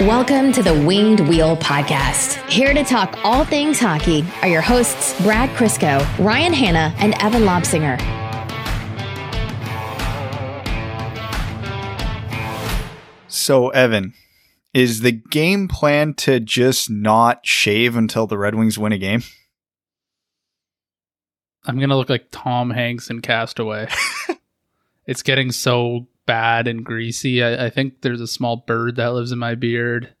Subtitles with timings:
[0.00, 2.42] Welcome to the Winged Wheel Podcast.
[2.48, 7.42] Here to talk all things hockey are your hosts, Brad Crisco, Ryan Hanna, and Evan
[7.42, 8.00] Lobsinger.
[13.28, 14.14] So, Evan,
[14.72, 19.22] is the game plan to just not shave until the Red Wings win a game?
[21.66, 23.90] I'm gonna look like Tom Hanks in Castaway.
[25.06, 27.42] it's getting so bad and greasy.
[27.42, 30.12] I, I, think there's a small bird that lives in my beard.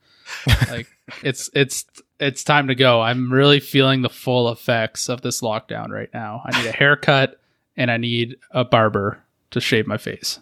[0.68, 0.86] Like
[1.22, 1.84] it's it's
[2.18, 3.00] it's time to go.
[3.00, 6.42] I'm really feeling the full effects of this lockdown right now.
[6.44, 7.40] I need a haircut
[7.76, 9.22] and I need a barber
[9.52, 10.40] to shave my face.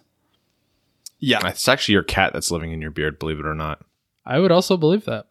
[1.19, 3.19] Yeah, it's actually your cat that's living in your beard.
[3.19, 3.81] Believe it or not.
[4.25, 5.27] I would also believe that.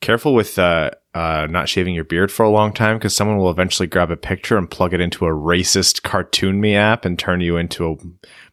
[0.00, 3.50] Careful with uh, uh, not shaving your beard for a long time because someone will
[3.50, 7.40] eventually grab a picture and plug it into a racist cartoon me app and turn
[7.40, 7.96] you into a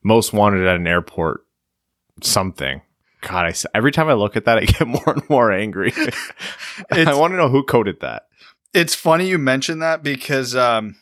[0.03, 1.45] most wanted at an airport
[2.21, 2.81] something.
[3.21, 5.91] God, I, every time I look at that, I get more and more angry.
[6.91, 8.27] I want to know who coded that.
[8.73, 10.95] It's funny you mentioned that because um,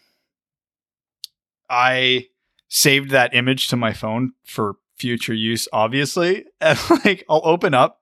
[1.69, 2.27] I
[2.69, 6.45] saved that image to my phone for future use, obviously.
[6.61, 8.01] And like, I'll open up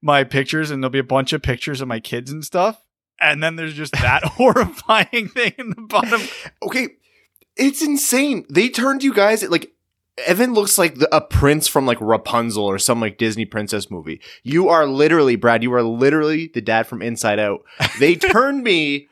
[0.00, 2.82] my pictures and there'll be a bunch of pictures of my kids and stuff.
[3.20, 6.22] And then there's just that horrifying thing in the bottom.
[6.62, 6.88] Okay.
[7.56, 8.46] It's insane.
[8.48, 9.72] They turned you guys like
[10.26, 14.20] Evan looks like the, a prince from like Rapunzel or some like Disney princess movie.
[14.42, 17.64] You are literally, Brad, you are literally the dad from Inside Out.
[17.98, 19.08] They turned me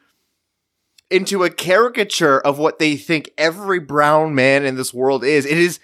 [1.10, 5.46] into a caricature of what they think every brown man in this world is.
[5.46, 5.80] It is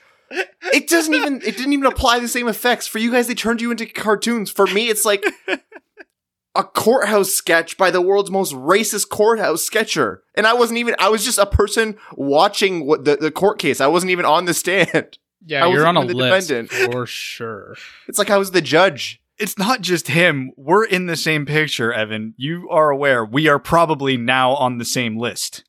[0.73, 3.61] it doesn't even it didn't even apply the same effects for you guys they turned
[3.61, 5.23] you into cartoons for me it's like
[6.55, 11.09] a courthouse sketch by the world's most racist courthouse sketcher and i wasn't even i
[11.09, 14.55] was just a person watching what the, the court case i wasn't even on the
[14.55, 16.92] stand yeah you're on a list defendant.
[16.92, 17.77] for sure
[18.09, 21.92] it's like i was the judge it's not just him we're in the same picture
[21.92, 25.65] evan you are aware we are probably now on the same list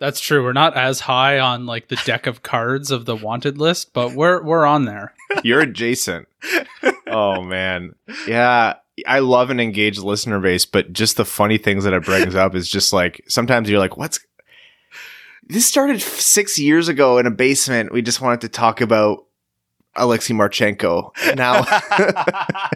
[0.00, 0.42] that's true.
[0.42, 4.12] We're not as high on like the deck of cards of the wanted list, but
[4.12, 5.14] we're we're on there.
[5.42, 6.28] You're adjacent.
[7.06, 7.94] oh man.
[8.26, 8.74] Yeah.
[9.06, 12.54] I love an engaged listener base, but just the funny things that it brings up
[12.54, 14.20] is just like sometimes you're like, what's
[15.46, 17.92] this started six years ago in a basement.
[17.92, 19.26] We just wanted to talk about
[19.94, 21.10] Alexei Marchenko.
[21.36, 21.64] Now,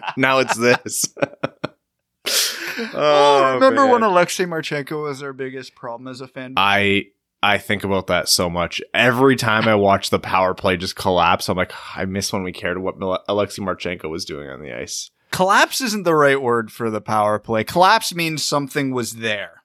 [0.16, 1.06] now it's this.
[1.18, 3.90] oh, oh, remember man.
[3.90, 6.54] when Alexei Marchenko was our biggest problem as a fan?
[6.56, 7.06] I
[7.42, 8.82] I think about that so much.
[8.92, 12.52] Every time I watch the power play just collapse, I'm like, I miss when we
[12.52, 12.96] cared what
[13.28, 15.10] Alexei Marchenko was doing on the ice.
[15.30, 17.64] Collapse isn't the right word for the power play.
[17.64, 19.62] Collapse means something was there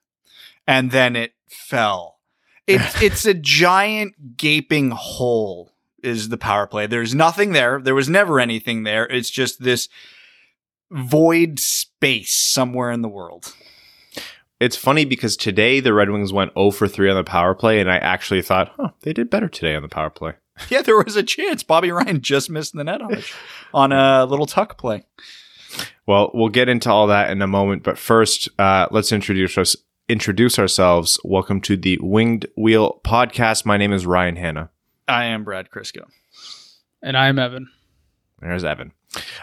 [0.67, 2.19] and then it fell.
[2.67, 6.85] It's it's a giant gaping hole is the power play.
[6.85, 7.79] There's nothing there.
[7.79, 9.05] There was never anything there.
[9.05, 9.87] It's just this
[10.91, 13.53] void space somewhere in the world.
[14.59, 17.79] It's funny because today the Red Wings went 0 for 3 on the power play,
[17.79, 20.33] and I actually thought, huh, they did better today on the power play.
[20.69, 21.63] Yeah, there was a chance.
[21.63, 23.23] Bobby Ryan just missed the net on,
[23.73, 25.03] on a little tuck play.
[26.05, 29.77] Well, we'll get into all that in a moment, but first, uh, let's introduce us
[30.09, 31.17] introduce ourselves.
[31.23, 33.65] Welcome to the Winged Wheel podcast.
[33.65, 34.69] My name is Ryan Hanna.
[35.07, 36.03] I am Brad Crisco.
[37.01, 37.69] And I'm Evan.
[38.41, 38.91] There's Evan.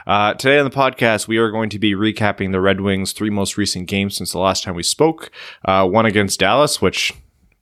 [0.06, 3.30] Uh, today on the podcast, we are going to be recapping the Red Wings' three
[3.30, 5.30] most recent games since the last time we spoke.
[5.64, 7.14] Uh, one against Dallas, which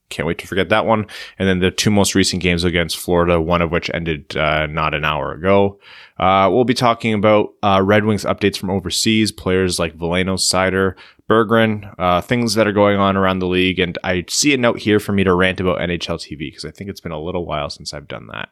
[0.08, 1.06] can't wait to forget that one.
[1.38, 4.94] And then the two most recent games against Florida, one of which ended uh, not
[4.94, 5.78] an hour ago.
[6.18, 10.94] Uh, we'll be talking about uh, Red Wings updates from overseas, players like Veleno, Seider,
[11.28, 13.78] Berggren, uh, things that are going on around the league.
[13.78, 16.70] And I see a note here for me to rant about NHL TV because I
[16.70, 18.48] think it's been a little while since I've done that.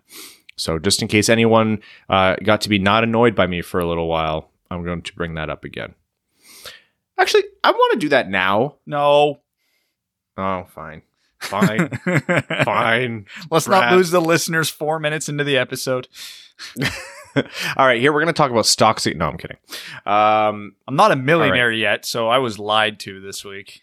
[0.56, 3.86] So just in case anyone uh, got to be not annoyed by me for a
[3.86, 5.94] little while, I'm going to bring that up again.
[7.18, 8.76] Actually, I want to do that now.
[8.84, 9.40] No.
[10.36, 11.02] Oh, fine.
[11.40, 11.88] Fine.
[12.64, 13.26] fine.
[13.50, 13.90] Let's Brad.
[13.90, 16.08] not lose the listeners four minutes into the episode.
[17.76, 19.14] All right, here we're going to talk about Stocksy.
[19.14, 19.58] No, I'm kidding.
[20.06, 21.78] Um, I'm not a millionaire right.
[21.78, 23.82] yet, so I was lied to this week.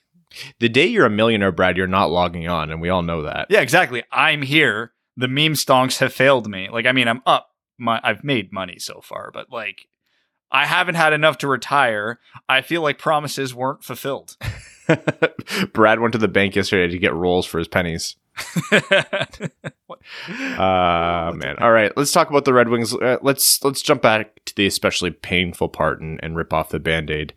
[0.59, 3.47] The day you're a millionaire, Brad, you're not logging on, and we all know that.
[3.51, 4.03] Yeah, exactly.
[4.11, 6.69] I'm here the meme stonks have failed me.
[6.69, 7.49] Like, I mean, I'm up.
[7.77, 9.87] My I've made money so far, but like,
[10.51, 12.19] I haven't had enough to retire.
[12.47, 14.37] I feel like promises weren't fulfilled.
[15.73, 18.15] Brad went to the bank yesterday to get rolls for his pennies.
[18.81, 18.89] uh
[21.35, 21.55] man.
[21.59, 22.93] All right, let's talk about the Red Wings.
[22.93, 26.79] Uh, let's let's jump back to the especially painful part and, and rip off the
[26.79, 27.33] band-aid.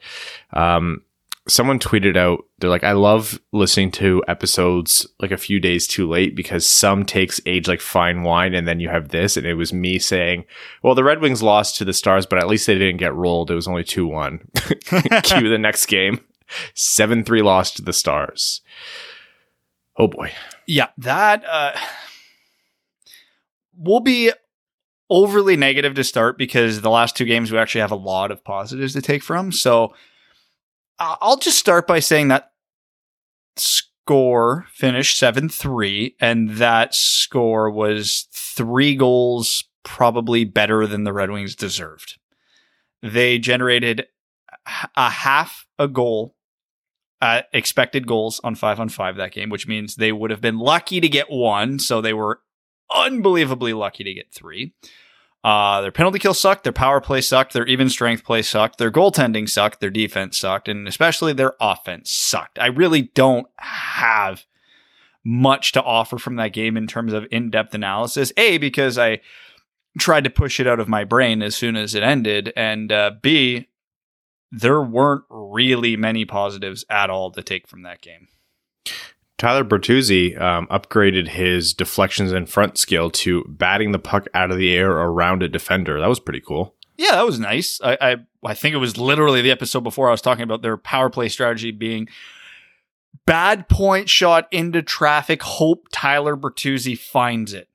[0.52, 1.02] Um
[1.48, 6.08] someone tweeted out they're like i love listening to episodes like a few days too
[6.08, 9.54] late because some takes age like fine wine and then you have this and it
[9.54, 10.44] was me saying
[10.82, 13.50] well the red wings lost to the stars but at least they didn't get rolled
[13.50, 16.20] it was only 2-1 cue the next game
[16.74, 18.60] 7-3 loss to the stars
[19.96, 20.32] oh boy
[20.66, 21.72] Yeah, that uh
[23.76, 24.32] will be
[25.08, 28.42] overly negative to start because the last two games we actually have a lot of
[28.42, 29.52] positives to take from.
[29.52, 29.94] So
[30.98, 32.52] I'll just start by saying that
[33.56, 41.54] score finished 7-3 and that score was 3 goals probably better than the Red Wings
[41.54, 42.18] deserved.
[43.02, 44.06] They generated
[44.96, 46.34] a half a goal
[47.20, 50.58] uh, expected goals on five on five that game, which means they would have been
[50.58, 51.78] lucky to get one.
[51.78, 52.40] So they were
[52.94, 54.74] unbelievably lucky to get three.
[55.42, 56.64] Uh, their penalty kill sucked.
[56.64, 57.52] Their power play sucked.
[57.52, 58.78] Their even strength play sucked.
[58.78, 59.80] Their goaltending sucked.
[59.80, 60.68] Their defense sucked.
[60.68, 62.58] And especially their offense sucked.
[62.58, 64.44] I really don't have
[65.24, 68.32] much to offer from that game in terms of in depth analysis.
[68.36, 69.20] A, because I
[69.98, 72.52] tried to push it out of my brain as soon as it ended.
[72.56, 73.68] And uh, B,
[74.50, 78.28] there weren't really many positives at all to take from that game.
[79.38, 84.56] Tyler Bertuzzi um, upgraded his deflections and front skill to batting the puck out of
[84.56, 86.00] the air around a defender.
[86.00, 86.74] That was pretty cool.
[86.96, 87.78] Yeah, that was nice.
[87.84, 90.78] I, I I think it was literally the episode before I was talking about their
[90.78, 92.08] power play strategy being
[93.26, 95.42] bad point shot into traffic.
[95.42, 97.68] Hope Tyler Bertuzzi finds it.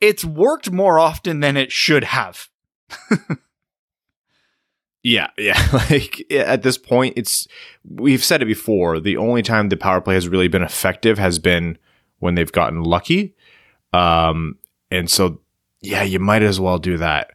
[0.00, 2.48] It's worked more often than it should have.
[5.04, 5.62] Yeah, yeah.
[5.72, 7.46] Like at this point, it's
[7.88, 8.98] we've said it before.
[8.98, 11.78] The only time the power play has really been effective has been
[12.18, 13.36] when they've gotten lucky.
[13.92, 14.58] Um,
[14.90, 15.40] and so,
[15.80, 17.30] yeah, you might as well do that.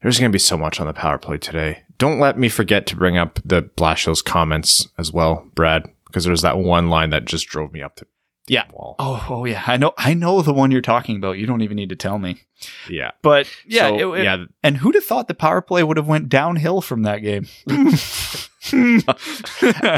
[0.00, 1.82] There's going to be so much on the power play today.
[1.98, 6.42] Don't let me forget to bring up the Blashill's comments as well, Brad, because there's
[6.42, 8.06] that one line that just drove me up the
[8.48, 8.64] Yeah.
[8.72, 8.96] wall.
[8.98, 9.92] Oh, oh yeah, I know.
[9.98, 11.38] I know the one you're talking about.
[11.38, 12.42] You don't even need to tell me.
[12.88, 14.44] Yeah, But yeah, So, it- it- yeah.
[14.62, 17.46] And who'd have thought the power play would have went downhill from that game?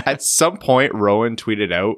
[0.06, 1.96] At some point, Rowan tweeted out,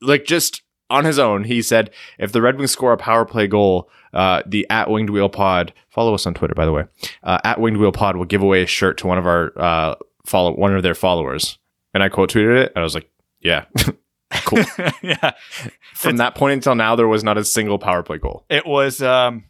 [0.00, 3.46] like just on his own, he said, if the Red Wings score a power play
[3.46, 6.84] goal, uh, the at Winged Wheel Pod, follow us on Twitter, by the way,
[7.22, 9.94] uh, at Winged Wheel Pod will give away a shirt to one of our uh,
[10.24, 11.58] follow one of their followers.
[11.94, 13.10] And I quote tweeted it, and I was like,
[13.40, 13.64] yeah.
[14.44, 14.62] cool.
[15.02, 15.32] yeah,
[15.94, 18.44] From that point until now, there was not a single power play goal.
[18.48, 19.44] it was um,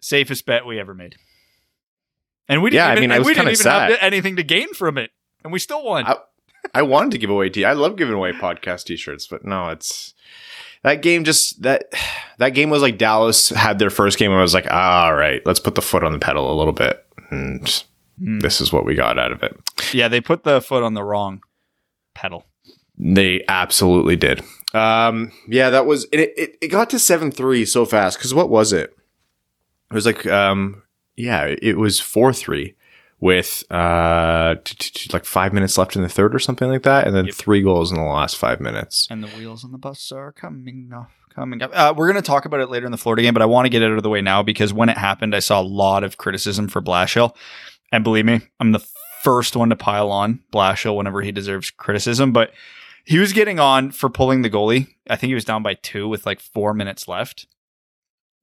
[0.00, 1.16] safest bet we ever made.
[2.48, 4.42] And we didn't Yeah, I even, mean, I was we didn't even have anything to
[4.42, 5.10] gain from it,
[5.44, 6.04] and we still won.
[6.06, 6.16] I-
[6.74, 10.14] I wanted to give away t I love giving away podcast t-shirts, but no, it's
[10.84, 11.92] that game just that
[12.38, 15.42] that game was like Dallas had their first game and I was like, all right,
[15.44, 17.04] let's put the foot on the pedal a little bit.
[17.30, 17.68] And
[18.16, 18.38] Hmm.
[18.38, 19.58] this is what we got out of it.
[19.92, 21.42] yeah, they put the foot on the wrong
[22.14, 22.46] pedal.
[22.98, 24.42] They absolutely did.
[24.74, 28.72] Um, yeah, that was it, it, it got to 7-3 so fast because what was
[28.72, 28.96] it?
[29.90, 30.82] It was like um
[31.16, 32.74] yeah, it was 4-3
[33.20, 36.82] with uh t- t- t- like five minutes left in the third or something like
[36.84, 37.34] that, and then Yep.
[37.34, 39.06] three goals in the last five minutes.
[39.10, 41.70] And the wheels on the bus are coming off, coming up.
[41.74, 43.66] Uh, we're going to talk about it later in the Florida game, but I want
[43.66, 45.62] to get it out of the way now because when it happened, I saw a
[45.62, 47.36] lot of criticism for Blashill.
[47.92, 48.84] And believe me, I'm the
[49.22, 52.32] first one to pile on Blashill whenever he deserves criticism.
[52.32, 52.52] But
[53.04, 54.88] he was getting on for pulling the goalie.
[55.08, 57.46] I think he was down by two with like four minutes left.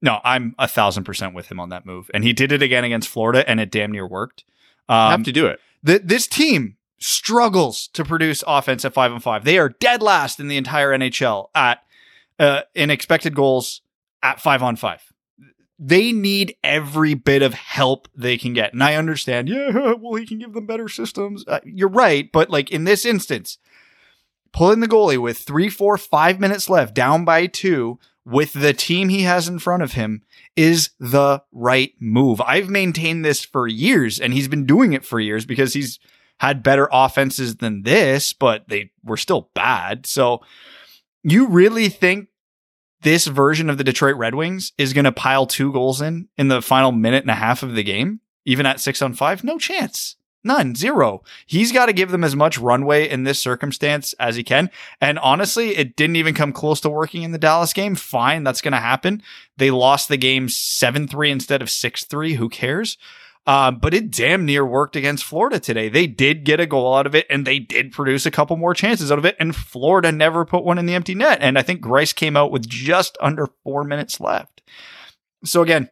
[0.01, 2.09] No, I'm a thousand percent with him on that move.
[2.13, 4.43] And he did it again against Florida, and it damn near worked.
[4.87, 5.59] Um, have to do it.
[5.85, 9.45] Th- this team struggles to produce offense at five and five.
[9.45, 11.83] They are dead last in the entire NHL at
[12.37, 13.81] uh, in expected goals
[14.23, 15.01] at five on five.
[15.77, 18.73] They need every bit of help they can get.
[18.73, 21.45] And I understand, yeah, well, he can give them better systems.
[21.47, 22.29] Uh, you're right.
[22.31, 23.57] But like in this instance,
[24.51, 29.09] pulling the goalie with three, four, five minutes left, down by two, with the team
[29.09, 30.21] he has in front of him
[30.55, 32.41] is the right move.
[32.41, 35.99] I've maintained this for years, and he's been doing it for years because he's
[36.39, 40.05] had better offenses than this, but they were still bad.
[40.05, 40.41] So
[41.23, 42.27] you really think
[43.01, 46.49] this version of the Detroit Red Wings is going to pile two goals in in
[46.49, 49.43] the final minute and a half of the game, even at six on five?
[49.43, 50.15] No chance.
[50.43, 51.21] None, zero.
[51.45, 54.69] He's got to give them as much runway in this circumstance as he can.
[55.01, 57.95] And honestly, it didn't even come close to working in the Dallas game.
[57.95, 59.21] Fine, that's going to happen.
[59.57, 62.35] They lost the game 7 3 instead of 6 3.
[62.35, 62.97] Who cares?
[63.45, 65.89] Um, but it damn near worked against Florida today.
[65.89, 68.73] They did get a goal out of it and they did produce a couple more
[68.73, 69.35] chances out of it.
[69.39, 71.39] And Florida never put one in the empty net.
[71.41, 74.61] And I think Greiss came out with just under four minutes left.
[75.43, 75.89] So again,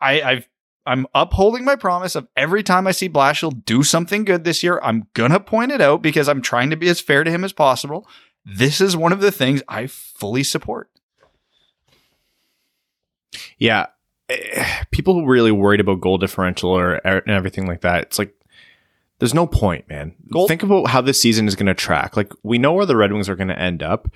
[0.00, 0.48] I, I've
[0.86, 4.80] I'm upholding my promise of every time I see Blashill do something good this year,
[4.82, 7.52] I'm gonna point it out because I'm trying to be as fair to him as
[7.52, 8.06] possible.
[8.44, 10.90] This is one of the things I fully support.
[13.58, 13.86] Yeah,
[14.28, 18.02] eh, people really worried about goal differential or and everything like that.
[18.04, 18.32] It's like
[19.18, 20.14] there's no point, man.
[20.30, 22.16] Goal- Think about how this season is going to track.
[22.16, 24.08] Like we know where the Red Wings are going to end up.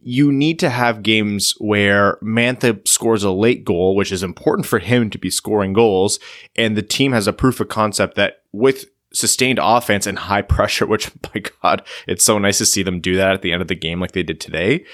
[0.00, 4.78] You need to have games where Mantha scores a late goal, which is important for
[4.78, 6.18] him to be scoring goals,
[6.56, 10.86] and the team has a proof of concept that with sustained offense and high pressure,
[10.86, 13.68] which by God, it's so nice to see them do that at the end of
[13.68, 14.84] the game like they did today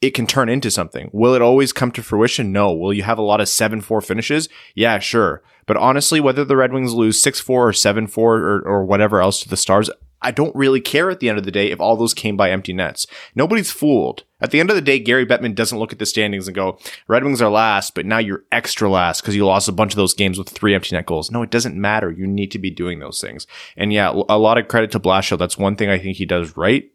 [0.00, 1.10] it can turn into something.
[1.12, 2.52] Will it always come to fruition?
[2.52, 2.72] No.
[2.72, 4.48] Will you have a lot of 7 4 finishes?
[4.74, 5.42] Yeah, sure.
[5.66, 9.20] But honestly, whether the Red Wings lose 6 4 or 7 4 or, or whatever
[9.20, 9.90] else to the Stars,
[10.22, 12.50] I don't really care at the end of the day if all those came by
[12.50, 13.06] empty nets.
[13.34, 14.24] Nobody's fooled.
[14.40, 16.78] At the end of the day, Gary Bettman doesn't look at the standings and go,
[17.08, 19.96] Red Wings are last, but now you're extra last because you lost a bunch of
[19.96, 21.30] those games with three empty net goals.
[21.30, 22.10] No, it doesn't matter.
[22.10, 23.46] You need to be doing those things.
[23.76, 25.38] And yeah, a lot of credit to Blashill.
[25.38, 26.90] That's one thing I think he does right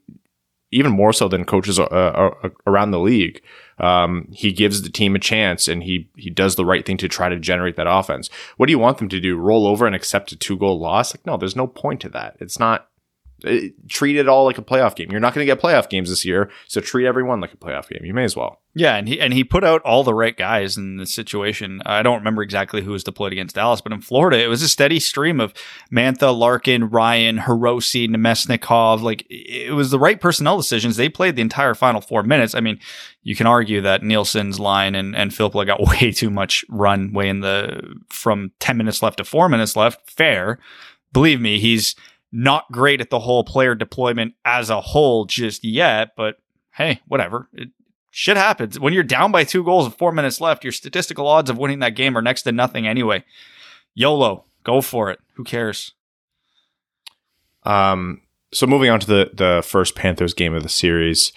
[0.71, 3.41] even more so than coaches uh, uh, around the league.
[3.77, 7.07] Um, he gives the team a chance and he he does the right thing to
[7.07, 8.29] try to generate that offense.
[8.57, 9.37] What do you want them to do?
[9.37, 11.13] Roll over and accept a two goal loss?
[11.13, 12.35] Like, no, there's no point to that.
[12.39, 12.89] It's not.
[13.43, 15.11] It, treat it all like a playoff game.
[15.11, 17.89] You're not going to get playoff games this year, so treat everyone like a playoff
[17.89, 18.05] game.
[18.05, 18.61] You may as well.
[18.77, 21.81] Yeah, and he and he put out all the right guys in the situation.
[21.85, 24.67] I don't remember exactly who was deployed against Dallas, but in Florida, it was a
[24.67, 25.53] steady stream of
[25.93, 29.01] Mantha, Larkin, Ryan, Hirose, Namestnikov.
[29.01, 30.97] Like it was the right personnel decisions.
[30.97, 32.53] They played the entire final four minutes.
[32.53, 32.79] I mean,
[33.23, 37.29] you can argue that Nielsen's line and and Filppula got way too much run way
[37.29, 40.09] in the from ten minutes left to four minutes left.
[40.09, 40.59] Fair,
[41.13, 41.95] believe me, he's
[42.35, 46.35] not great at the whole player deployment as a whole just yet, but
[46.73, 47.47] hey, whatever.
[47.53, 47.69] It,
[48.11, 48.77] shit happens.
[48.77, 51.79] When you're down by two goals and four minutes left, your statistical odds of winning
[51.79, 53.23] that game are next to nothing anyway.
[53.93, 55.19] YOLO, go for it.
[55.35, 55.93] Who cares?
[57.63, 61.31] Um, so moving on to the the first Panthers game of the series.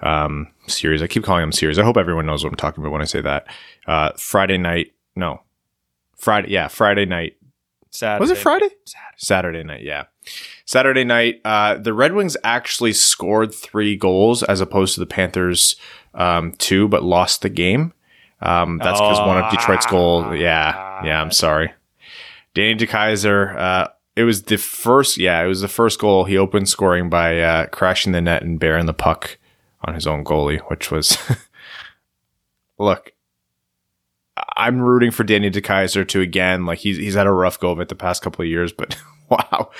[0.00, 1.02] Um, series.
[1.02, 1.78] I keep calling them series.
[1.78, 3.46] I hope everyone knows what I'm talking about when I say that.
[3.86, 4.92] Uh, Friday night.
[5.16, 5.40] No,
[6.16, 6.50] Friday.
[6.50, 7.36] Yeah, Friday night.
[7.94, 8.20] Saturday.
[8.20, 8.68] Was it Friday?
[8.84, 9.16] Saturday.
[9.16, 10.04] Saturday night, yeah.
[10.66, 15.76] Saturday night, uh, the Red Wings actually scored three goals as opposed to the Panthers
[16.14, 17.92] um, two, but lost the game.
[18.40, 20.34] Um, that's because one of Detroit's goal.
[20.34, 21.20] Yeah, yeah.
[21.22, 21.72] I'm sorry,
[22.52, 23.56] Danny DeKeyser.
[23.56, 25.16] Uh, it was the first.
[25.16, 28.58] Yeah, it was the first goal he opened scoring by uh, crashing the net and
[28.58, 29.38] bearing the puck
[29.82, 31.16] on his own goalie, which was.
[32.78, 33.13] look,
[34.56, 37.80] I'm rooting for Danny DeKeyser to again like he's he's had a rough go of
[37.80, 38.96] it the past couple of years, but
[39.28, 39.70] wow,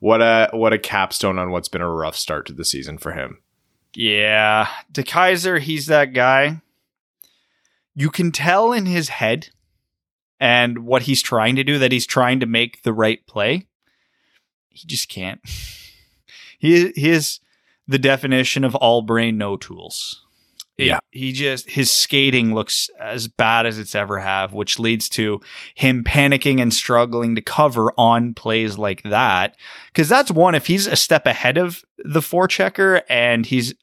[0.00, 3.12] what a what a capstone on what's been a rough start to the season for
[3.12, 3.38] him.
[3.94, 6.60] Yeah, DeKeyser, he's that guy.
[7.94, 9.48] You can tell in his head
[10.38, 13.66] and what he's trying to do that he's trying to make the right play.
[14.70, 15.40] He just can't.
[16.60, 17.38] He he is
[17.86, 20.26] the definition of all brain, no tools.
[20.78, 20.98] It- Yeah.
[21.10, 25.40] he just his skating looks as bad as it's ever have, which leads to
[25.74, 29.56] him panicking and struggling to cover on plays like that.
[29.92, 33.74] Because that's one if he's a step ahead of the forechecker and he's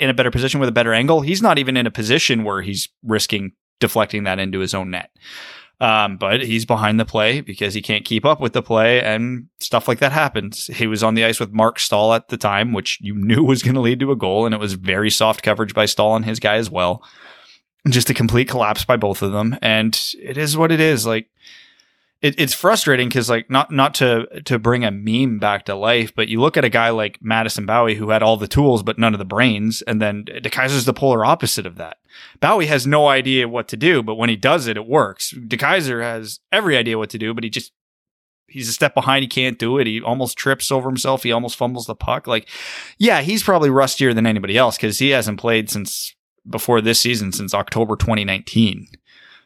[0.00, 2.62] in a better position with a better angle, he's not even in a position where
[2.62, 5.10] he's risking deflecting that into his own net.
[5.80, 9.46] Um, but he's behind the play because he can't keep up with the play and
[9.60, 10.66] stuff like that happens.
[10.66, 13.62] He was on the ice with Marc Staal at the time, which you knew was
[13.62, 16.26] going to lead to a goal, and it was very soft coverage by Staal and
[16.26, 17.02] his guy as well.
[17.88, 21.06] Just a complete collapse by both of them, and it is what it is.
[21.06, 21.30] Like
[22.22, 26.14] it, it's frustrating because like not not to to bring a meme back to life,
[26.14, 28.98] but you look at a guy like Madison Bowey who had all the tools but
[28.98, 31.96] none of the brains, and then DeKeyser's the polar opposite of that.
[32.40, 35.32] Bowey has no idea what to do, but when he does it, it works.
[35.32, 37.72] DeKeyser has every idea what to do, but he just
[38.50, 39.22] he's a step behind.
[39.22, 39.86] He can't do it.
[39.86, 41.22] He almost trips over himself.
[41.22, 42.26] He almost fumbles the puck.
[42.26, 42.48] Like,
[42.98, 46.14] yeah, he's probably rustier than anybody else because he hasn't played since
[46.48, 48.88] before this season, since October 2019.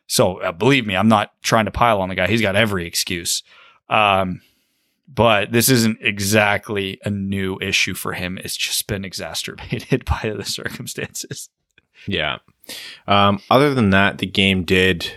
[0.07, 2.27] So uh, believe me, I'm not trying to pile on the guy.
[2.27, 3.43] He's got every excuse.
[3.89, 4.41] Um,
[5.07, 8.39] but this isn't exactly a new issue for him.
[8.39, 11.49] It's just been exacerbated by the circumstances.
[12.07, 12.39] Yeah.
[13.07, 15.13] Um, other than that, the game did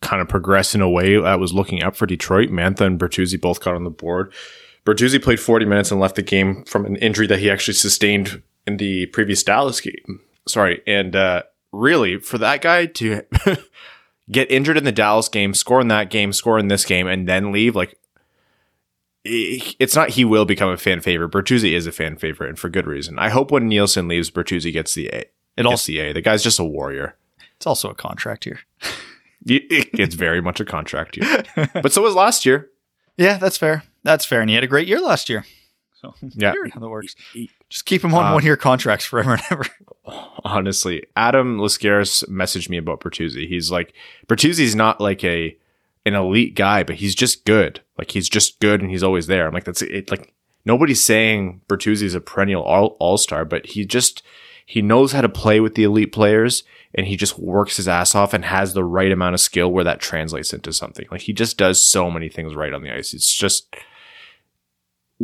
[0.00, 2.50] kind of progress in a way that was looking up for Detroit.
[2.50, 4.32] Mantha and Bertuzzi both got on the board.
[4.84, 8.42] Bertuzzi played 40 minutes and left the game from an injury that he actually sustained
[8.66, 10.20] in the previous Dallas game.
[10.46, 10.82] Sorry.
[10.86, 13.22] And uh, really, for that guy to
[14.32, 17.28] get injured in the Dallas game, score in that game, score in this game, and
[17.28, 17.96] then leave, like,
[19.24, 21.30] it's not he will become a fan favorite.
[21.30, 23.18] Bertuzzi is a fan favorite, and for good reason.
[23.18, 25.18] I hope when Nielsen leaves, Bertuzzi gets the A.
[25.20, 26.12] It Gets also the A.
[26.12, 27.16] The guy's just a warrior.
[27.56, 28.60] it's also a contract here.
[29.48, 32.70] Y- it- It's very much a contract year, but so was last year.
[33.16, 33.84] Yeah, that's fair.
[34.02, 34.40] That's fair.
[34.40, 35.44] And he had a great year last year.
[36.02, 36.52] So Yeah.
[36.74, 37.14] how that works.
[37.70, 39.64] Just keep him on Uh, one year contracts forever and ever.
[40.44, 41.04] honestly.
[41.16, 43.48] Adam Laskaris messaged me about Bertuzzi.
[43.48, 43.94] He's like,
[44.26, 45.56] Bertuzzi's not like a
[46.04, 47.80] an elite guy, but he's just good.
[47.96, 49.46] Like he's just good and he's always there.
[49.46, 50.10] I'm like, that's it.
[50.10, 50.32] Like
[50.64, 54.22] nobody's saying Bertuzzi's a perennial all all star, but he just
[54.66, 58.14] he knows how to play with the elite players and he just works his ass
[58.14, 61.06] off and has the right amount of skill where that translates into something.
[61.10, 63.14] Like he just does so many things right on the ice.
[63.14, 63.74] It's just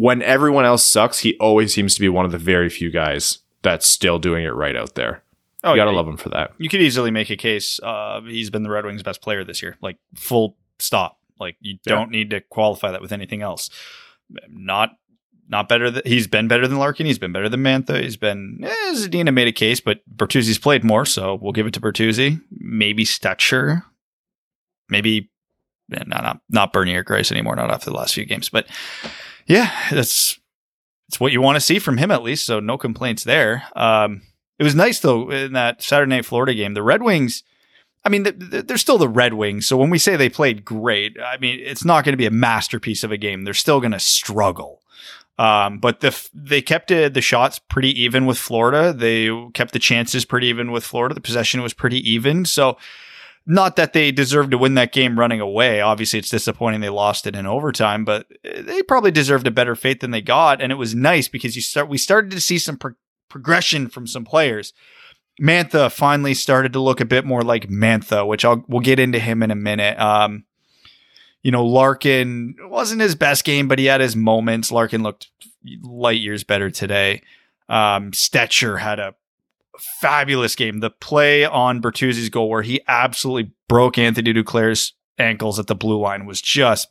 [0.00, 3.38] when everyone else sucks, he always seems to be one of the very few guys
[3.62, 5.22] that's still doing it right out there.
[5.64, 5.96] Oh, you gotta yeah.
[5.96, 6.52] love him for that.
[6.58, 7.80] You could easily make a case.
[7.82, 9.76] Uh, he's been the Red Wings' best player this year.
[9.82, 11.18] Like full stop.
[11.40, 11.94] Like you Yeah.
[11.96, 13.70] don't need to qualify that with anything else.
[14.48, 14.90] Not
[15.48, 15.90] not better.
[15.90, 17.06] Than, he's been better than Larkin.
[17.06, 18.00] He's been better than Mantha.
[18.02, 18.60] He's been.
[18.62, 22.40] Eh, Zadina made a case, but Bertuzzi's played more, so we'll give it to Bertuzzi.
[22.52, 23.82] Maybe Stecher.
[24.90, 25.30] Maybe
[25.92, 27.56] eh, not not not Bernie or Greiss anymore.
[27.56, 28.66] Not after the last few games, but
[29.48, 30.38] yeah, that's
[31.08, 32.46] it's what you want to see from him at least.
[32.46, 33.64] So no complaints there.
[33.74, 34.22] Um,
[34.58, 36.74] it was nice though in that Saturday night Florida game.
[36.74, 37.42] The Red Wings.
[38.04, 39.66] I mean, th- th- they're still the Red Wings.
[39.66, 42.30] So when we say they played great, I mean it's not going to be a
[42.30, 43.44] masterpiece of a game.
[43.44, 44.82] They're still going to struggle.
[45.38, 48.92] Um, but the they kept uh, the shots pretty even with Florida.
[48.92, 51.14] They kept the chances pretty even with Florida.
[51.14, 52.44] The possession was pretty even.
[52.44, 52.76] So
[53.46, 55.80] not that they deserved to win that game running away.
[55.80, 59.74] Obviously, it's disappointing they lost it in overtime, but uh, they probably deserved a better
[59.74, 60.60] fate than they got.
[60.60, 62.94] And it was nice because you start we started to see some pro-
[63.28, 64.72] progression from some players.
[65.40, 69.18] Mantha finally started to look a bit more like Mantha, which I'll we'll get into
[69.18, 69.98] him in a minute.
[69.98, 70.44] Um,
[71.42, 74.72] you know, Larkin wasn't his best game, but he had his moments.
[74.72, 75.28] Larkin looked
[75.82, 77.22] light years better today.
[77.68, 79.14] Um, Stecher had a
[80.00, 80.78] fabulous game.
[80.78, 85.98] The play on Bertuzzi's goal where he absolutely broke Anthony Duclair's ankles at the blue
[85.98, 86.88] line was just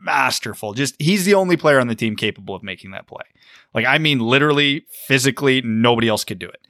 [0.00, 0.74] masterful.
[0.74, 3.24] Just he's the only player on the team capable of making that play.
[3.74, 6.66] Like I mean, literally, physically, nobody else could do it.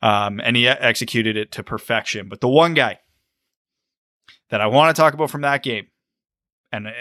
[0.00, 2.28] Um, and he executed it to perfection.
[2.28, 2.98] But the one guy
[4.50, 5.86] that I want to talk about from that game,
[6.72, 6.92] and uh,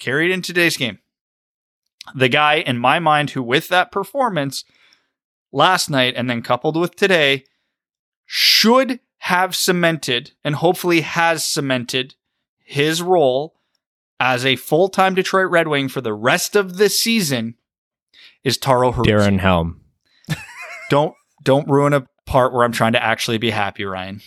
[0.00, 0.98] carried in today's game,
[2.14, 4.64] the guy in my mind who, with that performance
[5.52, 7.44] last night and then coupled with today,
[8.26, 12.14] should have cemented and hopefully has cemented
[12.64, 13.54] his role
[14.20, 17.54] as a full time Detroit Red Wing for the rest of the season
[18.44, 19.06] is Taro Hirose.
[19.06, 19.80] Darren Helm.
[20.90, 24.20] Don't don't ruin a part where I'm trying to actually be happy, Ryan.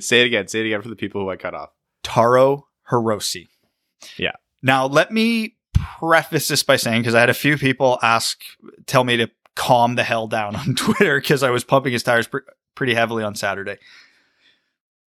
[0.00, 0.48] say it again.
[0.48, 1.70] Say it again for the people who I cut off.
[2.02, 3.48] Taro Hirose.
[4.16, 4.32] Yeah.
[4.62, 8.42] Now let me preface this by saying because I had a few people ask,
[8.86, 12.26] tell me to calm the hell down on Twitter because I was pumping his tires
[12.26, 12.40] pre-
[12.74, 13.78] pretty heavily on Saturday.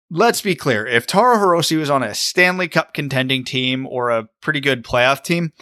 [0.10, 4.29] Let's be clear: if Taro Hirose was on a Stanley Cup contending team or a
[4.41, 5.53] pretty good playoff team,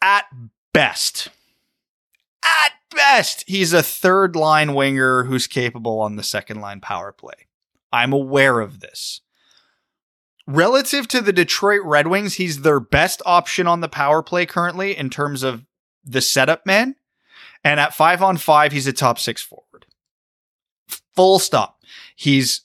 [0.00, 0.24] at
[0.72, 1.28] best,
[2.42, 7.48] at best, he's a third line winger who's capable on the second line power play.
[7.92, 9.20] I'm aware of this.
[10.46, 14.96] Relative to the Detroit Red Wings, he's their best option on the power play currently
[14.96, 15.66] in terms of
[16.02, 16.96] the setup man.
[17.64, 19.86] And at five on five, he's a top six forward.
[21.14, 21.80] Full stop.
[22.16, 22.62] He's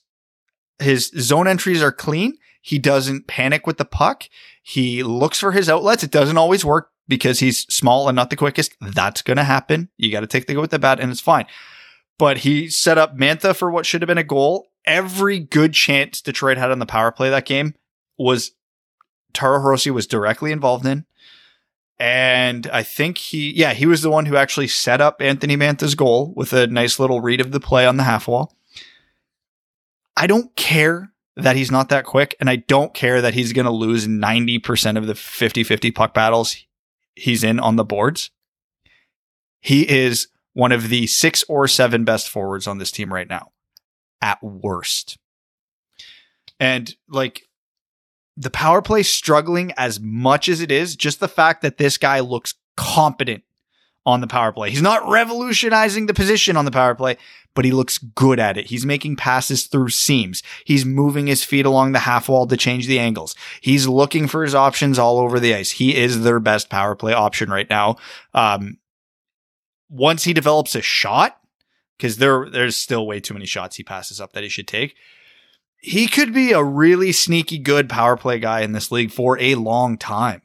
[0.78, 2.36] his zone entries are clean.
[2.60, 4.24] He doesn't panic with the puck.
[4.62, 6.02] He looks for his outlets.
[6.02, 8.74] It doesn't always work because he's small and not the quickest.
[8.80, 9.90] That's going to happen.
[9.96, 11.46] You got to take the good with the bad and it's fine.
[12.18, 14.68] But he set up Mantha for what should have been a goal.
[14.86, 17.74] Every good chance Detroit had on the power play that game
[18.16, 18.52] was
[19.32, 21.04] Taro Hirose was directly involved in.
[21.98, 25.94] And I think he, yeah, he was the one who actually set up Anthony Mantha's
[25.94, 28.56] goal with a nice little read of the play on the half wall.
[30.16, 33.66] I don't care that he's not that quick, and I don't care that he's going
[33.66, 36.56] to lose 90% of the 50 50 puck battles
[37.14, 38.30] he's in on the boards.
[39.60, 43.50] He is one of the six or seven best forwards on this team right now,
[44.20, 45.18] at worst.
[46.60, 47.42] And like
[48.36, 52.20] the power play struggling as much as it is, just the fact that this guy
[52.20, 53.44] looks competent
[54.06, 54.70] on the power play.
[54.70, 57.16] He's not revolutionizing the position on the power play,
[57.54, 58.66] but he looks good at it.
[58.66, 60.42] He's making passes through seams.
[60.64, 63.34] He's moving his feet along the half wall to change the angles.
[63.60, 65.70] He's looking for his options all over the ice.
[65.70, 67.96] He is their best power play option right now.
[68.34, 68.78] Um,
[69.88, 71.38] once he develops a shot,
[71.96, 74.96] because there there's still way too many shots he passes up that he should take.
[75.84, 79.54] He could be a really sneaky good power play guy in this league for a
[79.54, 80.40] long time.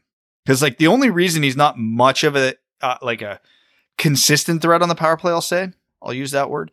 [0.46, 3.40] Because like the only reason he's not much of a uh, like a
[3.98, 5.72] consistent threat on the power play, I'll say,
[6.02, 6.72] I'll use that word,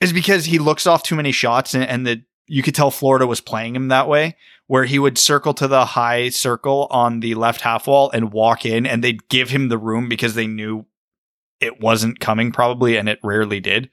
[0.00, 3.26] is because he looks off too many shots and, and the you could tell Florida
[3.26, 4.36] was playing him that way,
[4.68, 8.64] where he would circle to the high circle on the left half wall and walk
[8.64, 10.86] in, and they'd give him the room because they knew
[11.60, 13.90] it wasn't coming probably, and it rarely did.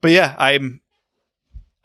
[0.00, 0.80] But yeah, I'm.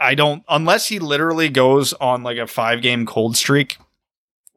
[0.01, 3.77] I don't unless he literally goes on like a five game cold streak.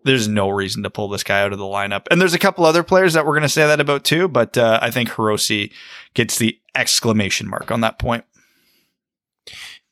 [0.04, 2.06] There's no reason to pull this guy out of the lineup.
[2.10, 4.58] And there's a couple other players that we're going to say that about too, but
[4.58, 5.72] uh, I think Hirose
[6.12, 8.24] gets the exclamation mark on that point.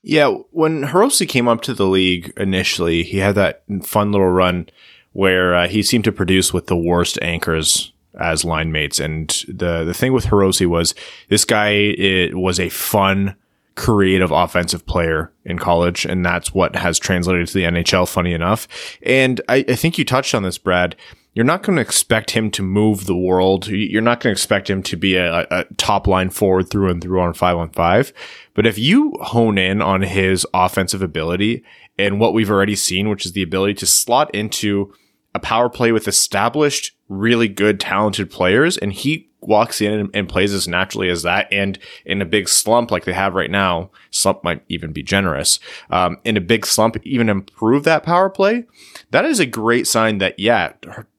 [0.03, 4.69] Yeah, when Hirose came up to the league initially, he had that fun little run
[5.13, 8.99] where uh, he seemed to produce with the worst anchors as line mates.
[8.99, 10.95] And the the thing with Hirose was
[11.29, 13.37] this guy it was a fun,
[13.75, 18.09] creative offensive player in college, and that's what has translated to the NHL.
[18.09, 18.69] Funny enough,
[19.03, 20.97] and I, I think you touched on this, Brad.
[21.35, 23.67] You're not going to expect him to move the world.
[23.67, 27.03] You're not going to expect him to be a, a top line forward through and
[27.03, 28.13] through on five on five.
[28.53, 31.65] But if you hone in on his offensive ability
[31.99, 34.93] and what we've already seen, which is the ability to slot into
[35.35, 40.29] a power play with established, really good, talented players, and he walks in and, and,
[40.29, 41.49] plays as naturally as that.
[41.53, 45.59] And in a big slump like they have right now, slump might even be generous.
[45.91, 48.65] Um, in a big slump, even improve that power play.
[49.11, 50.73] That is a great sign that, yeah,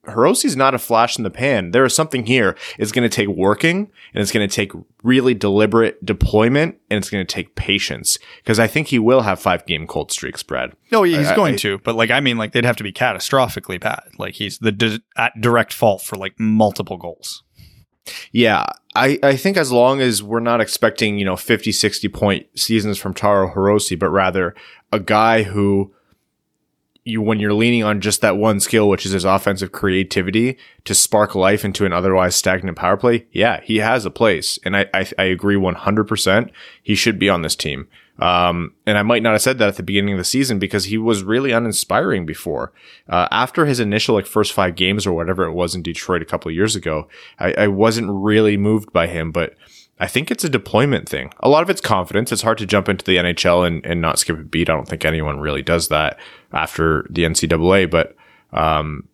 [0.06, 1.70] Hirose's not a flash in the pan.
[1.70, 2.56] There is something here.
[2.78, 7.10] It's going to take working and it's going to take really deliberate deployment and it's
[7.10, 10.72] going to take patience because I think he will have five game cold streak spread.
[10.90, 12.92] No, he's I, going I, to, but like, I mean, like they'd have to be
[12.92, 14.02] catastrophically bad.
[14.18, 17.43] Like he's the di- at direct fault for like multiple goals.
[18.32, 18.64] Yeah,
[18.94, 22.98] I, I think as long as we're not expecting, you know, 50, 60 point seasons
[22.98, 24.54] from Taro Hirose, but rather
[24.92, 25.92] a guy who
[27.04, 30.94] you when you're leaning on just that one skill, which is his offensive creativity, to
[30.94, 34.86] spark life into an otherwise stagnant power play, yeah, he has a place, and I
[34.94, 36.04] I, I agree 100.
[36.04, 36.50] percent
[36.82, 37.88] He should be on this team.
[38.18, 40.84] Um, and I might not have said that at the beginning of the season because
[40.84, 42.72] he was really uninspiring before.
[43.08, 46.26] Uh, after his initial like first five games or whatever it was in Detroit a
[46.26, 49.54] couple years ago, I, I wasn't really moved by him, but
[49.98, 51.32] I think it's a deployment thing.
[51.40, 52.32] A lot of it's confidence.
[52.32, 54.68] It's hard to jump into the NHL and, and not skip a beat.
[54.68, 56.18] I don't think anyone really does that
[56.52, 58.16] after the NCAA, but
[58.52, 59.08] um,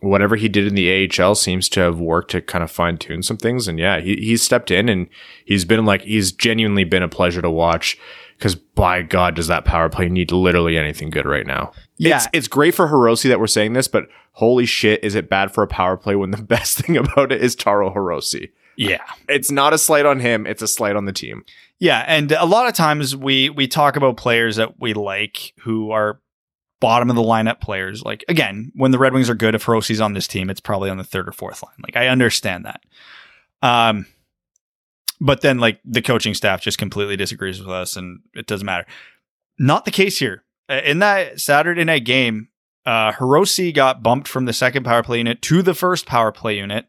[0.00, 3.22] whatever he did in the AHL seems to have worked to kind of fine tune
[3.22, 3.66] some things.
[3.66, 5.08] And yeah, he, he's stepped in and
[5.44, 7.98] he's been like, he's genuinely been a pleasure to watch
[8.36, 11.72] because by God, does that power play need literally anything good right now?
[11.96, 12.16] Yeah.
[12.16, 15.52] It's, it's great for Hirose that we're saying this, but holy shit, is it bad
[15.52, 18.50] for a power play when the best thing about it is Taro Hirose?
[18.76, 19.04] Yeah.
[19.28, 21.44] It's not a slight on him, it's a slight on the team.
[21.78, 25.90] Yeah, and a lot of times we we talk about players that we like who
[25.90, 26.20] are
[26.80, 28.02] bottom of the lineup players.
[28.02, 30.88] Like again, when the Red Wings are good, if Hirose's on this team, it's probably
[30.88, 31.74] on the third or fourth line.
[31.82, 32.80] Like I understand that.
[33.62, 34.06] Um
[35.20, 38.86] but then like the coaching staff just completely disagrees with us and it doesn't matter.
[39.58, 40.44] Not the case here.
[40.68, 42.48] In that Saturday night game,
[42.84, 46.56] uh Hirose got bumped from the second power play unit to the first power play
[46.58, 46.86] unit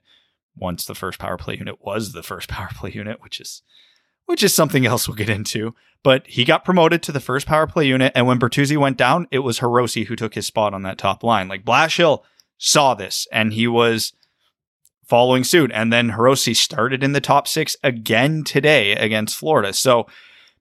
[0.59, 3.61] once the first power play unit was the first power play unit, which is
[4.25, 5.73] which is something else we'll get into.
[6.03, 9.27] But he got promoted to the first power play unit, and when Bertuzzi went down,
[9.31, 11.47] it was Hirose who took his spot on that top line.
[11.47, 12.23] Like Blashill
[12.57, 14.13] saw this, and he was
[15.07, 15.71] following suit.
[15.73, 19.73] And then Hirose started in the top six again today against Florida.
[19.73, 20.07] So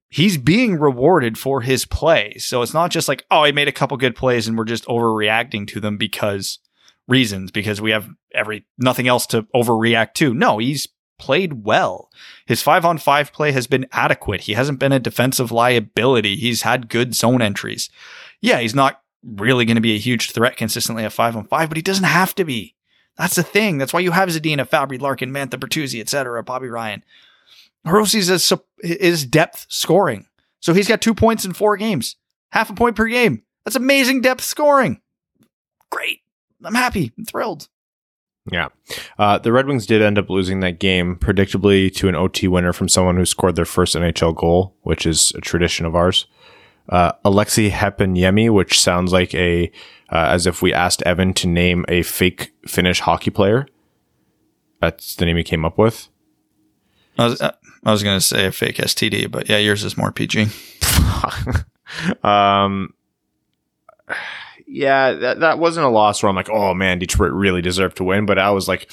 [0.08, 2.36] he's being rewarded for his play.
[2.38, 4.86] So it's not just like, oh, he made a couple good plays and we're just
[4.86, 6.58] overreacting to them because
[7.08, 10.34] reasons because we have every nothing else to overreact to.
[10.34, 12.10] No, he's played well.
[12.46, 14.42] His five on five play has been adequate.
[14.42, 16.36] He hasn't been a defensive liability.
[16.36, 17.90] He's had good zone entries.
[18.40, 21.68] Yeah, he's not really going to be a huge threat consistently at five on five,
[21.68, 22.75] but he doesn't have to be.
[23.18, 23.78] That's the thing.
[23.78, 27.02] That's why you have Zadina, Fabbri, Larkin, Mantha, Bertuzzi, etc., Bobby Ryan.
[27.84, 28.52] Hirose's is,
[28.82, 30.26] is depth scoring.
[30.60, 32.16] So he's got two points in four games,
[32.50, 33.42] half a point per game.
[33.64, 35.00] That's amazing depth scoring.
[35.90, 36.20] Great.
[36.64, 37.12] I'm happy.
[37.16, 37.68] I'm thrilled.
[38.50, 38.68] Yeah.
[39.18, 42.72] Uh, the Red Wings did end up losing that game, predictably to an OT winner
[42.72, 46.26] from someone who scored their first NHL goal, which is a tradition of ours.
[46.88, 49.70] Uh, Aleksi Heponiemi, which sounds like a,
[50.10, 53.66] uh, as if we asked Evan to name a fake Finnish hockey player.
[54.80, 56.08] That's the name he came up with.
[57.18, 59.96] I was, uh, I was going to say a fake STD, but yeah, yours is
[59.96, 60.48] more PG.
[62.22, 62.92] um,
[64.66, 68.04] yeah, that, that wasn't a loss where I'm like, oh man, Detroit really deserved to
[68.04, 68.26] win.
[68.26, 68.90] But I was like,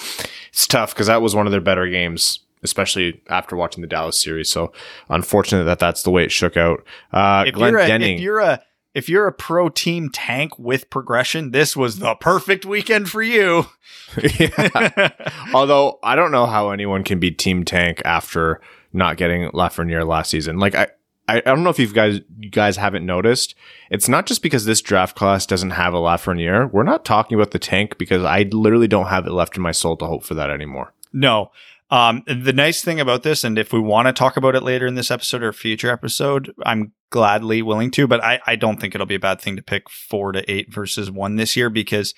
[0.50, 4.22] it's tough because that was one of their better games, especially after watching the Dallas
[4.22, 4.52] series.
[4.52, 4.72] So
[5.10, 6.84] unfortunate that that's the way it shook out.
[7.12, 8.62] Uh, if, Glenn you're a, Denning, if you're a
[8.94, 13.66] if you're a pro team tank with progression, this was the perfect weekend for you.
[14.40, 15.10] yeah.
[15.54, 20.30] Although I don't know how anyone can be team tank after not getting Lafreniere last
[20.30, 20.60] season.
[20.60, 20.88] Like I,
[21.28, 23.56] I, I don't know if you guys you guys haven't noticed.
[23.90, 26.72] It's not just because this draft class doesn't have a Lafreniere.
[26.72, 29.72] We're not talking about the tank because I literally don't have it left in my
[29.72, 30.94] soul to hope for that anymore.
[31.12, 31.52] No.
[31.94, 34.88] Um, the nice thing about this, and if we want to talk about it later
[34.88, 38.96] in this episode or future episode, I'm gladly willing to, but I, I don't think
[38.96, 42.16] it'll be a bad thing to pick four to eight versus one this year because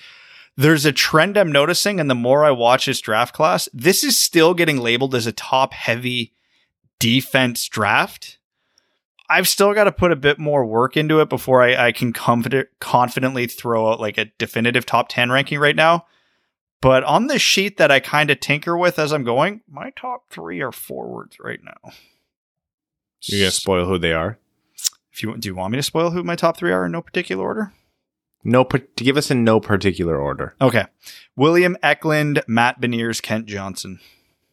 [0.56, 2.00] there's a trend I'm noticing.
[2.00, 5.34] And the more I watch this draft class, this is still getting labeled as a
[5.34, 6.32] top heavy
[6.98, 8.40] defense draft.
[9.30, 12.14] I've still got to put a bit more work into it before I, I can
[12.14, 16.06] confident, confidently throw out like a definitive top 10 ranking right now.
[16.82, 20.30] But on the sheet that I kind of tinker with as I'm going, my top
[20.30, 21.92] three are forwards right now.
[23.24, 24.38] You're gonna spoil who they are.
[25.12, 27.02] If you do, you want me to spoil who my top three are in no
[27.02, 27.74] particular order?
[28.44, 30.56] No, to give us in no particular order.
[30.62, 30.86] Okay,
[31.36, 34.00] William Eklund, Matt Beniers, Kent Johnson.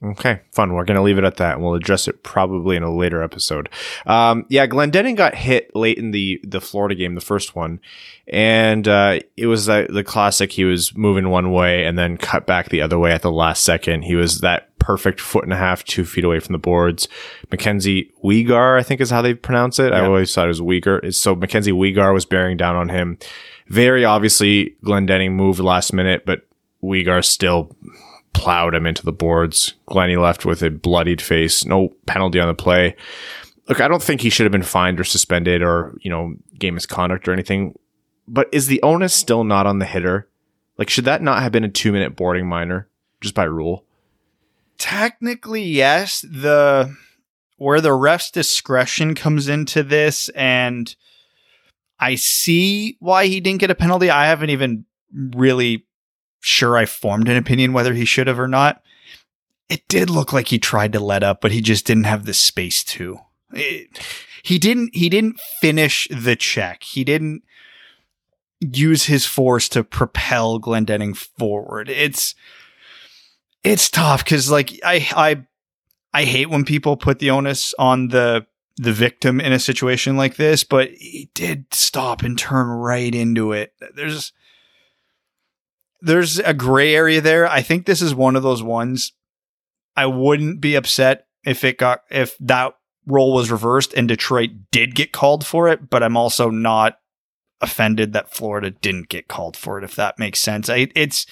[0.05, 0.73] Okay, fun.
[0.73, 3.23] We're going to leave it at that, and we'll address it probably in a later
[3.23, 3.69] episode.
[4.05, 7.81] Um, yeah, Glendening got hit late in the the Florida game, the first one,
[8.27, 10.53] and uh, it was uh, the classic.
[10.53, 13.63] He was moving one way and then cut back the other way at the last
[13.63, 14.03] second.
[14.03, 17.07] He was that perfect foot and a half, two feet away from the boards.
[17.53, 19.93] Mackenzie Weegar, I think is how they pronounce it.
[19.93, 21.15] I always thought it was Weegar.
[21.15, 23.19] So Mackenzie Weegar was bearing down on him.
[23.69, 26.45] Very obviously, Glendening moved last minute, but
[26.83, 27.77] Weegar still
[28.33, 29.75] plowed him into the boards.
[29.87, 32.97] Glenny left with a bloodied face, no penalty on the play.
[33.69, 36.75] Look, I don't think he should have been fined or suspended or, you know, game
[36.75, 37.79] misconduct or anything.
[38.27, 40.29] But is the onus still not on the hitter?
[40.79, 42.89] Like, should that not have been a two minute boarding minor
[43.21, 43.85] just by rule?
[44.79, 46.23] Technically, yes.
[46.23, 46.97] The
[47.57, 50.95] where the ref's discretion comes into this, and
[52.01, 54.11] I see why he didn't get a penalty.
[54.11, 55.87] I haven't even really
[56.43, 58.83] sure I formed an opinion whether he should have or not.
[59.71, 62.35] It did look like he tried to let up, but he just didn't have the
[62.35, 63.21] space to.
[63.55, 63.99] It,
[64.43, 66.83] he didn't he didn't finish the check.
[66.83, 67.43] He didn't
[68.61, 71.89] use his force to propel Glendening forward.
[71.89, 72.35] It's
[73.63, 75.47] it's tough cuz like I I
[76.13, 80.37] I hate when people put the onus on the the victim in a situation like
[80.37, 83.75] this, but he did stop and turn right into it.
[83.95, 84.33] There's
[86.03, 87.49] there's a gray area there.
[87.49, 89.13] I think this is one of those ones
[89.97, 92.75] I wouldn't be upset if it got if that
[93.07, 96.99] role was reversed and Detroit did get called for it, but I'm also not
[97.61, 100.69] offended that Florida didn't get called for it if that makes sense.
[100.69, 101.27] I, it's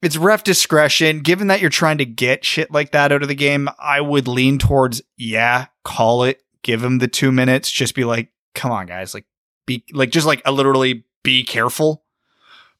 [0.00, 1.20] it's ref discretion.
[1.20, 4.28] Given that you're trying to get shit like that out of the game, I would
[4.28, 8.86] lean towards yeah, call it, give him the 2 minutes, just be like, come on
[8.86, 9.26] guys, like
[9.66, 12.04] be like just like a literally be careful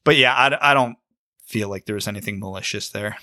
[0.03, 0.97] but yeah, I, I don't
[1.45, 3.17] feel like there was anything malicious there.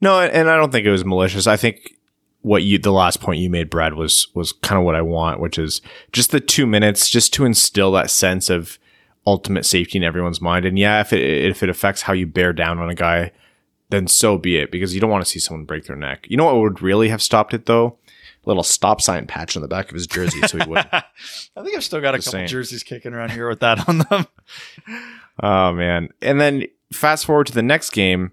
[0.00, 1.46] No, and I don't think it was malicious.
[1.46, 1.94] I think
[2.42, 5.40] what you the last point you made, Brad, was was kind of what I want,
[5.40, 5.80] which is
[6.12, 8.78] just the two minutes, just to instill that sense of
[9.26, 10.66] ultimate safety in everyone's mind.
[10.66, 13.32] And yeah, if it if it affects how you bear down on a guy,
[13.90, 16.26] then so be it, because you don't want to see someone break their neck.
[16.28, 17.98] You know what would really have stopped it though?
[18.46, 20.88] Little stop sign patch on the back of his jersey, so he wouldn't.
[20.92, 21.02] I
[21.62, 22.48] think I've still got a couple saying.
[22.48, 24.26] jerseys kicking around here with that on them.
[25.42, 26.10] Oh man!
[26.22, 28.30] And then fast forward to the next game,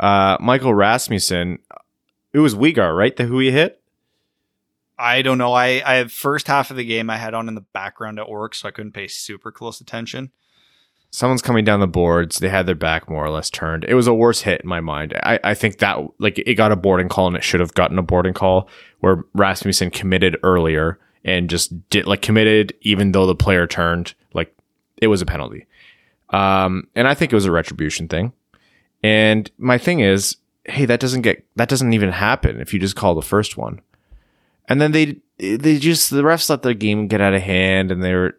[0.00, 1.60] uh, Michael Rasmussen.
[2.32, 3.14] It was Weegar, right?
[3.14, 3.80] The who he hit.
[4.98, 5.52] I don't know.
[5.52, 8.56] I I first half of the game I had on in the background at work,
[8.56, 10.32] so I couldn't pay super close attention.
[11.10, 12.38] Someone's coming down the boards.
[12.38, 13.84] They had their back more or less turned.
[13.84, 15.14] It was a worse hit in my mind.
[15.24, 17.98] I, I think that like it got a boarding call and it should have gotten
[17.98, 18.68] a boarding call
[19.00, 24.14] where Rasmussen committed earlier and just did like committed even though the player turned.
[24.34, 24.54] Like
[24.98, 25.66] it was a penalty.
[26.30, 28.32] Um, and I think it was a retribution thing.
[29.02, 32.96] And my thing is, hey, that doesn't get that doesn't even happen if you just
[32.96, 33.80] call the first one.
[34.68, 38.02] And then they they just the refs let the game get out of hand, and
[38.02, 38.36] they're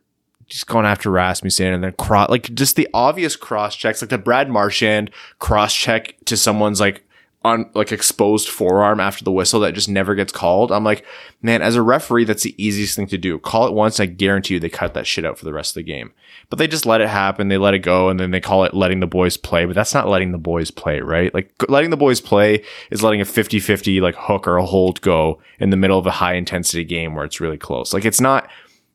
[0.51, 4.17] just going after Rasmussen, and then cross like just the obvious cross checks, like the
[4.17, 5.09] Brad Marchand
[5.39, 7.03] cross check to someone's like
[7.43, 10.71] on like exposed forearm after the whistle that just never gets called.
[10.71, 11.05] I'm like,
[11.41, 13.39] man, as a referee, that's the easiest thing to do.
[13.39, 13.99] Call it once.
[13.99, 16.13] I guarantee you they cut that shit out for the rest of the game.
[16.49, 17.47] But they just let it happen.
[17.47, 19.65] They let it go and then they call it letting the boys play.
[19.65, 21.33] But that's not letting the boys play, right?
[21.33, 25.01] Like letting the boys play is letting a 50 50 like hook or a hold
[25.01, 27.93] go in the middle of a high intensity game where it's really close.
[27.93, 28.49] Like it's not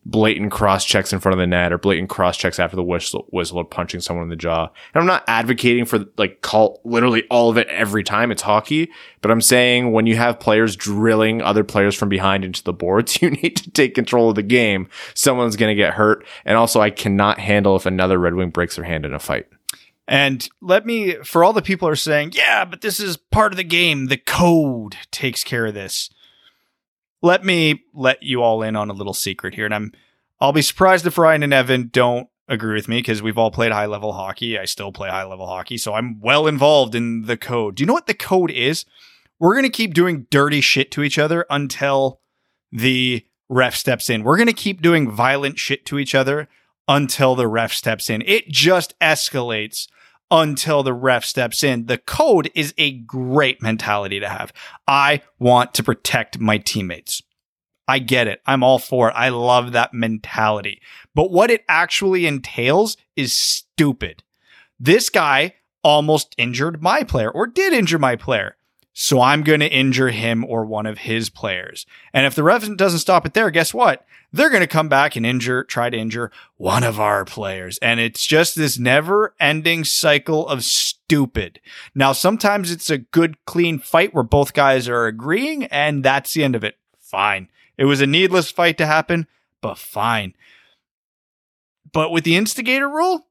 [0.09, 3.27] blatant cross checks in front of the net or blatant cross checks after the whistle,
[3.31, 4.69] whistle or punching someone in the jaw.
[4.95, 8.89] And I'm not advocating for like call literally all of it every time it's hockey,
[9.21, 13.21] but I'm saying when you have players drilling other players from behind into the boards,
[13.23, 14.89] you need to take control of the game.
[15.15, 16.25] Someone's going to get hurt.
[16.45, 19.47] And also I cannot handle if another Red Wing breaks their hand in a fight.
[20.09, 23.57] And let me, for all the people are saying, yeah, but this is part of
[23.57, 24.07] the game.
[24.07, 26.11] The code takes care of this
[27.27, 29.67] let me let you all in on a little secret here.
[29.67, 29.93] And I'm,
[30.41, 33.73] I'll be surprised if Ryan and Evan don't agree with me because we've all played
[33.73, 34.59] high level hockey.
[34.59, 35.77] I still play high level hockey.
[35.77, 37.75] So I'm well involved in the code.
[37.75, 38.85] Do you know what the code is?
[39.39, 42.21] We're going to keep doing dirty shit to each other until
[42.73, 44.23] the ref steps in.
[44.23, 46.49] We're going to keep doing violent shit to each other
[46.89, 48.23] until the ref steps in.
[48.23, 49.89] It just escalates
[50.31, 51.87] until the ref steps in.
[51.87, 54.53] The code is a great mentality to have.
[54.87, 57.23] I want to protect my teammates.
[57.89, 58.41] I get it.
[58.47, 59.15] I'm all for it.
[59.17, 60.81] I love that mentality.
[61.15, 64.25] But what it actually entails is stupid.
[64.81, 68.57] This guy almost injured my player or did injure my player.
[68.99, 71.85] So I'm going to injure him or one of his players.
[72.15, 74.07] And if the ref doesn't stop it there, guess what?
[74.33, 77.77] They're going to come back and injure, try to injure one of our players.
[77.83, 81.61] And it's just this never ending cycle of stupid.
[81.95, 86.43] Now, sometimes it's a good, clean fight where both guys are agreeing and that's the
[86.43, 86.79] end of it.
[86.99, 87.51] Fine.
[87.77, 89.27] It was a needless fight to happen,
[89.61, 90.33] but fine.
[91.93, 93.27] But with the instigator rule,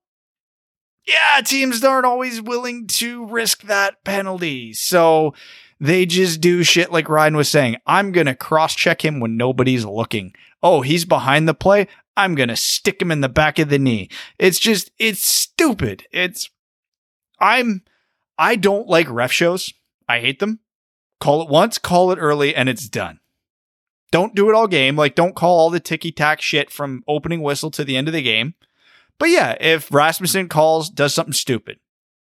[1.07, 4.73] yeah, teams aren't always willing to risk that penalty.
[4.73, 5.33] So
[5.79, 7.77] they just do shit like Ryan was saying.
[7.85, 10.33] I'm going to cross check him when nobody's looking.
[10.63, 11.87] Oh, he's behind the play.
[12.17, 14.09] I'm going to stick him in the back of the knee.
[14.39, 16.05] It's just, it's stupid.
[16.11, 16.49] It's,
[17.39, 17.83] I'm,
[18.37, 19.73] I don't like ref shows.
[20.07, 20.59] I hate them.
[21.19, 23.19] Call it once, call it early, and it's done.
[24.11, 24.95] Don't do it all game.
[24.95, 28.13] Like, don't call all the ticky tack shit from opening whistle to the end of
[28.13, 28.53] the game.
[29.19, 31.79] But yeah, if Rasmussen calls, does something stupid,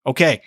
[0.06, 0.42] okay,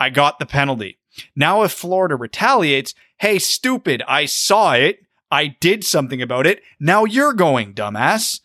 [0.00, 0.98] I got the penalty.
[1.36, 5.00] Now, if Florida retaliates, hey, stupid, I saw it.
[5.30, 6.62] I did something about it.
[6.80, 8.40] Now you're going, dumbass.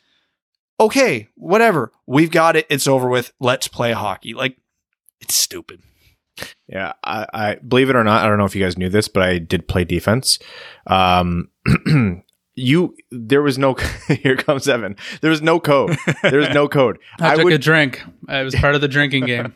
[0.80, 1.92] Okay, whatever.
[2.06, 2.68] We've got it.
[2.70, 3.34] It's over with.
[3.40, 4.34] Let's play hockey.
[4.34, 4.58] Like,
[5.20, 5.82] it's stupid.
[6.68, 9.08] Yeah, I, I believe it or not, I don't know if you guys knew this,
[9.08, 10.38] but I did play defense.
[10.86, 11.50] Um,
[12.58, 13.76] you there was no
[14.08, 14.98] here comes Evan.
[15.22, 15.98] There was no code.
[16.24, 16.98] There was no code.
[17.20, 18.04] I, I took would, a drink.
[18.28, 19.54] It was part of the drinking game.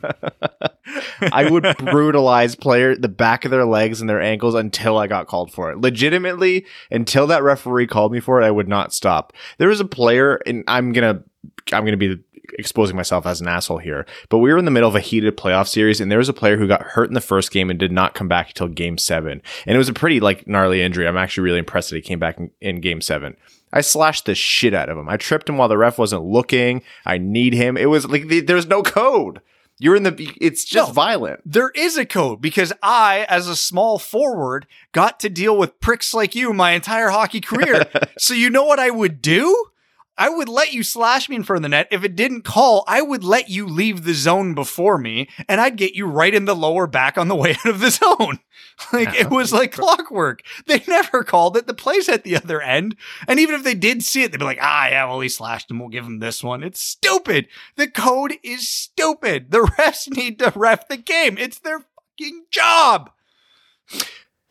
[1.20, 5.26] I would brutalize player the back of their legs and their ankles until I got
[5.26, 5.78] called for it.
[5.78, 9.32] Legitimately, until that referee called me for it, I would not stop.
[9.58, 11.24] There was a player, and I'm gonna
[11.72, 12.18] I'm gonna be
[12.58, 15.36] exposing myself as an asshole here, but we were in the middle of a heated
[15.36, 17.78] playoff series, and there was a player who got hurt in the first game and
[17.78, 19.42] did not come back until game seven.
[19.66, 21.06] And it was a pretty like gnarly injury.
[21.06, 23.36] I'm actually really impressed that he came back in, in game seven.
[23.72, 25.08] I slashed the shit out of him.
[25.08, 26.82] I tripped him while the ref wasn't looking.
[27.06, 27.76] I need him.
[27.76, 29.40] It was like the, there's no code.
[29.78, 31.40] You're in the, it's just no, violent.
[31.44, 36.14] There is a code because I, as a small forward, got to deal with pricks
[36.14, 37.86] like you my entire hockey career.
[38.18, 39.71] so you know what I would do?
[40.18, 41.88] I would let you slash me in front of the net.
[41.90, 45.76] If it didn't call, I would let you leave the zone before me and I'd
[45.76, 48.38] get you right in the lower back on the way out of the zone.
[48.92, 50.42] Like it was like clockwork.
[50.66, 51.66] They never called it.
[51.66, 52.96] The play's at the other end.
[53.28, 55.70] And even if they did see it, they'd be like, ah, yeah, well, he slashed
[55.70, 55.78] him.
[55.78, 56.62] We'll give him this one.
[56.62, 57.48] It's stupid.
[57.76, 59.50] The code is stupid.
[59.50, 61.38] The refs need to ref the game.
[61.38, 63.10] It's their fucking job.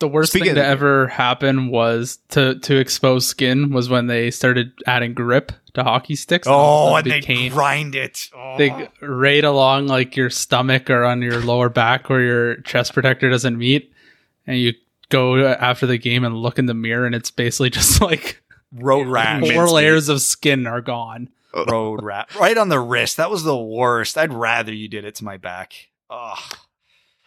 [0.01, 4.31] The worst Speaking thing to ever happen was to to expose skin was when they
[4.31, 6.47] started adding grip to hockey sticks.
[6.49, 8.27] Oh, and became, they grind it.
[8.35, 8.57] Oh.
[8.57, 13.29] They right along like your stomach or on your lower back where your chest protector
[13.29, 13.93] doesn't meet,
[14.47, 14.73] and you
[15.09, 18.41] go after the game and look in the mirror, and it's basically just like
[18.73, 19.45] road rat.
[19.45, 21.29] Four layers of skin are gone.
[21.53, 23.17] Road rat right on the wrist.
[23.17, 24.17] That was the worst.
[24.17, 25.89] I'd rather you did it to my back.
[26.09, 26.57] Ugh.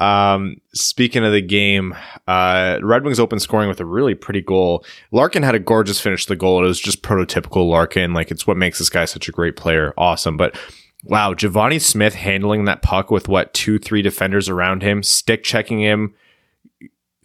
[0.01, 1.95] Um, speaking of the game,
[2.27, 4.85] uh, Red Wings open scoring with a really pretty goal.
[5.13, 6.65] Larkin had a gorgeous finish to the goal.
[6.65, 8.13] It was just prototypical Larkin.
[8.13, 9.95] Like it's what makes this guy such a great player.
[9.97, 10.37] Awesome.
[10.37, 10.59] But
[11.05, 15.81] wow, Givani Smith handling that puck with what two, three defenders around him, stick checking
[15.81, 16.15] him,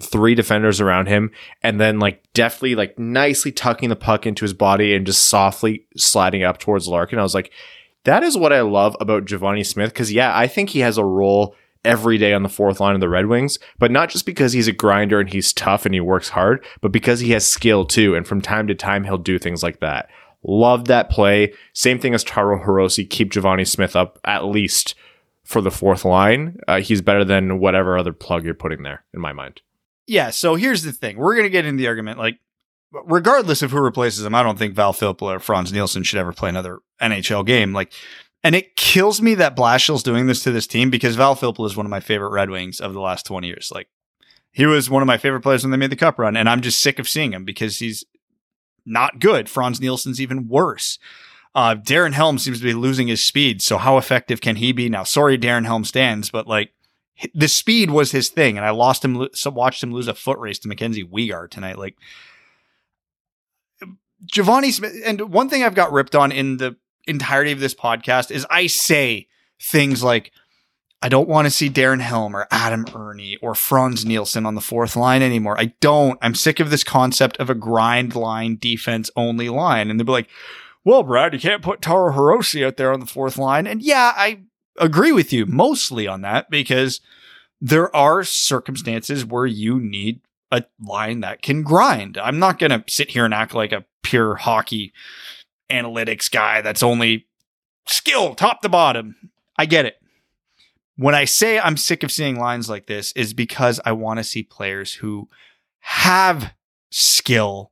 [0.01, 1.31] three defenders around him,
[1.63, 5.85] and then like deftly, like nicely tucking the puck into his body and just softly
[5.97, 7.19] sliding up towards Larkin.
[7.19, 7.51] I was like,
[8.03, 9.93] that is what I love about Givani Smith.
[9.93, 11.55] Cause yeah, I think he has a role
[11.85, 14.67] every day on the fourth line of the Red Wings, but not just because he's
[14.67, 18.15] a grinder and he's tough and he works hard, but because he has skill too.
[18.15, 20.09] And from time to time, he'll do things like that.
[20.43, 21.53] Love that play.
[21.73, 23.09] Same thing as Taro Hirose.
[23.09, 24.95] Keep Givani Smith up at least
[25.43, 26.57] for the fourth line.
[26.67, 29.61] Uh, he's better than whatever other plug you're putting there, in my mind.
[30.07, 30.29] Yeah.
[30.29, 31.17] So here's the thing.
[31.17, 32.19] We're going to get into the argument.
[32.19, 32.39] Like,
[32.91, 36.33] regardless of who replaces him, I don't think Val Filppula or Frans Nielsen should ever
[36.33, 37.73] play another NHL game.
[37.73, 37.91] Like,
[38.43, 41.75] and it kills me that Blashill's doing this to this team because Val Filppula is
[41.75, 43.71] one of my favorite Red Wings of the last 20 years.
[43.73, 43.89] Like,
[44.51, 46.61] he was one of my favorite players when they made the cup run, and I'm
[46.61, 48.03] just sick of seeing him because he's
[48.85, 49.49] not good.
[49.49, 50.97] Frans Nielsen's even worse.
[51.53, 53.61] Uh, Darren Helm seems to be losing his speed.
[53.61, 55.03] So how effective can he be now?
[55.03, 56.71] Sorry, Darren Helm stands, but like
[57.33, 59.27] the speed was his thing, and I lost him.
[59.33, 61.77] So watched him lose a foot race to Mackenzie Weegar tonight.
[61.77, 61.97] Like
[64.31, 66.77] Givani Smith, and one thing I've got ripped on in the
[67.09, 69.27] entirety of this podcast is I say
[69.61, 70.31] things like,
[71.01, 74.61] I don't want to see Darren Helm or Adam Erne or Frans Nielsen on the
[74.61, 75.59] fourth line anymore.
[75.59, 76.19] I don't.
[76.21, 79.89] I'm sick of this concept of a grind line defense only line.
[79.89, 80.29] And they'll be like,
[80.83, 83.65] well, Brad, you can't put Taro Hirose out there on the fourth line.
[83.65, 84.41] And yeah, I
[84.77, 86.99] agree with you mostly on that because
[87.61, 92.17] there are circumstances where you need a line that can grind.
[92.17, 94.93] I'm not going to sit here and act like a pure hockey
[95.69, 97.27] analytics guy that's only
[97.87, 99.15] skill top to bottom.
[99.57, 99.95] I get it.
[100.95, 104.23] When I say I'm sick of seeing lines like this is because I want to
[104.23, 105.29] see players who
[105.79, 106.53] have
[106.89, 107.71] skill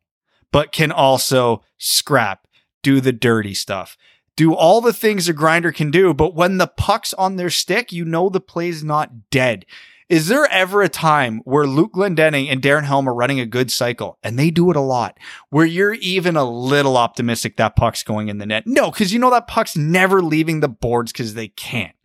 [0.52, 2.48] but can also scrap,
[2.82, 3.98] do the dirty stuff,
[4.38, 7.92] do all the things a grinder can do, but when the puck's on their stick,
[7.92, 9.66] you know the play's not dead.
[10.10, 13.70] Is there ever a time where Luke Glendening and Darren Helm are running a good
[13.70, 15.18] cycle, and they do it a lot,
[15.50, 18.66] where you're even a little optimistic that puck's going in the net?
[18.66, 21.96] No, because you know that puck's never leaving the boards because they can't.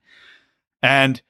[0.82, 1.22] And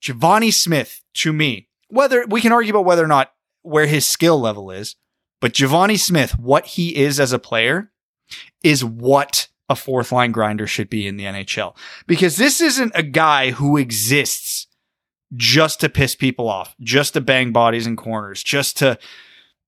[0.00, 3.32] Givani Smith, to me, whether we can argue about whether or not
[3.62, 4.94] where his skill level is,
[5.40, 7.90] but Givani Smith, what he is as a player,
[8.62, 11.76] is what a fourth line grinder should be in the NHL.
[12.06, 14.68] Because this isn't a guy who exists
[15.34, 18.98] just to piss people off, just to bang bodies in corners, just to,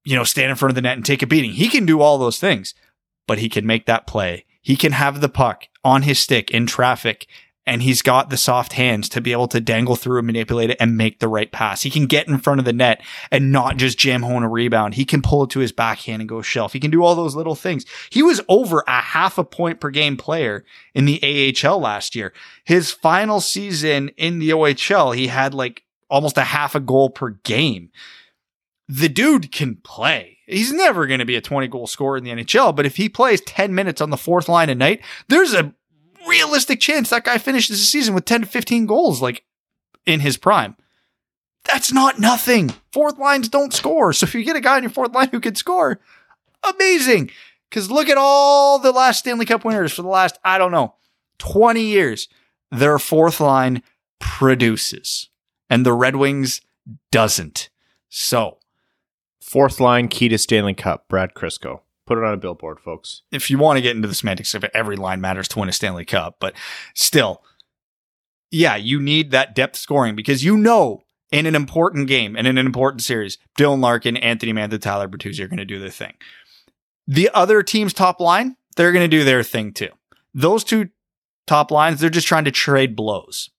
[0.05, 1.53] you know, stand in front of the net and take a beating.
[1.53, 2.75] He can do all those things,
[3.27, 4.45] but he can make that play.
[4.61, 7.27] He can have the puck on his stick in traffic
[7.67, 10.77] and he's got the soft hands to be able to dangle through and manipulate it
[10.81, 11.83] and make the right pass.
[11.83, 14.95] He can get in front of the net and not just jam home a rebound.
[14.95, 16.73] He can pull it to his backhand and go shelf.
[16.73, 17.85] He can do all those little things.
[18.11, 22.33] He was over a half a point per game player in the AHL last year.
[22.65, 27.31] His final season in the OHL, he had like almost a half a goal per
[27.31, 27.91] game.
[28.89, 30.39] The dude can play.
[30.47, 33.09] He's never going to be a 20 goal scorer in the NHL, but if he
[33.09, 35.73] plays 10 minutes on the fourth line a night, there's a
[36.27, 39.45] realistic chance that guy finishes the season with 10 to 15 goals, like
[40.07, 40.77] in his prime.
[41.65, 42.71] That's not nothing.
[42.93, 44.13] Fourth lines don't score.
[44.13, 46.01] So if you get a guy on your fourth line who can score,
[46.63, 47.31] amazing.
[47.69, 50.95] Because look at all the last Stanley Cup winners for the last, I don't know,
[51.39, 52.29] 20 years.
[52.71, 53.83] Their fourth line
[54.19, 55.29] produces,
[55.69, 56.63] and the Red Wings
[57.11, 57.69] doesn't.
[58.09, 58.59] So,
[59.53, 61.81] Fourth line key to Stanley Cup, Brad Crisco.
[62.07, 63.23] Put it on a billboard, folks.
[63.31, 65.69] if you want to get into the semantics of it, every line matters to win
[65.69, 66.55] a Stanley Cup, but
[66.95, 67.43] still,
[68.51, 72.59] yeah, you need that depth scoring because you know in an important game and in
[72.59, 76.15] an important series, Dylan Larkin, Anthony Mantha, Tyler Bertuzzi are going to do their thing.
[77.07, 79.89] The other team's top line, they're going to do their thing too.
[80.35, 80.91] Those two
[81.47, 83.51] top lines, they're just trying to trade blows.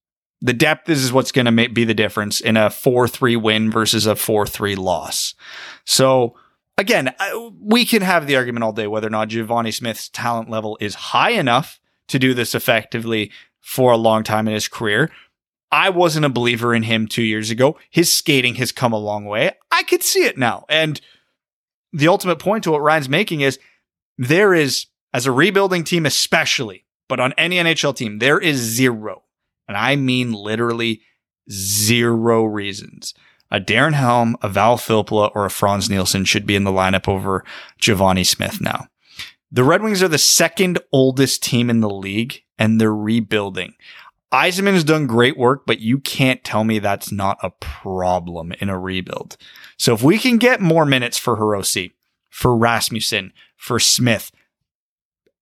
[0.41, 4.13] The depth is what's going to be the difference in a 4-3 win versus a
[4.13, 5.35] 4-3 loss.
[5.85, 6.35] So,
[6.77, 7.13] again,
[7.59, 10.95] we can have the argument all day whether or not Givani Smith's talent level is
[10.95, 15.09] high enough to do this effectively for a long time in his career.
[15.71, 17.77] I wasn't a believer in him two years ago.
[17.89, 19.51] His skating has come a long way.
[19.71, 20.65] I could see it now.
[20.69, 21.01] And
[21.91, 23.59] the ultimate point to what Ryan's making is
[24.17, 29.23] there is, as a rebuilding team, especially, but on any NHL team, there is zero,
[29.67, 31.01] and I mean literally
[31.49, 33.13] zero reasons
[33.51, 37.07] a Darren Helm, a Val Filppula, or a Frans Nielsen should be in the lineup
[37.07, 37.45] over
[37.79, 38.87] Givani Smith now.
[39.51, 43.75] The Red Wings are the second oldest team in the league and they're rebuilding.
[44.33, 48.67] Yzerman has done great work, but you can't tell me that's not a problem in
[48.69, 49.37] a rebuild.
[49.77, 51.91] So if we can get more minutes for Hirose,
[52.29, 54.31] for Rasmussen, for Smith,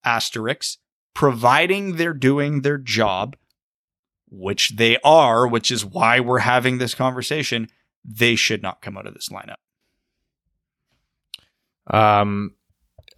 [0.04, 0.78] asterisks,
[1.14, 3.38] providing they're doing their job,
[4.30, 7.70] which they are, which is why we're having this conversation,
[8.04, 9.56] they should not come out of this lineup.
[11.88, 12.56] Um,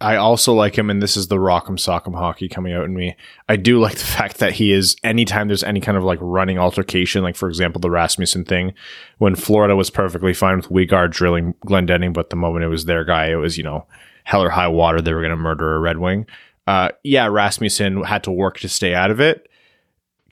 [0.00, 3.16] I also like him, and this is the rock'em sock'em hockey coming out in me.
[3.48, 6.58] I do like the fact that he is anytime there's any kind of like running
[6.58, 8.74] altercation, like for example the Rasmussen thing,
[9.18, 13.04] when Florida was perfectly fine with Weegar drilling Glendening, but the moment it was their
[13.04, 13.86] guy, it was you know
[14.24, 16.26] hell or high water they were going to murder a Red Wing.
[16.66, 19.48] Uh, yeah, Rasmussen had to work to stay out of it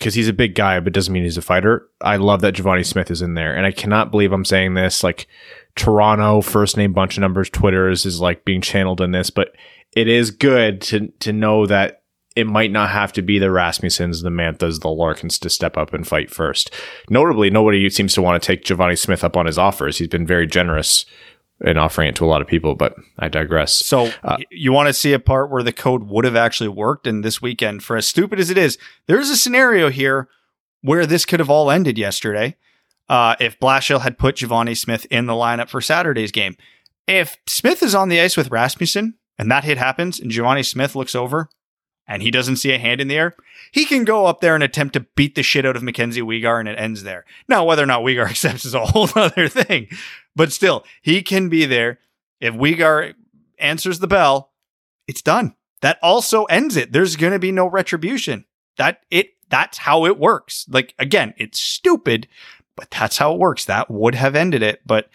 [0.02, 1.88] because he's a big guy, but doesn't mean he's a fighter.
[2.00, 5.04] I love that Givani Smith is in there, and I cannot believe I'm saying this.
[5.04, 5.28] Like
[5.76, 9.54] Toronto, first name, bunch of numbers, Twitter's is like being channeled in this, but
[9.92, 12.02] it is good to to know that
[12.34, 15.94] it might not have to be the Rasmussens, the Manthas, the Larkins to step up
[15.94, 16.72] and fight first.
[17.08, 19.98] Notably, nobody seems to want to take Givani Smith up on his offers.
[19.98, 21.06] He's been very generous
[21.62, 23.72] in offering it to a lot of people, but I digress.
[23.72, 27.06] So Uh, you want to see a part where the code would have actually worked.
[27.06, 30.28] And this weekend, for as stupid as it is, there's a scenario here
[30.82, 32.56] where this could have all ended yesterday.
[33.08, 36.56] Uh, if Blashill had put Givani Smith in the lineup for Saturday's game.
[37.06, 40.94] If Smith is on the ice with Rasmussen and that hit happens and Givani Smith
[40.96, 41.48] looks over
[42.06, 43.34] and he doesn't see a hand in the air,
[43.72, 46.58] he can go up there and attempt to beat the shit out of Mackenzie Weegar
[46.60, 47.24] and it ends there.
[47.48, 49.88] Now, whether or not Weegar accepts is a whole other thing,
[50.34, 51.98] but still, he can be there.
[52.40, 53.14] If Weegar
[53.58, 54.52] answers the bell,
[55.06, 55.54] it's done.
[55.80, 56.92] That also ends it.
[56.92, 58.44] There's going to be no retribution.
[58.76, 60.66] That it that's how it works.
[60.68, 62.28] Like again, it's stupid,
[62.76, 63.64] but that's how it works.
[63.64, 65.10] That would have ended it, but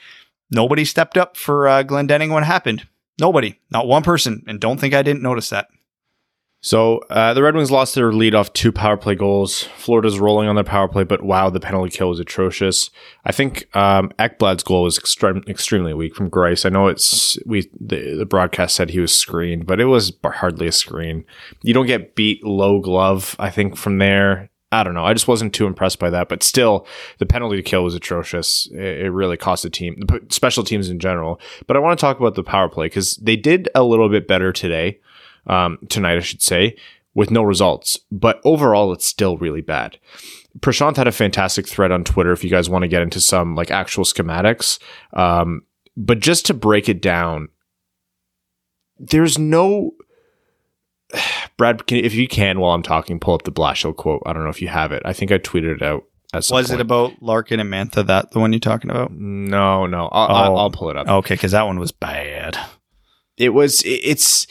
[0.52, 2.88] nobody stepped up for uh, Glendening when it happened.
[3.20, 5.70] Nobody, not one person, and don't think I didn't notice that.
[6.60, 9.64] So uh, the Red Wings lost their lead off two power play goals.
[9.78, 12.90] Florida's rolling on their power play, but wow, the penalty kill was atrocious.
[13.26, 16.66] I think um, Ekblad's goal was extreme, extremely weak from Greiss.
[16.66, 20.68] I know it's we the, the broadcast said he was screened, but it was hardly
[20.68, 21.26] a screen.
[21.62, 23.36] You don't get beat low glove.
[23.40, 24.50] I think from there.
[24.70, 25.06] I don't know.
[25.06, 26.86] I just wasn't too impressed by that, but still,
[27.20, 28.68] the penalty kill was atrocious.
[28.74, 31.40] It, it really cost the team, special teams in general.
[31.68, 34.28] But I want to talk about the power play because they did a little bit
[34.28, 35.00] better today
[35.48, 36.76] um, tonight, I should say,
[37.14, 38.00] with no results.
[38.12, 39.98] But overall, it's still really bad.
[40.60, 43.56] Prashant had a fantastic thread on Twitter if you guys want to get into some
[43.56, 44.80] like actual schematics.
[45.14, 45.64] Um,
[45.96, 47.50] but just to break it down,
[49.00, 49.96] there's no.
[51.58, 54.22] Brad, can, if you can, while I'm talking, pull up the Blashill quote.
[54.26, 55.02] I don't know if you have it.
[55.06, 56.04] I think I tweeted it out.
[56.34, 56.70] Was point.
[56.70, 58.06] it about Larkin and Mantha?
[58.06, 59.12] That the one you're talking about?
[59.12, 60.08] No, no.
[60.12, 60.36] I'll, oh.
[60.36, 61.08] I'll, I'll pull it up.
[61.08, 62.58] Okay, because that one was bad.
[63.38, 63.82] It was.
[63.86, 64.46] It's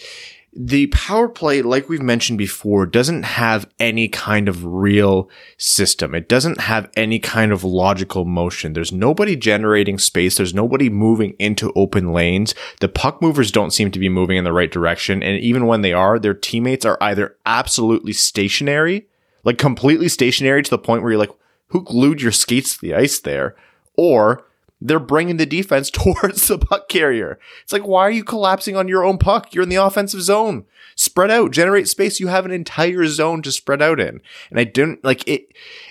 [0.59, 5.29] the power play, like we've mentioned before, doesn't have any kind of real
[5.59, 6.15] system.
[6.15, 8.73] It doesn't have any kind of logical motion.
[8.73, 10.37] There's nobody generating space.
[10.37, 12.55] There's nobody moving into open lanes.
[12.81, 15.23] The puck movers don't seem to be moving in the right direction.
[15.23, 19.07] And even when they are, their teammates are either absolutely stationary,
[19.45, 21.37] like completely stationary to the point where you're like,
[21.69, 23.57] who glued your skates to the ice there?
[23.97, 24.47] Or
[24.81, 27.39] they're bringing the defense towards the puck carrier.
[27.63, 29.55] It's like, why are you collapsing on your own puck?
[29.55, 30.65] You're in the offensive zone.
[30.97, 32.21] Spread out, generate space.
[32.21, 34.21] You have an entire zone to spread out in.
[34.51, 35.49] And I didn't like it.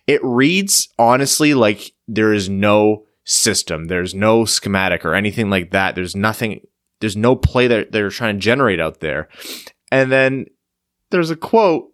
[0.08, 3.86] It reads honestly like there is no system.
[3.86, 5.96] There's no schematic or anything like that.
[5.96, 6.66] There's nothing.
[7.02, 9.28] There's no play that they're trying to generate out there.
[9.92, 10.48] And then
[11.12, 11.92] there's a quote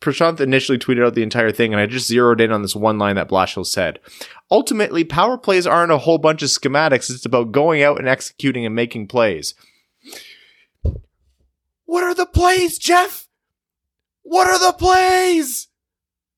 [0.00, 2.98] Prashant initially tweeted out the entire thing, and I just zeroed in on this one
[2.98, 3.98] line that Blashill said.
[4.50, 7.10] Ultimately, power plays aren't a whole bunch of schematics.
[7.10, 9.54] It's about going out and executing and making plays.
[11.84, 13.28] What are the plays, Jeff?
[14.22, 15.68] What are the plays?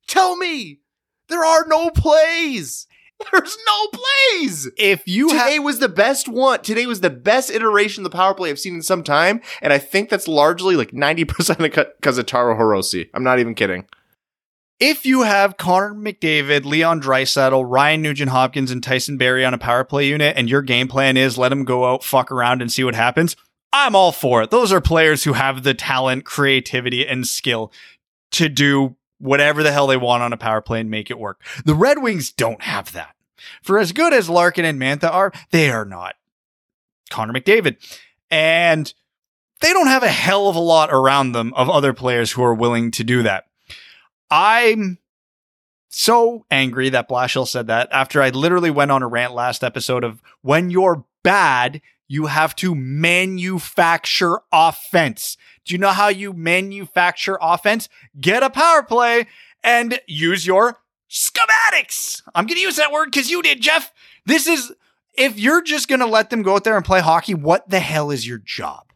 [0.06, 0.80] Tell me.
[1.28, 2.86] There are no plays.
[3.32, 4.68] There's no plays.
[4.76, 6.62] If you today ha- was the best one.
[6.62, 9.72] Today was the best iteration of the power play I've seen in some time, and
[9.72, 13.08] I think that's largely like ninety percent because of Taro Hirose.
[13.14, 13.86] I'm not even kidding.
[14.78, 19.58] If you have Connor McDavid, Leon Draisaitl, Ryan Nugent Hopkins, and Tyson Barrie on a
[19.58, 22.72] power play unit, and your game plan is let them go out, fuck around, and
[22.72, 23.36] see what happens,
[23.74, 24.50] I'm all for it.
[24.50, 27.72] Those are players who have the talent, creativity, and skill
[28.32, 31.40] to do whatever the hell they want on a power play and make it work.
[31.64, 33.14] The Red Wings don't have that.
[33.62, 36.16] For as good as Larkin and Mantha are, they are not
[37.10, 37.76] Connor McDavid.
[38.30, 38.92] And
[39.60, 42.54] they don't have a hell of a lot around them of other players who are
[42.54, 43.46] willing to do that.
[44.30, 44.98] I'm
[45.88, 50.04] so angry that Blashill said that after I literally went on a rant last episode
[50.04, 55.36] of when you're bad, you have to manufacture offense.
[55.64, 57.88] Do you know how you manufacture offense?
[58.20, 59.26] Get a power play
[59.62, 62.22] and use your schematics.
[62.34, 63.92] I'm going to use that word because you did, Jeff.
[64.26, 64.72] This is,
[65.14, 67.80] if you're just going to let them go out there and play hockey, what the
[67.80, 68.92] hell is your job?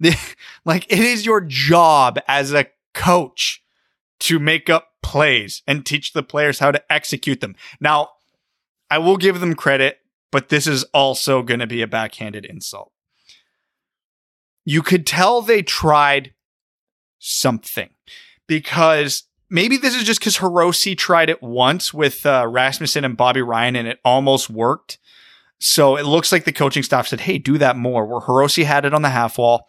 [0.64, 3.62] like, it is your job as a coach
[4.20, 7.54] to make up plays and teach the players how to execute them.
[7.80, 8.10] Now,
[8.90, 10.00] I will give them credit
[10.30, 12.92] but this is also going to be a backhanded insult.
[14.64, 16.34] You could tell they tried
[17.18, 17.90] something
[18.46, 23.42] because maybe this is just because Hirose tried it once with uh, Rasmussen and Bobby
[23.42, 24.98] Ryan and it almost worked.
[25.58, 28.06] So it looks like the coaching staff said, hey, do that more.
[28.06, 29.68] Where Hirose had it on the half wall,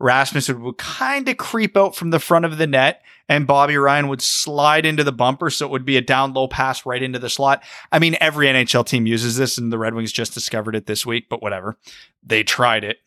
[0.00, 4.08] Rasmussen would kind of creep out from the front of the net and Bobby Ryan
[4.08, 5.50] would slide into the bumper.
[5.50, 7.62] So it would be a down low pass right into the slot.
[7.92, 11.04] I mean, every NHL team uses this and the Red Wings just discovered it this
[11.06, 11.78] week, but whatever.
[12.24, 12.98] They tried it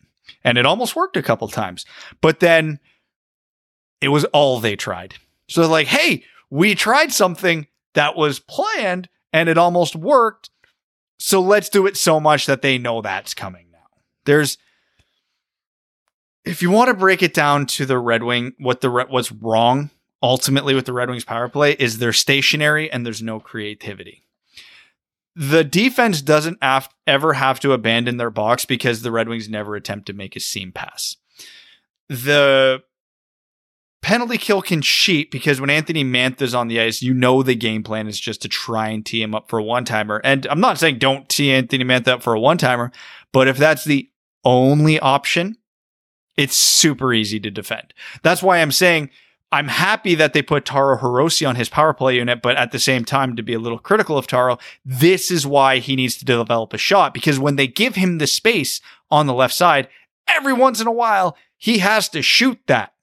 [0.44, 1.84] and it almost worked a couple times,
[2.20, 2.78] but then
[4.00, 5.14] it was all they tried.
[5.48, 10.50] So like, Hey, we tried something that was planned and it almost worked.
[11.18, 13.78] So let's do it so much that they know that's coming now.
[14.24, 14.58] There's,
[16.44, 19.90] if you want to break it down to the Red Wing, what the what's wrong
[20.22, 24.24] ultimately with the Red Wings power play is they're stationary and there's no creativity.
[25.34, 29.74] The defense doesn't have, ever have to abandon their box because the Red Wings never
[29.74, 31.16] attempt to make a seam pass.
[32.08, 32.82] The
[34.02, 37.82] penalty kill can cheat because when Anthony Mantha's on the ice, you know the game
[37.82, 40.20] plan is just to try and tee him up for a one timer.
[40.22, 42.92] And I'm not saying don't tee Anthony Mantha up for a one timer,
[43.32, 44.10] but if that's the
[44.44, 45.56] only option,
[46.36, 47.94] it's super easy to defend.
[48.22, 49.10] That's why I'm saying
[49.52, 52.78] I'm happy that they put Taro Hirose on his power play unit, but at the
[52.78, 56.24] same time, to be a little critical of Taro, this is why he needs to
[56.24, 58.80] develop a shot because when they give him the space
[59.10, 59.88] on the left side,
[60.26, 62.94] every once in a while, he has to shoot that.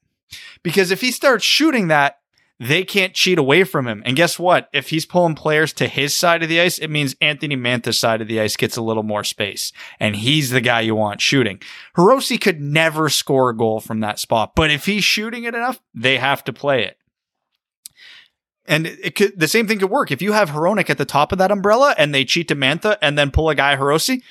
[0.63, 2.18] Because if he starts shooting that,
[2.59, 4.03] they can't cheat away from him.
[4.05, 4.69] And guess what?
[4.73, 8.21] If he's pulling players to his side of the ice, it means Anthony Mantha's side
[8.21, 9.71] of the ice gets a little more space.
[9.99, 11.61] And he's the guy you want shooting.
[11.95, 14.55] Hirose could never score a goal from that spot.
[14.55, 16.97] But if he's shooting it enough, they have to play it.
[18.65, 20.11] And it could, the same thing could work.
[20.11, 22.97] If you have Hronek at the top of that umbrella and they cheat to Mantha
[23.01, 24.21] and then pull a guy Hirose,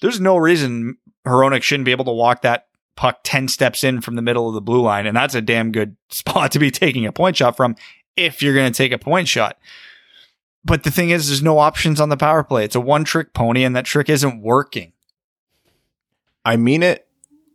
[0.00, 0.96] there's no reason
[1.26, 2.67] Hronek shouldn't be able to walk that
[2.98, 5.06] puck 10 steps in from the middle of the blue line.
[5.06, 7.76] And that's a damn good spot to be taking a point shot from
[8.16, 9.56] if you're going to take a point shot.
[10.64, 12.64] But the thing is, there's no options on the power play.
[12.64, 14.92] It's a one trick pony, and that trick isn't working.
[16.44, 17.06] I mean it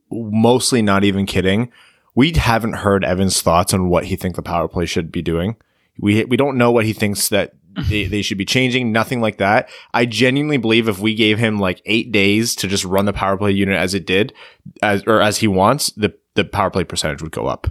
[0.09, 1.71] mostly not even kidding.
[2.15, 5.57] We haven't heard Evan's thoughts on what he thinks the power play should be doing.
[5.99, 7.53] We we don't know what he thinks that
[7.89, 8.91] they, they should be changing.
[8.91, 9.69] Nothing like that.
[9.93, 13.37] I genuinely believe if we gave him like eight days to just run the power
[13.37, 14.33] play unit as it did,
[14.81, 17.67] as or as he wants, the the power play percentage would go up.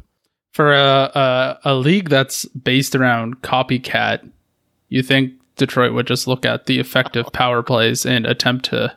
[0.53, 4.29] For a, a a league that's based around copycat,
[4.89, 7.31] you think Detroit would just look at the effective oh.
[7.31, 8.97] power plays and attempt to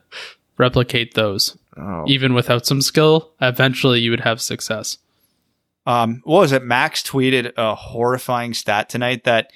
[0.57, 2.05] replicate those, Oh.
[2.07, 3.31] even without some skill.
[3.41, 4.97] Eventually, you would have success.
[5.85, 6.63] Um, what was it?
[6.63, 9.51] Max tweeted a horrifying stat tonight that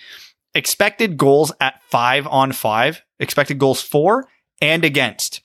[0.54, 4.28] expected goals at five on five, expected goals for
[4.62, 5.42] and against.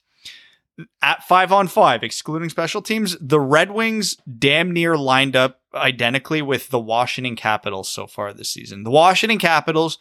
[1.01, 6.41] At five on five, excluding special teams, the Red Wings damn near lined up identically
[6.41, 8.83] with the Washington Capitals so far this season.
[8.83, 9.97] The Washington Capitals,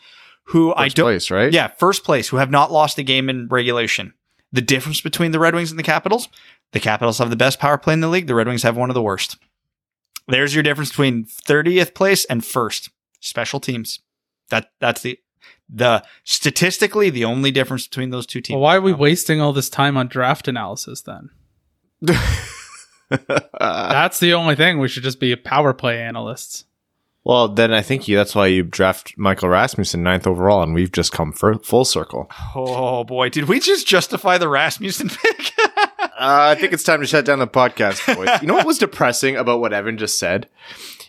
[0.47, 1.53] who I First don't, place, right?
[1.53, 4.15] yeah, first place, who have not lost a game in regulation.
[4.53, 6.29] The difference between the Red Wings and the Capitals,
[6.73, 8.27] the Capitals have the best power play in the league.
[8.27, 9.37] The Red Wings have one of the worst.
[10.29, 12.91] There's your difference between 30th place and first.
[13.21, 14.01] Special teams.
[14.51, 15.19] That that's the
[15.69, 18.55] the statistically the only difference between those two teams.
[18.55, 21.31] Well, why are we wasting all this time on draft analysis then?
[23.59, 24.79] That's the only thing.
[24.79, 26.65] We should just be power play analysts.
[27.25, 30.93] well, then I think you, that's why you draft Michael Rasmussen ninth overall, and we've
[30.93, 32.31] just come for full circle.
[32.55, 35.53] Oh boy, did we just justify the Rasmussen pick?
[36.05, 38.29] Uh, I think it's time to shut down the podcast, boys.
[38.41, 40.49] you know what was depressing about what Evan just said?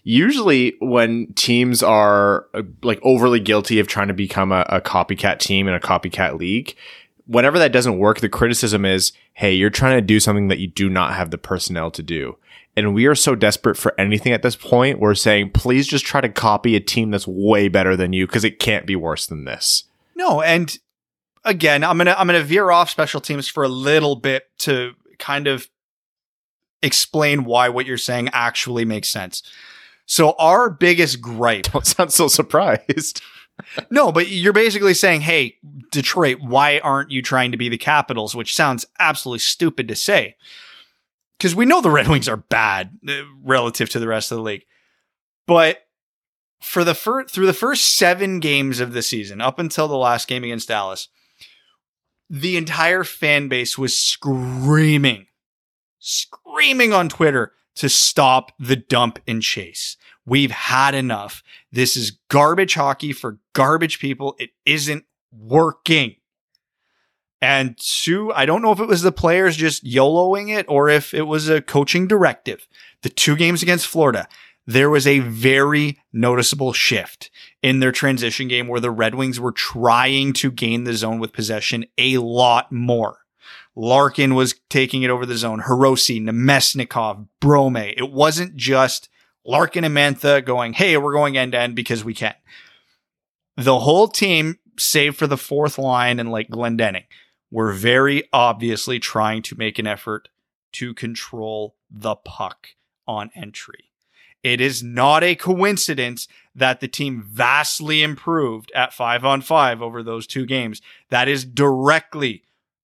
[0.04, 5.40] Usually, when teams are uh, like overly guilty of trying to become a, a copycat
[5.40, 6.76] team in a copycat league,
[7.28, 10.68] whenever that doesn't work, the criticism is, "Hey, you're trying to do something that you
[10.68, 12.38] do not have the personnel to do."
[12.78, 15.00] And we are so desperate for anything at this point.
[15.00, 18.44] We're saying, please just try to copy a team that's way better than you because
[18.44, 19.86] it can't be worse than this.
[20.14, 20.78] No, and
[21.46, 25.48] again, I'm gonna I'm gonna veer off special teams for a little bit to kind
[25.48, 25.70] of
[26.82, 29.44] explain why what you're saying actually makes sense.
[30.06, 33.22] So our biggest gripe Don't sound so surprised.
[33.90, 35.56] No, but you're basically saying, hey,
[35.90, 38.36] Detroit, why aren't you trying to be the Capitals?
[38.36, 40.36] Which sounds absolutely stupid to say.
[41.38, 44.44] Because we know the Red Wings are bad uh, relative to the rest of the
[44.44, 44.66] league.
[45.48, 45.86] But
[46.62, 50.28] for the first through the first seven games of the season, up until the last
[50.28, 51.08] game against Dallas,
[52.30, 55.28] the entire fan base was screaming,
[56.00, 59.98] screaming on Twitter to stop the dump and chase.
[60.26, 61.44] We've had enough.
[61.72, 64.36] This is garbage hockey for garbage people.
[64.40, 66.16] It isn't working.
[67.42, 71.14] And two, I don't know if it was the players just YOLOing it or if
[71.14, 72.68] it was a coaching directive.
[73.04, 74.28] The two games against Florida,
[74.68, 77.30] there was a very noticeable shift
[77.62, 81.34] in their transition game where the Red Wings were trying to gain the zone with
[81.34, 83.20] possession a lot more.
[83.76, 85.62] Larkin was taking it over the zone.
[85.62, 87.76] Hirose, Namestnikov, Brome.
[87.76, 89.10] It wasn't just
[89.46, 92.36] Larkin and Mantha going, Hey, we're going end to end because we can.
[93.58, 97.06] The whole team, save for the fourth line and like Glendening,
[97.52, 100.30] were very obviously trying to make an effort
[100.74, 102.70] to control the puck
[103.08, 103.85] on entry.
[104.46, 110.04] It is not a coincidence that the team vastly improved at five on five over
[110.04, 110.84] those two games.
[111.10, 112.44] That is directly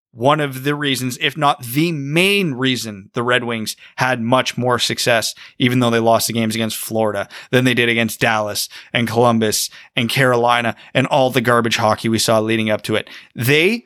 [0.09, 4.79] one of the reasons, if not the main reason, the Red Wings had much more
[4.79, 9.07] success, even though they lost the games against Florida, than they did against Dallas and
[9.07, 13.07] Columbus and Carolina and all the garbage hockey we saw leading up to it.
[13.35, 13.85] They,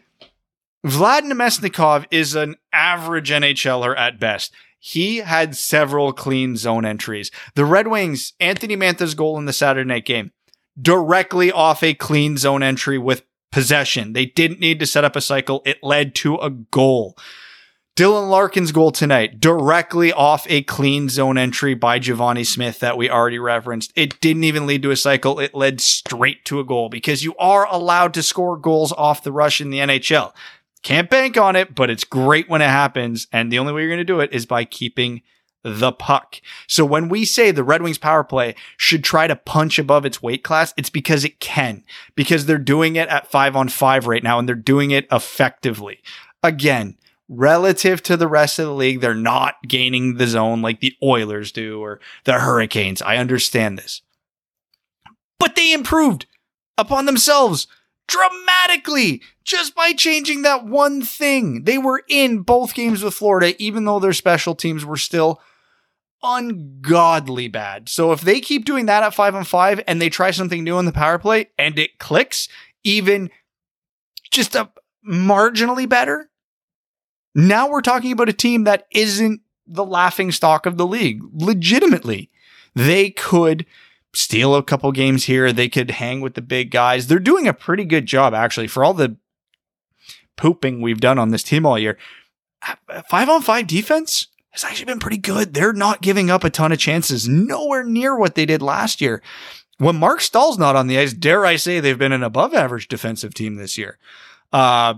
[0.85, 4.53] Vlad Namestnikov is an average NHLer at best.
[4.87, 7.31] He had several clean zone entries.
[7.55, 10.31] The Red Wings, Anthony Mantha's goal in the Saturday night game,
[10.79, 14.13] directly off a clean zone entry with possession.
[14.13, 15.63] They didn't need to set up a cycle.
[15.65, 17.17] It led to a goal.
[17.95, 23.09] Dylan Larkin's goal tonight, directly off a clean zone entry by Givani Smith that we
[23.09, 23.91] already referenced.
[23.95, 25.39] It didn't even lead to a cycle.
[25.39, 29.31] It led straight to a goal because you are allowed to score goals off the
[29.31, 30.31] rush in the NHL.
[30.85, 33.25] Can't bank on it, but it's great when it happens.
[33.33, 35.23] And the only way you're going to do it is by keeping
[35.63, 36.39] the puck.
[36.67, 40.21] So when we say the Red Wings power play should try to punch above its
[40.21, 41.83] weight class, it's because it can,
[42.13, 46.03] because they're doing it at five on five right now and they're doing it effectively.
[46.43, 50.93] Again, relative to the rest of the league, they're not gaining the zone like the
[51.01, 53.01] Oilers do or the Hurricanes.
[53.01, 54.03] I understand this.
[55.39, 56.27] But they improved
[56.77, 57.65] upon themselves
[58.07, 61.63] dramatically just by changing that one thing.
[61.63, 65.41] They were in both games with Florida, even though their special teams were still
[66.23, 67.87] ungodly bad.
[67.89, 70.79] So if they keep doing that at five on five and they try something new
[70.79, 72.47] in the power play and it clicks,
[72.83, 73.29] even
[74.31, 74.69] just a
[75.07, 76.29] marginally better,
[77.35, 81.21] now we're talking about a team that isn't the laughing stock of the league.
[81.33, 82.29] Legitimately,
[82.75, 83.65] they could
[84.15, 85.51] steal a couple games here.
[85.51, 87.07] They could hang with the big guys.
[87.07, 89.17] They're doing a pretty good job, actually, for all the
[90.35, 91.97] pooping we've done on this team all year.
[93.09, 95.53] Five on five defense has actually been pretty good.
[95.53, 99.21] They're not giving up a ton of chances, nowhere near what they did last year.
[99.77, 102.87] When Marc Staal's not on the ice, dare I say they've been an above average
[102.87, 103.97] defensive team this year.
[104.53, 104.95] Uh,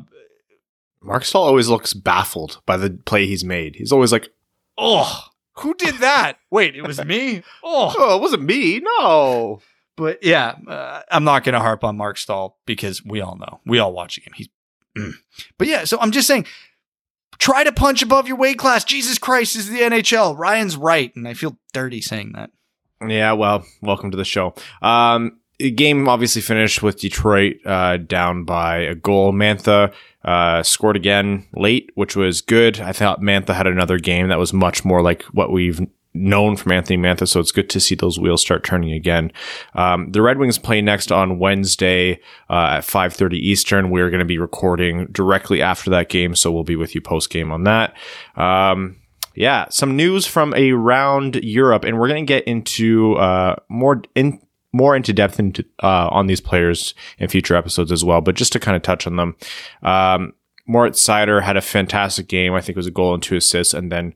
[1.01, 3.75] Marc Staal always looks baffled by the play he's made.
[3.75, 4.29] He's always like,
[4.77, 5.25] oh,
[5.59, 6.39] who did that?
[6.51, 7.43] Wait, it was me?
[7.63, 8.79] Oh, oh it wasn't me.
[8.79, 9.61] No.
[9.95, 13.59] But yeah, uh, I'm not going to harp on Marc Staal because we all know.
[13.65, 14.33] We all watching him.
[14.35, 14.49] He's,
[14.97, 15.13] mm.
[15.57, 16.45] but yeah, so I'm just saying,
[17.39, 18.83] try to punch above your weight class.
[18.83, 20.37] Jesus Christ is the NHL.
[20.37, 21.15] Ryan's right.
[21.15, 22.51] And I feel dirty saying that.
[23.05, 24.53] Yeah, well, welcome to the show.
[24.81, 29.33] Um, game obviously finished with Detroit uh, down by a goal.
[29.33, 29.93] Mantha
[30.27, 32.81] uh, scored again late, which was good.
[32.81, 35.79] I thought Mantha had another game that was much more like what we've
[36.13, 39.31] known from Anthony Mantha, so it's good to see those wheels start turning again.
[39.73, 42.19] Um, the Red Wings play next on Wednesday
[42.49, 43.89] uh, at 5:30 Eastern.
[43.89, 47.29] We're going to be recording directly after that game, so we'll be with you post
[47.29, 47.95] game on that.
[48.35, 48.97] Um,
[49.33, 54.41] yeah, some news from around Europe, and we're going to get into uh, more in
[54.73, 58.21] more into depth into uh, on these players in future episodes as well.
[58.21, 59.35] But just to kind of touch on them,
[59.83, 60.33] um,
[60.67, 62.53] Moritz Seider had a fantastic game.
[62.53, 64.13] I think it was a goal and two assists, and then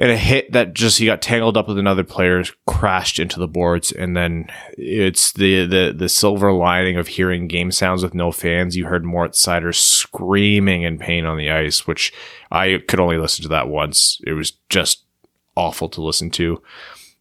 [0.00, 3.46] in a hit that just he got tangled up with another player, crashed into the
[3.46, 4.46] boards, and then
[4.78, 8.76] it's the the the silver lining of hearing game sounds with no fans.
[8.76, 12.12] You heard Moritz Seider screaming in pain on the ice, which
[12.50, 14.20] I could only listen to that once.
[14.26, 15.04] It was just
[15.54, 16.62] awful to listen to.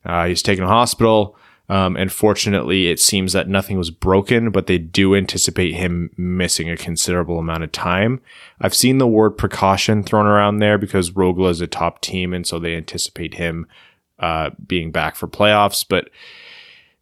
[0.05, 1.37] Uh, he's taken to hospital.
[1.69, 6.67] Um, and fortunately, it seems that nothing was broken, but they do anticipate him missing
[6.67, 8.21] a considerable amount of time.
[8.59, 12.45] I've seen the word precaution thrown around there because Rögle is a top team, and
[12.45, 13.67] so they anticipate him
[14.17, 15.85] uh, being back for playoffs.
[15.87, 16.09] But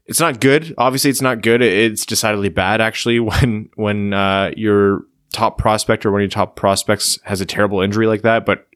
[0.05, 0.75] it's not good.
[0.77, 1.61] Obviously, it's not good.
[1.61, 6.57] It's decidedly bad, actually, when when uh, your top prospect or one of your top
[6.57, 8.45] prospects has a terrible injury like that.
[8.45, 8.67] But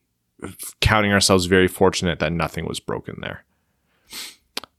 [0.80, 3.44] counting ourselves very fortunate that nothing was broken there.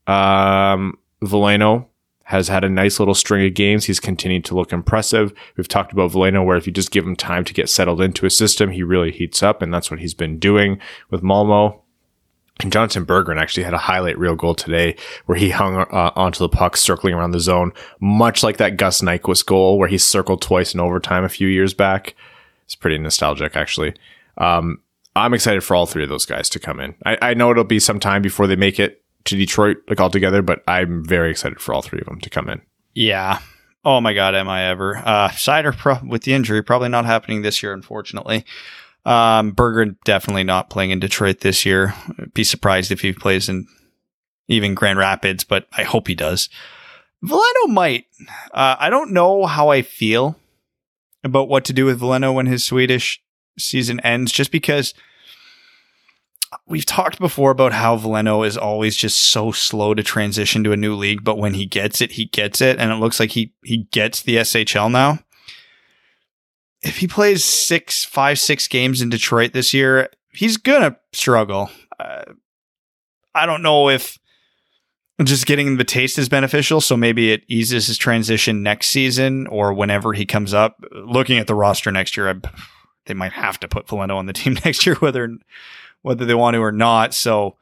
[0.06, 1.86] Um, Veleno
[2.24, 3.84] has had a nice little string of games.
[3.84, 5.32] He's continued to look impressive.
[5.56, 8.26] We've talked about Veleno, where if you just give him time to get settled into
[8.26, 10.78] a system, he really heats up, and that's what he's been doing
[11.10, 11.82] with Malmo.
[12.60, 14.94] And Jonatan Berggren actually had a highlight reel goal today
[15.26, 19.00] where he hung uh, onto the puck, circling around the zone, much like that Gus
[19.00, 22.14] Nyquist goal where he circled twice in overtime a few years back.
[22.64, 23.94] It's pretty nostalgic, actually.
[24.38, 24.80] Um,
[25.16, 26.94] I'm excited for all three of those guys to come in.
[27.04, 30.42] I, I know it'll be some time before they make it to Detroit like altogether,
[30.42, 32.62] but I'm very excited for all three of them to come in.
[32.94, 33.40] Yeah.
[33.84, 34.98] Oh my God, am I ever?
[34.98, 38.44] Uh, Seider pro- with the injury probably not happening this year, unfortunately.
[39.04, 41.94] Um, Berggren definitely not playing in Detroit this year.
[42.18, 43.66] I'd be surprised if he plays in
[44.46, 46.48] even Grand Rapids, but I hope he does.
[47.24, 48.06] Veleno might.
[48.52, 50.36] Uh, I don't know how I feel
[51.24, 53.22] about what to do with Veleno when his Swedish
[53.58, 54.94] season ends, just because
[56.66, 60.76] we've talked before about how Veleno is always just so slow to transition to a
[60.76, 63.52] new league, but when he gets it, he gets it, and it looks like he
[63.64, 65.18] he gets the SHL now.
[66.82, 71.70] If he plays six, five, six games in Detroit this year, he's gonna struggle.
[71.98, 72.24] Uh,
[73.34, 74.18] I don't know if
[75.22, 79.72] just getting the taste is beneficial, so maybe it eases his transition next season or
[79.72, 80.82] whenever he comes up.
[80.92, 82.34] Looking at the roster next year, I,
[83.06, 85.28] they might have to put Veleno on the team next year, whether
[86.02, 87.14] whether they want to or not.
[87.14, 87.56] So,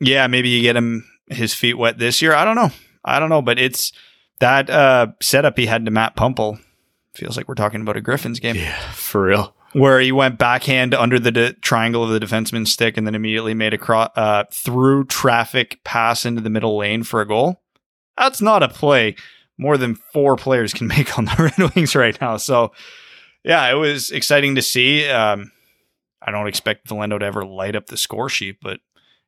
[0.00, 2.34] yeah, maybe you get him his feet wet this year.
[2.34, 2.70] I don't know.
[3.04, 3.92] I don't know, but it's
[4.40, 6.58] that uh, setup he had to Matt Pumple
[7.16, 8.56] Feels like we're talking about a Griffins game.
[8.56, 9.54] Yeah, for real.
[9.72, 13.54] Where he went backhand under the de- triangle of the defenseman's stick and then immediately
[13.54, 17.62] made a cro- uh, through traffic pass into the middle lane for a goal.
[18.18, 19.16] That's not a play
[19.56, 22.36] more than four players can make on the Red Wings right now.
[22.36, 22.72] So,
[23.44, 25.08] yeah, it was exciting to see.
[25.08, 25.52] Um,
[26.26, 28.80] I don't expect Veleno to ever light up the score sheet, but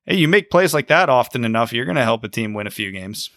[0.05, 2.67] hey, you make plays like that often enough, you're going to help a team win
[2.67, 3.31] a few games.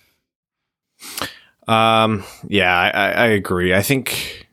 [1.68, 3.74] Um, yeah, I, I agree.
[3.74, 4.48] I think,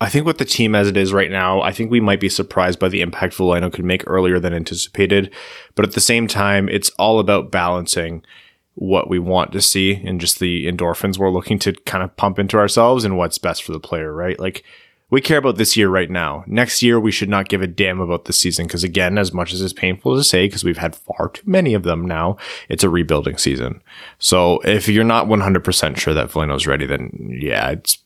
[0.00, 2.28] I think with the team as it is right now, I think we might be
[2.28, 5.34] surprised by the impact Veleno could make earlier than anticipated.
[5.74, 8.22] But at the same time, it's all about balancing
[8.74, 12.38] what we want to see and just the endorphins we're looking to kind of pump
[12.38, 14.38] into ourselves and what's best for the player, right?
[14.38, 14.62] Like
[15.10, 16.44] we care about this year right now.
[16.46, 19.52] Next year, we should not give a damn about the season because, again, as much
[19.52, 22.36] as it's painful to say, because we've had far too many of them now,
[22.68, 23.82] it's a rebuilding season.
[24.18, 27.98] So if you're not 100% sure that Veleno's ready, then yeah, it's.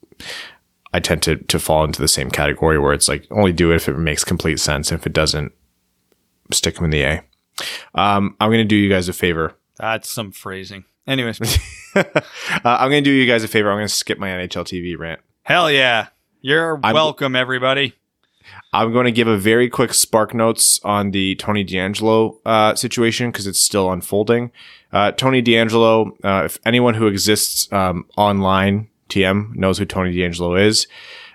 [0.95, 3.77] I tend to to fall into the same category where it's like only do it
[3.77, 4.93] if it makes complete sense.
[4.93, 5.53] If it doesn't,
[6.53, 7.25] stick him in the A.
[7.95, 9.55] Um, I'm going to do you guys a favor.
[9.79, 10.85] That's some phrasing.
[11.07, 11.41] Anyways,
[11.97, 12.05] uh,
[12.63, 13.71] I'm going to do you guys a favor.
[13.71, 15.21] I'm going to skip my NHL TV rant.
[15.45, 16.09] hell yeah.
[16.43, 17.95] You're I'm- welcome, everybody.
[18.73, 23.31] I'm going to give a very quick spark notes on the Tony DeAngelo uh, situation
[23.31, 24.51] because it's still unfolding.
[24.93, 30.61] Uh, Tony DeAngelo, uh, if anyone who exists um, online, TM knows who Tony DeAngelo
[30.61, 30.89] is,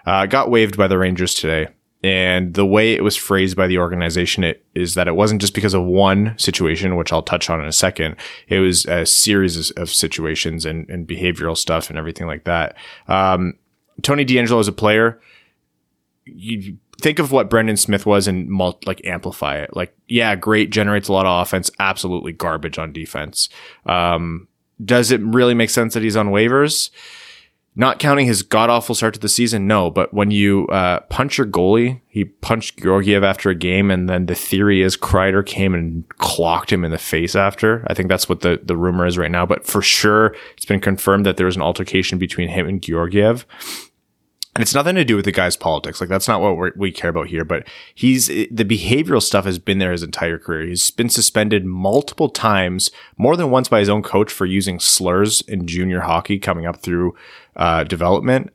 [0.06, 1.70] uh, got waived by the Rangers today.
[2.04, 5.54] And the way it was phrased by the organization it, is that it wasn't just
[5.54, 8.18] because of one situation, which I'll touch on in a second.
[8.50, 12.76] It was a series of, of situations and, and behavioral stuff and everything like that.
[13.08, 13.54] Um,
[14.02, 15.20] Tony DeAngelo as a player,
[16.26, 19.76] you think of what Brendan Smith was and mul- like amplify it.
[19.76, 23.50] Like, yeah, great, generates a lot of offense, absolutely garbage on defense.
[23.86, 24.48] Um,
[24.84, 26.90] does it really make sense that he's on waivers?
[27.80, 29.92] Not counting his god awful start to the season, no.
[29.92, 34.26] But when you uh, punch your goalie, he punched Georgiev after a game, and then
[34.26, 37.86] the theory is Kreider came and clocked him in the face after.
[37.88, 39.46] I think that's what the, the rumor is right now.
[39.46, 43.46] But for sure, it's been confirmed that there was an altercation between him and Georgiev
[44.58, 46.02] and it's nothing to do with the guy's politics.
[46.02, 47.46] Like that's not what we care about here.
[47.46, 50.66] But he's the behavioral stuff has been there his entire career.
[50.66, 55.42] He's been suspended multiple times, more than once by his own coach for using slurs
[55.42, 57.16] in junior hockey coming up through
[57.56, 58.52] uh, development.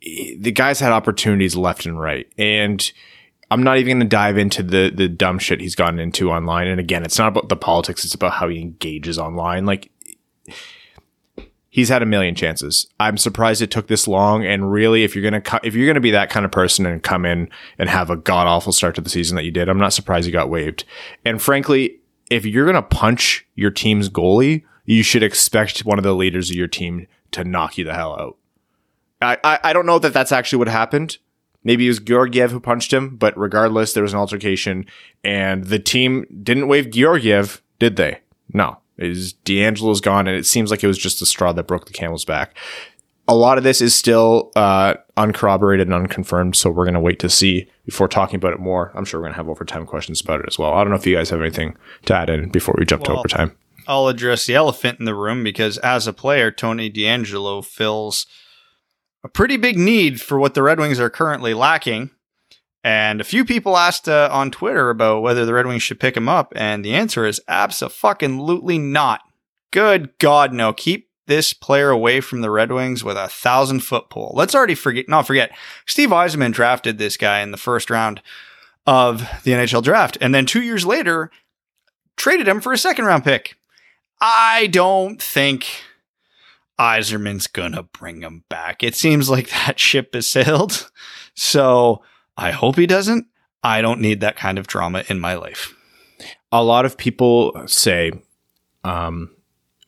[0.00, 2.90] The guy's had opportunities left and right, and
[3.50, 6.68] I'm not even going to dive into the the dumb shit he's gotten into online.
[6.68, 9.66] And again, it's not about the politics; it's about how he engages online.
[9.66, 9.90] Like
[11.70, 12.86] he's had a million chances.
[12.98, 14.44] I'm surprised it took this long.
[14.44, 17.24] And really, if you're gonna if you're gonna be that kind of person and come
[17.24, 17.48] in
[17.78, 20.26] and have a god awful start to the season that you did, I'm not surprised
[20.26, 20.84] you got waived.
[21.24, 21.98] And frankly,
[22.30, 26.56] if you're gonna punch your team's goalie, you should expect one of the leaders of
[26.56, 28.36] your team to knock you the hell out.
[29.20, 31.18] I I, I don't know that that's actually what happened.
[31.64, 34.86] Maybe it was Georgiev who punched him, but regardless, there was an altercation,
[35.24, 38.20] and the team didn't waive Georgiev, did they?
[38.54, 41.86] No, is DeAngelo's gone, and it seems like it was just the straw that broke
[41.86, 42.56] the camel's back.
[43.26, 47.18] A lot of this is still uh, uncorroborated and unconfirmed, so we're going to wait
[47.18, 48.90] to see before talking about it more.
[48.94, 50.72] I'm sure we're going to have overtime questions about it as well.
[50.72, 51.76] I don't know if you guys have anything
[52.06, 53.54] to add in before we jump to Well, overtime.
[53.86, 58.26] I'll address the elephant in the room because as a player, Tony DeAngelo fills
[59.24, 62.10] a pretty big need for what the Red Wings are currently lacking.
[62.84, 66.16] And a few people asked uh, on Twitter about whether the Red Wings should pick
[66.16, 69.20] him up, and the answer is absolutely not.
[69.70, 70.72] Good God, no!
[70.72, 74.32] Keep this player away from the Red Wings with a thousand foot pole.
[74.34, 75.50] Let's already forget, not forget,
[75.86, 78.22] Steve Yzerman drafted this guy in the first round
[78.86, 81.30] of the NHL draft, and then two years later
[82.16, 83.56] traded him for a second round pick.
[84.20, 85.66] I don't think
[86.80, 88.82] Yzerman's gonna bring him back.
[88.82, 90.90] It seems like that ship has sailed.
[91.34, 92.02] So
[92.38, 93.26] I hope he doesn't.
[93.62, 95.74] I don't need that kind of drama in my life.
[96.50, 98.10] a lot of people say,
[98.84, 99.30] um,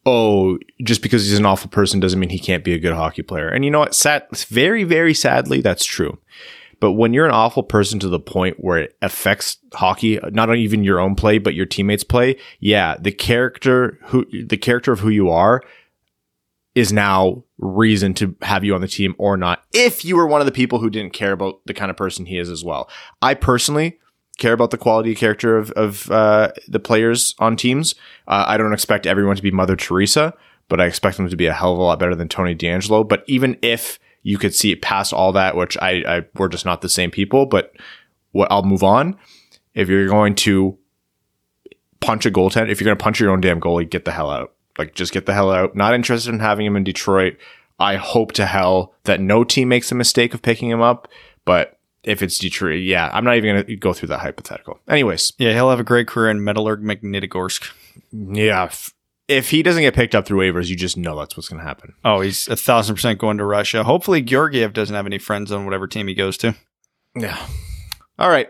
[0.05, 3.23] "Oh, just because he's an awful person doesn't mean he can't be a good hockey
[3.23, 3.95] player." And you know what?
[3.95, 6.19] Sad, very, very sadly, that's true.
[6.81, 10.83] But when you're an awful person to the point where it affects hockey, not even
[10.83, 15.11] your own play, but your teammates' play, yeah, the character who the character of who
[15.11, 15.63] you are
[16.75, 19.65] is now reason to have you on the team or not.
[19.73, 22.27] If you were one of the people who didn't care about the kind of person
[22.27, 22.89] he is as well,
[23.21, 23.99] I personally
[24.39, 27.95] care about the quality character of, of uh, the players on teams.
[28.27, 30.35] Uh, I don't expect everyone to be Mother Teresa,
[30.69, 33.07] but I expect them to be a hell of a lot better than Tony DeAngelo.
[33.07, 36.65] But even if you could see it past all that, which I, I we're just
[36.65, 37.73] not the same people, but
[38.33, 39.17] what I'll move on.
[39.75, 40.79] if you're going to
[42.01, 44.31] punch a goaltender, if you're going to punch your own damn goalie, get the hell
[44.31, 44.55] out.
[44.81, 45.77] Like, just get the hell out.
[45.77, 47.37] Not interested in having him in Detroit.
[47.79, 51.07] I hope to hell that no team makes a mistake of picking him up.
[51.45, 54.81] But if it's Detroit, yeah, I'm not even going to go through that hypothetical.
[54.89, 57.71] Anyways, Yeah, he'll have a great career in Metallurg Magnitogorsk.
[58.13, 58.95] yeah, if,
[59.29, 61.67] if he doesn't get picked up through waivers, you just know that's what's going to
[61.67, 61.95] happen.
[62.05, 63.85] Oh, he's a thousand percent going to Russia.
[63.85, 66.55] Hopefully, Georgiev doesn't have any friends on whatever team he goes to.
[67.15, 67.39] Yeah.
[68.19, 68.49] All right.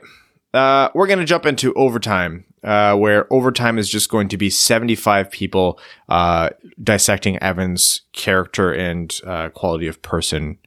[0.52, 4.50] Uh, we're going to jump into overtime, uh, where overtime is just going to be
[4.50, 6.50] 75 people uh,
[6.82, 10.58] dissecting Evan's character and uh, quality of person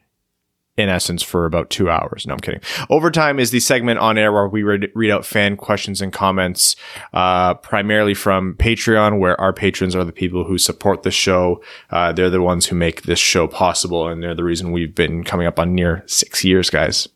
[0.75, 2.25] in essence for about two hours.
[2.25, 2.61] No, I'm kidding.
[2.89, 6.75] Overtime is the segment on air where we read, read out fan questions and comments,
[7.13, 11.61] uh, primarily from Patreon, where our patrons are the people who support the show.
[11.91, 15.23] Uh, they're the ones who make this show possible, and they're the reason we've been
[15.23, 17.07] coming up on near six years, guys.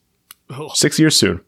[0.74, 1.40] Six years soon.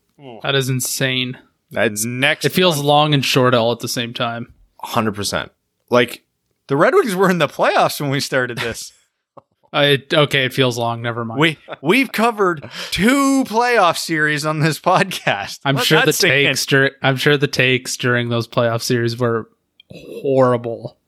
[0.43, 1.39] That is insane.
[1.71, 4.55] That's Next, It feels long and short all at the same time.
[4.85, 5.51] 100%.
[5.91, 6.25] Like,
[6.67, 8.93] the Red Wings were in the playoffs when we started this.
[9.73, 11.01] I okay, it feels long.
[11.01, 11.41] Never mind.
[11.41, 15.61] we we've covered two playoff series on this podcast.
[15.65, 19.49] I'm Let sure the takes dur- I'm sure the takes during those playoff series were
[19.93, 20.99] horrible.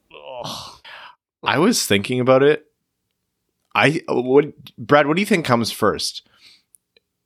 [1.42, 2.66] I was thinking about it.
[3.74, 6.22] I what Brad, what do you think comes first?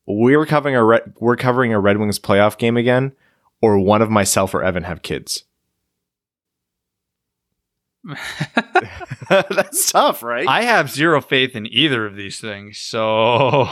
[0.07, 3.13] We're covering a Red, we're covering a Red Wings playoff game again,
[3.67, 5.45] or one of myself or Evan have kids.
[9.29, 10.47] That's tough, right?
[10.47, 12.79] I have zero faith in either of these things.
[12.79, 13.69] So,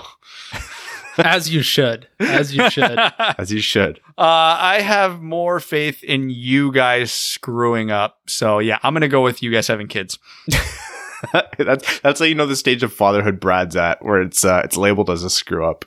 [1.19, 2.09] As you should.
[2.19, 2.99] As you should.
[3.39, 4.01] As you should.
[4.19, 8.19] Uh, I have more faith in you guys screwing up.
[8.27, 10.19] So, yeah, I'm gonna go with you guys having kids.
[11.59, 14.77] that's that's how you know the stage of fatherhood Brad's at, where it's uh, it's
[14.77, 15.85] labeled as a screw up.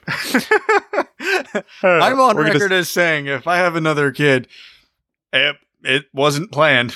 [1.82, 4.48] I'm on We're record as saying if I have another kid,
[5.32, 6.94] it, it wasn't planned.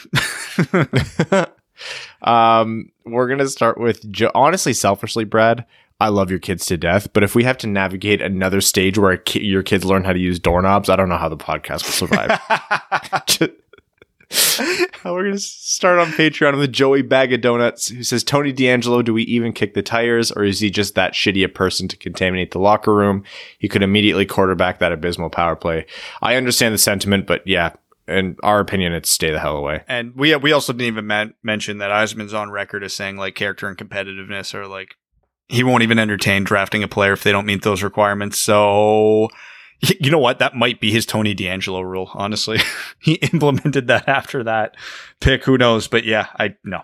[2.23, 5.67] um, we're gonna start with jo- honestly, selfishly, Brad.
[6.01, 9.17] I love your kids to death, but if we have to navigate another stage where
[9.17, 12.09] ki- your kids learn how to use doorknobs, I don't know how the podcast will
[12.09, 12.41] survive.
[15.05, 19.13] We're gonna start on Patreon with Joey Bag of Donuts, who says, "Tony DeAngelo, do
[19.13, 22.53] we even kick the tires, or is he just that shitty a person to contaminate
[22.53, 23.25] the locker room?
[23.59, 25.87] He could immediately quarterback that abysmal power play.
[26.21, 27.73] I understand the sentiment, but yeah,
[28.09, 29.83] in our opinion, it's stay the hell away.
[29.89, 33.35] and we we also didn't even men- mention that Yzerman's on record as saying like
[33.35, 34.97] character and competitiveness are like
[35.49, 38.39] he won't even entertain drafting a player if they don't meet those requirements.
[38.39, 39.29] So
[40.01, 40.39] you know what?
[40.39, 42.11] That might be his Tony DeAngelo rule.
[42.15, 42.59] Honestly,
[42.99, 44.77] he implemented that after that
[45.21, 45.45] pick.
[45.45, 45.89] Who knows?
[45.89, 46.83] But yeah, I no.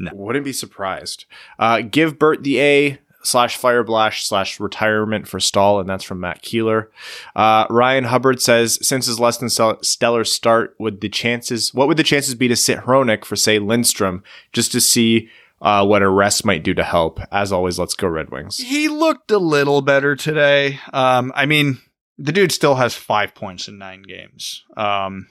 [0.00, 0.12] No.
[0.14, 1.24] Wouldn't be surprised.
[1.58, 6.20] Uh, give Bert the A slash fire blash slash retirement for Staal, and that's from
[6.20, 6.90] Matt Keeler.
[7.34, 11.96] Uh, Ryan Hubbard says, since his less than stellar start, would the chances, what would
[11.96, 14.22] the chances be to sit Hronek for say Lindstrom
[14.52, 15.28] just to see
[15.60, 17.20] uh, what a rest might do to help?
[17.32, 18.58] As always, let's go Red Wings.
[18.58, 20.78] He looked a little better today.
[20.92, 21.80] Um, I mean,
[22.18, 24.64] the dude still has five points in nine games.
[24.76, 25.28] Um,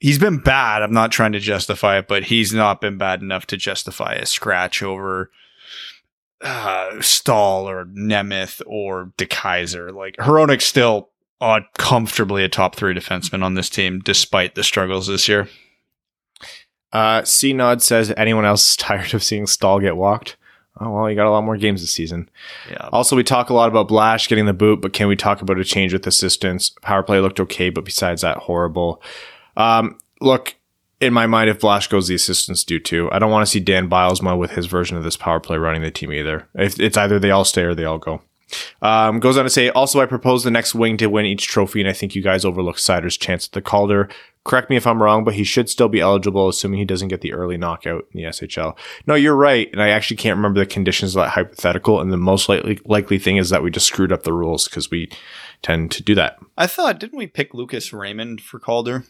[0.00, 0.82] he's been bad.
[0.82, 4.26] I'm not trying to justify it, but he's not been bad enough to justify a
[4.26, 5.30] scratch over
[6.40, 9.94] uh, Staal or Nemeth or DeKeyser.
[9.94, 11.10] Like Hronek's still
[11.40, 15.48] uh, comfortably a top three defenseman on this team, despite the struggles this year.
[16.92, 20.36] Uh, C Nod says, anyone else tired of seeing Staal get walked?
[20.80, 22.30] Oh, well, you got a lot more games this season.
[22.70, 22.88] Yeah.
[22.92, 25.58] Also, we talk a lot about Blash getting the boot, but can we talk about
[25.58, 26.70] a change with assistance?
[26.80, 29.02] Power play looked okay, but besides that, horrible.
[29.56, 30.56] Um, look,
[31.00, 33.10] in my mind, if Blash goes, the assistants do too.
[33.12, 35.82] I don't want to see Dan Bylsma with his version of this power play running
[35.82, 36.48] the team either.
[36.54, 38.22] If it's either they all stay or they all go.
[38.80, 41.80] Um, goes on to say, also, I propose the next wing to win each trophy,
[41.80, 44.08] and I think you guys overlook Seider's chance at the Calder.
[44.44, 47.20] Correct me if I'm wrong, but he should still be eligible, assuming he doesn't get
[47.20, 48.76] the early knockout in the SHL.
[49.06, 52.00] No, you're right, and I actually can't remember the conditions of that hypothetical.
[52.00, 54.90] And the most likely likely thing is that we just screwed up the rules because
[54.90, 55.10] we
[55.62, 56.38] tend to do that.
[56.58, 59.04] I thought, didn't we pick Lucas Raymond for Calder?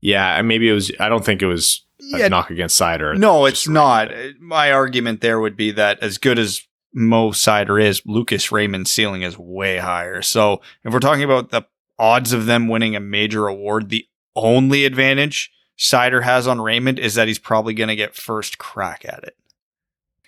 [0.00, 0.92] Yeah, and maybe it was.
[1.00, 3.16] I don't think it was a Yeah, knock against Seider.
[3.16, 4.10] No, it's not.
[4.38, 9.22] My argument there would be that as good as Mo Seider is, Lucas Raymond's ceiling
[9.22, 10.20] is way higher.
[10.20, 11.66] So if we're talking about the
[11.98, 14.06] odds of them winning a major award, the
[14.38, 19.04] only advantage Seider has on Raymond is that he's probably going to get first crack
[19.04, 19.36] at it.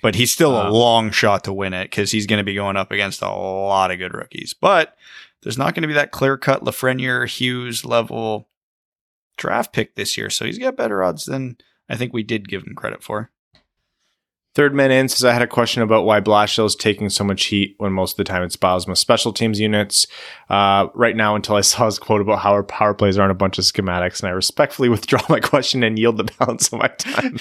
[0.02, 0.70] But he's still a Uh.
[0.70, 3.90] long shot to win it because he's going to be going up against a lot
[3.90, 4.54] of good rookies.
[4.54, 4.96] But
[5.42, 8.48] there's not going to be that clear cut Lafreniere Hughes level
[9.36, 10.30] draft pick this year.
[10.30, 11.56] So he's got better odds than
[11.88, 13.30] I think we did give him credit for.
[14.56, 17.44] Third man in says I had a question about why Blashill is taking so much
[17.44, 20.08] heat when most of the time it's Bylsma special teams units.
[20.48, 23.34] Uh, right now, until I saw his quote about how our power plays aren't a
[23.34, 26.88] bunch of schematics, and I respectfully withdraw my question and yield the balance of my
[26.88, 27.38] time.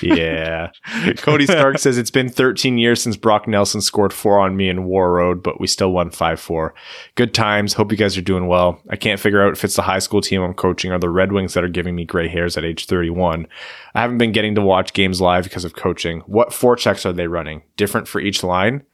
[0.00, 0.70] Yeah.
[1.18, 4.86] Cody Stark says it's been 13 years since Brock Nelson scored four on me in
[4.86, 6.74] Warroad, but we still won 5 4.
[7.14, 7.74] Good times.
[7.74, 8.80] Hope you guys are doing well.
[8.90, 11.32] I can't figure out if it's the high school team I'm coaching or the Red
[11.32, 13.46] Wings that are giving me gray hairs at age 31.
[13.94, 16.20] I haven't been getting to watch games live because of coaching.
[16.20, 17.62] What forechecks are they running?
[17.76, 18.84] Different for each line?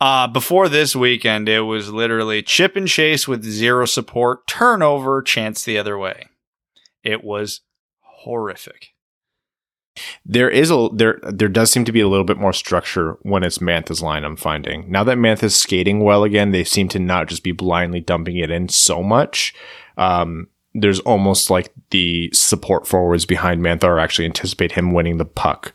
[0.00, 5.64] Uh, before this weekend, it was literally chip and chase with zero support, turnover, chance
[5.64, 6.28] the other way.
[7.02, 7.60] It was
[8.00, 8.93] horrific.
[10.26, 13.42] There is a there there does seem to be a little bit more structure when
[13.42, 14.24] it's Mantha's line.
[14.24, 18.00] I'm finding now that Mantha's skating well again, they seem to not just be blindly
[18.00, 19.54] dumping it in so much.
[19.96, 25.24] Um, there's almost like the support forwards behind Mantha are actually anticipate him winning the
[25.24, 25.72] puck,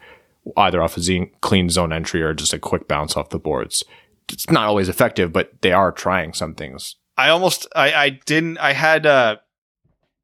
[0.57, 3.83] either off a clean zone entry or just a quick bounce off the boards.
[4.27, 6.95] It's not always effective, but they are trying some things.
[7.17, 9.37] I almost I, I didn't I had uh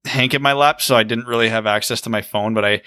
[0.06, 2.82] Hank in my lap, so I didn't really have access to my phone, but I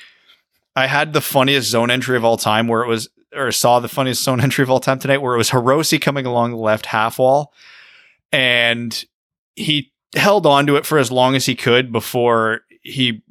[0.79, 3.89] I had the funniest zone entry of all time where it was or saw the
[3.89, 6.87] funniest zone entry of all time tonight where it was Hirose coming along the left
[6.87, 7.53] half wall
[8.33, 9.05] and
[9.57, 13.22] he held on to it for as long as he could before he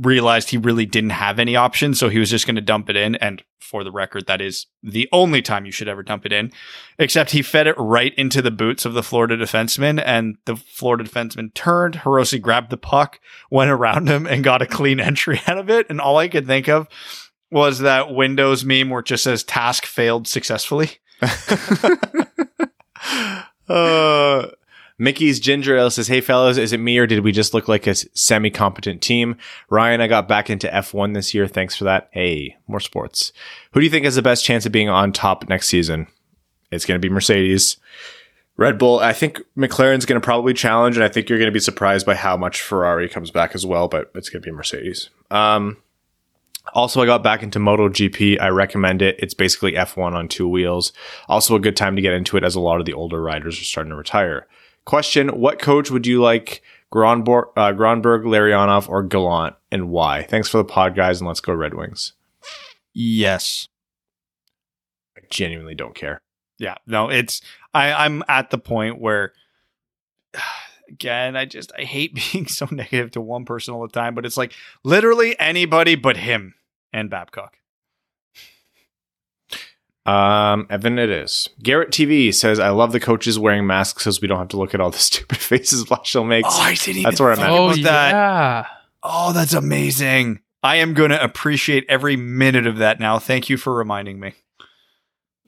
[0.00, 1.98] realized he really didn't have any options.
[1.98, 3.16] So he was just going to dump it in.
[3.16, 6.50] And for the record, that is the only time you should ever dump it in.
[6.98, 11.04] Except he fed it right into the boots of the Florida defenseman, and the Florida
[11.04, 11.98] defenseman turned.
[11.98, 13.20] Hirose grabbed the puck,
[13.50, 15.86] went around him, and got a clean entry out of it.
[15.88, 16.88] And all I could think of
[17.50, 20.98] was that Windows meme where it just says task failed successfully.
[23.68, 24.46] uh,
[25.00, 27.86] Mickey's Ginger Ale says, Hey fellas, is it me or did we just look like
[27.86, 29.38] a semi competent team?
[29.70, 31.48] Ryan, I got back into F1 this year.
[31.48, 32.10] Thanks for that.
[32.12, 33.32] Hey, more sports.
[33.72, 36.06] Who do you think has the best chance of being on top next season?
[36.70, 37.78] It's going to be Mercedes.
[38.58, 41.52] Red Bull, I think McLaren's going to probably challenge, and I think you're going to
[41.52, 44.54] be surprised by how much Ferrari comes back as well, but it's going to be
[44.54, 45.08] Mercedes.
[45.30, 45.78] Um,
[46.74, 48.38] also, I got back into MotoGP.
[48.38, 49.16] I recommend it.
[49.18, 50.92] It's basically F1 on two wheels.
[51.26, 53.58] Also, a good time to get into it as a lot of the older riders
[53.58, 54.46] are starting to retire.
[54.84, 56.62] Question What coach would you like,
[56.92, 60.22] Gronborg, uh, Gronberg, Larionov, or Gallant, and why?
[60.24, 62.14] Thanks for the pod, guys, and let's go Red Wings.
[62.92, 63.68] Yes.
[65.16, 66.20] I genuinely don't care.
[66.58, 66.76] Yeah.
[66.86, 67.40] No, it's,
[67.72, 69.32] I, I'm at the point where,
[70.88, 74.26] again, I just, I hate being so negative to one person all the time, but
[74.26, 74.52] it's like
[74.82, 76.54] literally anybody but him
[76.92, 77.56] and Babcock.
[80.06, 81.48] Um, Evan, it is.
[81.62, 84.74] Garrett TV says, "I love the coaches wearing masks, so we don't have to look
[84.74, 87.50] at all the stupid faces Blashill makes." Oh, I didn't That's where I'm at.
[87.50, 88.12] Oh that.
[88.12, 88.66] yeah.
[89.02, 90.40] Oh, that's amazing.
[90.62, 93.18] I am going to appreciate every minute of that now.
[93.18, 94.34] Thank you for reminding me.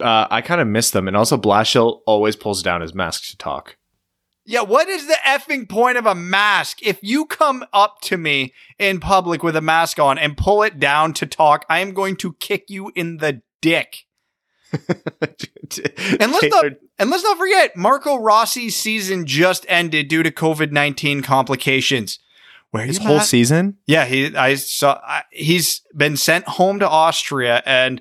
[0.00, 3.36] Uh, I kind of miss them, and also Blashill always pulls down his mask to
[3.36, 3.76] talk.
[4.44, 6.82] Yeah, what is the effing point of a mask?
[6.82, 10.80] If you come up to me in public with a mask on and pull it
[10.80, 14.04] down to talk, I am going to kick you in the dick.
[16.20, 16.64] And let's not
[16.98, 22.18] and let's not forget, Marco Rossi's season just ended due to COVID nineteen complications.
[22.70, 23.76] Where his whole season.
[23.86, 28.00] Yeah, he I saw I, he's been sent home to Austria, and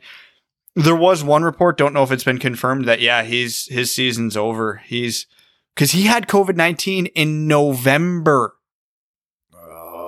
[0.75, 1.77] there was one report.
[1.77, 4.81] Don't know if it's been confirmed that yeah, he's his season's over.
[4.85, 5.27] He's
[5.75, 8.55] because he had COVID nineteen in November,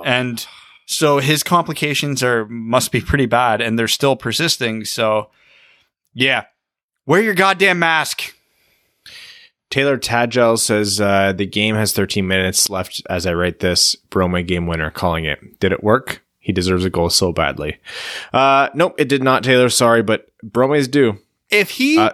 [0.05, 0.45] and
[0.85, 4.85] so his complications are must be pretty bad, and they're still persisting.
[4.85, 5.29] So
[6.13, 6.45] yeah,
[7.05, 8.35] wear your goddamn mask.
[9.69, 13.95] Taylor Tadgel says uh, the game has 13 minutes left as I write this.
[13.95, 15.59] Brome game winner, calling it.
[15.59, 16.23] Did it work?
[16.39, 17.77] He deserves a goal so badly.
[18.31, 19.69] Uh, nope, it did not, Taylor.
[19.69, 21.17] Sorry, but Brome's do.
[21.49, 22.11] If he Uh,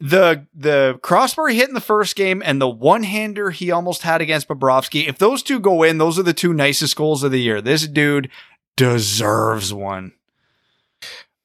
[0.00, 4.20] the the crossbar hit in the first game and the one hander he almost had
[4.20, 7.40] against Bobrovsky, if those two go in, those are the two nicest goals of the
[7.40, 7.60] year.
[7.60, 8.30] This dude
[8.76, 10.12] deserves one.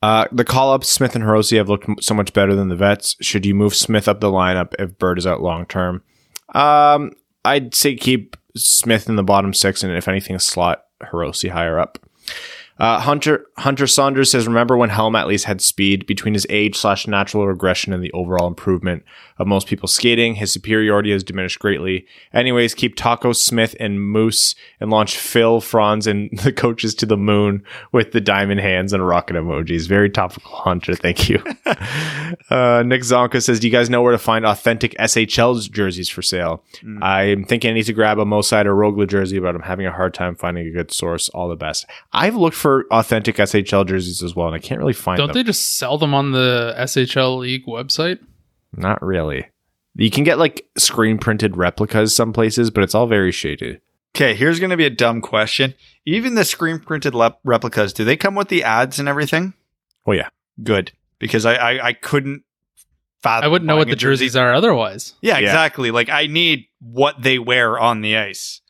[0.02, 3.16] Uh, the call up Smith and Hirose have looked so much better than the vets.
[3.22, 6.04] Should you move Smith up the lineup if Bird is out long term?
[6.54, 7.14] Um,
[7.44, 12.00] I'd say keep Smith in the bottom six, and if anything, slot Hirose higher up.
[12.80, 16.76] Uh, Hunter Hunter Saunders says, "Remember when Helm at least had speed between his age
[16.76, 19.04] slash natural regression and the overall improvement
[19.40, 20.36] of most people skating.
[20.36, 22.06] His superiority has diminished greatly.
[22.34, 27.18] Anyways, keep Taco Smith and Moose and launch Phil Franz and the coaches to the
[27.18, 29.88] moon with the diamond hands and rocket emojis.
[29.88, 30.94] Very topical, Hunter.
[30.96, 31.42] Thank you.
[32.50, 36.22] uh, Nick Zonka says, "Do you guys know where to find authentic SHL jerseys for
[36.22, 36.64] sale?
[37.02, 39.92] I'm thinking I need to grab a Moside or Rögle jersey, but I'm having a
[39.92, 41.30] hard time finding a good source.
[41.30, 41.88] All the best.
[42.14, 45.28] I've looked for." For authentic SHL jerseys as well, and I can't really find them.
[45.28, 45.44] Don't them.
[45.44, 48.20] they just sell them on the SHL League website?
[48.76, 49.46] Not really.
[49.96, 53.80] You can get like screen printed replicas some places, but it's all very shaded.
[54.16, 55.76] Okay, here's going to be a dumb question.
[56.06, 59.54] Even the screen printed lep- replicas, do they come with the ads and everything?
[60.06, 60.28] Oh yeah.
[60.62, 62.44] Good, because I I, I couldn't.
[63.24, 64.26] Fathom I wouldn't know what the a jersey.
[64.26, 65.14] jerseys are otherwise.
[65.22, 65.46] Yeah, Yeah.
[65.46, 65.90] exactly.
[65.92, 68.62] Like I need what they wear on the ice.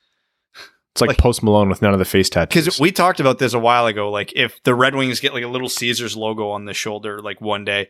[0.98, 2.66] It's like, Like- Post Malone with none of the face tattoos.
[2.66, 4.10] Because we talked about this a while ago.
[4.10, 7.40] Like, if the Red Wings get like a little Caesars logo on the shoulder, like
[7.40, 7.90] one day,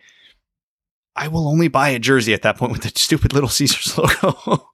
[1.16, 4.70] I will only buy a jersey at that point with the stupid little Caesars logo.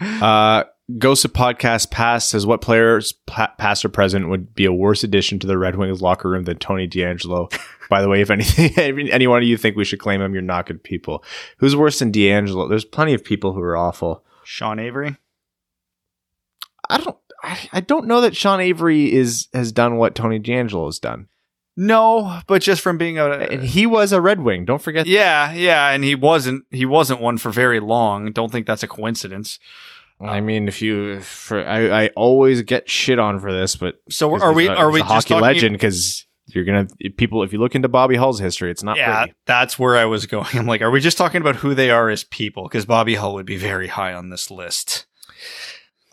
[0.00, 0.64] Uh,
[0.98, 5.02] Ghost of Podcast Pass says what players, pa- past or present, would be a worse
[5.02, 7.50] addition to the Red Wings locker room than Tony DeAngelo?
[7.88, 8.72] By the way, if anything,
[9.10, 11.24] any one of you think we should claim him, you're not good people.
[11.58, 12.68] Who's worse than DeAngelo?
[12.68, 14.22] There's plenty of people who are awful.
[14.44, 15.16] Sean Avery.
[16.90, 17.16] I don't.
[17.42, 21.26] I, I don't know that Sean Avery is has done what Tony DeAngelo has done,
[21.76, 24.64] No, but just from being a and he was a Red Wing.
[24.64, 25.06] Don't forget.
[25.06, 28.30] yeah, yeah, and he wasn't he wasn't one for very long.
[28.32, 29.58] Don't think that's a coincidence.
[30.20, 33.96] I um, mean, if you, for, I, I always get shit on for this, but
[34.08, 35.72] So are we a- are we a hockey legend?
[35.74, 36.86] Because you're gonna
[37.16, 39.34] people if you look into Bobby Hull's history, it's not Yeah, pretty.
[39.46, 40.46] that's where I was going.
[40.54, 42.64] I'm like, are we just talking about who they are as people?
[42.64, 45.06] Because Bobby Hull would be very high on this list.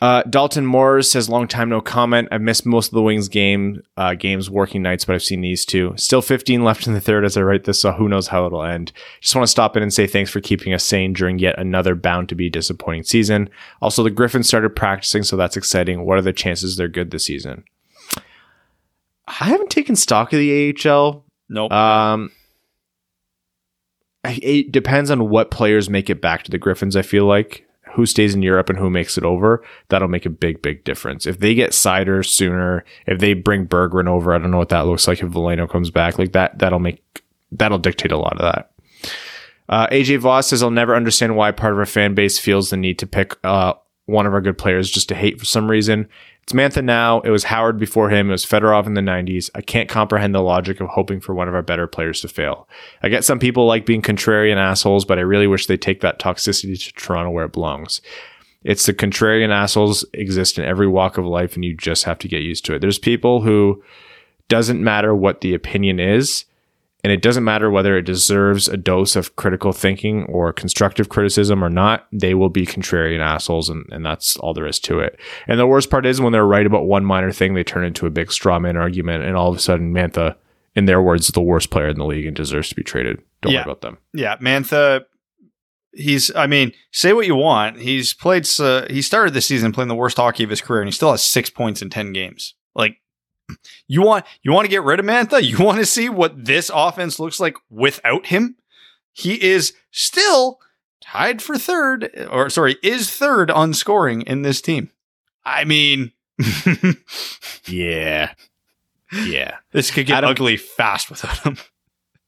[0.02, 2.30] Uh, Dalton Moore says, "Long time no comment.
[2.32, 5.66] I've missed most of the Wings game uh, games, working nights, but I've seen these
[5.66, 5.94] two.
[5.98, 8.64] Still 15 left in the third as I write this, so who knows how it'll
[8.64, 8.94] end.
[9.20, 11.96] Just want to stop in and say thanks for keeping us sane during yet another
[11.96, 13.50] bound to be disappointing season.
[13.82, 16.06] Also, the Griffins started practicing, so that's exciting.
[16.06, 17.66] What are the chances they're good this season?
[19.28, 21.26] I haven't taken stock of the AHL.
[21.50, 21.72] Nope.
[21.72, 22.32] Um,
[24.24, 26.96] it depends on what players make it back to the Griffins.
[26.96, 27.66] I feel like
[28.00, 29.62] who stays in Europe and who makes it over.
[29.90, 31.28] That'll make a big, big difference.
[31.28, 34.86] If they get Seider sooner, if they bring Berggren over, I don't know what that
[34.86, 35.22] looks like.
[35.22, 37.04] If Veleno comes back, like that, that'll make
[37.52, 38.72] that'll dictate a lot of that.
[39.68, 42.78] Uh, AJ Voss says, I'll never understand why part of our fan base feels the
[42.78, 43.74] need to pick uh,
[44.06, 46.08] one of our good players just to hate for some reason.
[46.50, 47.20] It's Mantha now.
[47.20, 48.30] It was Howard before him.
[48.30, 49.52] It was Fedorov in the 90s.
[49.54, 52.68] I can't comprehend the logic of hoping for one of our better players to fail.
[53.04, 56.18] I get some people like being contrarian assholes, but I really wish they take that
[56.18, 58.02] toxicity to Toronto where it belongs.
[58.64, 62.28] It's the contrarian assholes exist in every walk of life, and you just have to
[62.28, 62.80] get used to it.
[62.80, 63.84] There's people who
[64.48, 66.46] doesn't matter what the opinion is,
[67.04, 71.64] and it doesn't matter whether it deserves a dose of critical thinking or constructive criticism
[71.64, 75.18] or not, they will be contrarian assholes, and, and that's all there is to it.
[75.48, 78.06] And the worst part is when they're right about one minor thing, they turn into
[78.06, 80.36] a big straw man argument, and all of a sudden, Mantha,
[80.76, 83.22] in their words, is the worst player in the league and deserves to be traded.
[83.42, 83.60] Don't Yeah.
[83.60, 83.98] worry about them.
[84.14, 85.06] Yeah, Mantha.
[85.92, 86.34] He's.
[86.36, 87.80] I mean, say what you want.
[87.80, 88.48] He's played.
[88.60, 91.10] Uh, he started the season playing the worst hockey of his career, and he still
[91.12, 92.54] has six points in ten games.
[92.76, 92.98] Like,
[93.88, 95.42] you want you want to get rid of Mantha?
[95.44, 98.56] You want to see what this offense looks like without him?
[99.12, 100.60] He is still
[101.02, 104.92] tied for third, or sorry, is third on scoring in this team.
[105.44, 106.12] I mean,
[107.66, 108.34] Yeah.
[109.12, 109.58] Yeah.
[109.72, 111.58] this could get ugly fast without him.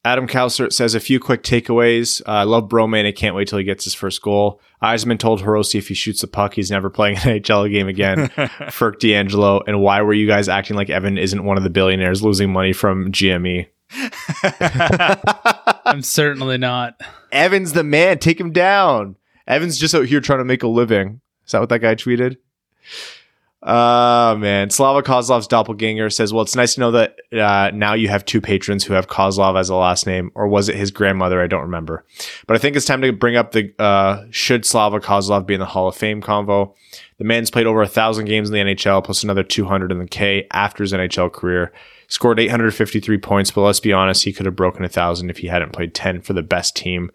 [0.04, 2.22] Adam Kalsert says a few quick takeaways.
[2.28, 3.06] Uh, I love Bromane.
[3.06, 4.60] I can't wait till he gets his first goal.
[4.82, 8.18] Yzerman told Hirose if he shoots the puck, he's never playing an NHL game again.
[8.30, 9.62] Ferk DeAngelo.
[9.68, 12.74] And why were you guys acting like Evan isn't one of the billionaires losing money
[12.74, 13.12] from?
[13.12, 13.68] GME?
[15.86, 17.00] I'm certainly not.
[17.32, 18.18] Evan's the man.
[18.18, 19.18] Take him down.
[19.46, 21.22] Evan's just out here trying to make a living.
[21.46, 22.38] Is that what that guy tweeted?
[23.62, 28.08] Uh man, Slava Kozlov's doppelganger says, "Well, it's nice to know that uh, now you
[28.08, 31.40] have two patrons who have Kozlov as a last name, or was it his grandmother?
[31.40, 32.04] I don't remember.
[32.48, 35.60] But I think it's time to bring up the uh, should Slava Kozlov be in
[35.60, 36.74] the Hall of Fame convo.
[37.20, 40.08] The man's played over a thousand games in the NHL, plus another 200 in the
[40.08, 41.72] K after his NHL career.
[42.08, 45.48] Scored 853 points, but let's be honest, he could have broken a thousand if he
[45.48, 47.12] hadn't played 10 for the best team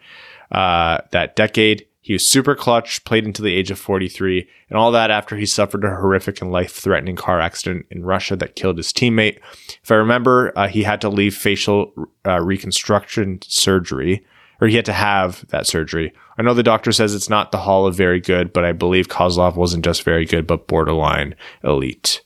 [0.52, 1.86] uh, that decade.
[2.06, 5.44] He was super clutch, played until the age of 43, and all that after he
[5.44, 9.40] suffered a horrific and life threatening car accident in Russia that killed his teammate.
[9.82, 11.92] If I remember, uh, he had to leave facial
[12.24, 14.24] uh, reconstruction surgery,
[14.60, 16.12] or he had to have that surgery.
[16.38, 19.08] I know the doctor says it's not the hall of very good, but I believe
[19.08, 21.34] Kozlov wasn't just very good, but borderline
[21.64, 22.22] elite.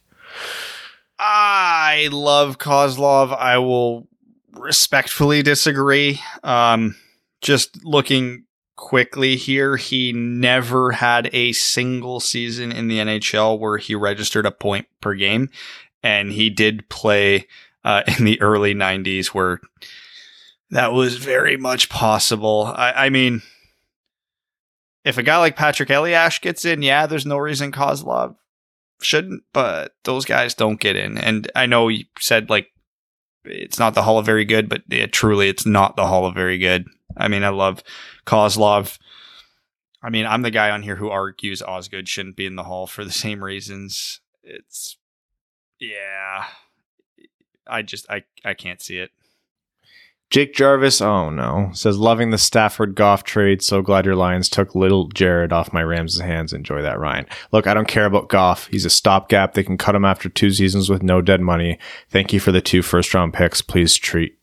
[1.18, 3.34] I love Kozlov.
[3.34, 4.08] I will
[4.52, 6.20] respectfully disagree.
[6.42, 6.96] Um,
[7.40, 8.44] just looking
[8.80, 14.50] quickly here, he never had a single season in the NHL where he registered a
[14.50, 15.50] point per game.
[16.02, 17.46] And he did play
[17.84, 19.60] uh, in the early 90s where
[20.70, 22.72] that was very much possible.
[22.74, 23.42] I, I mean,
[25.04, 28.34] if a guy like Patrik Elias gets in, yeah, there's no reason Kozlov
[29.02, 31.18] shouldn't, but those guys don't get in.
[31.18, 32.68] And I know you said like
[33.44, 34.82] it's not the Hall of Very Good, but
[35.12, 36.86] truly, it's not the Hall of Very Good.
[37.16, 37.82] I mean, I love
[38.30, 38.98] Kozlov.
[40.02, 42.86] I mean, I'm the guy on here who argues Osgood shouldn't be in the Hall
[42.86, 44.20] for the same reasons.
[44.42, 44.96] It's
[45.80, 46.44] yeah.
[47.66, 49.10] I just I I can't see it.
[50.30, 53.62] Jake Jarvis, oh no, says loving the Stafford Goff trade.
[53.62, 56.52] So glad your Lions took little Jared off my Rams' hands.
[56.52, 57.26] Enjoy that, Ryan.
[57.50, 58.68] Look, I don't care about Goff.
[58.68, 59.54] He's a stopgap.
[59.54, 61.80] They can cut him after two seasons with no dead money.
[62.08, 63.60] Thank you for the two first round picks.
[63.60, 64.38] Please treat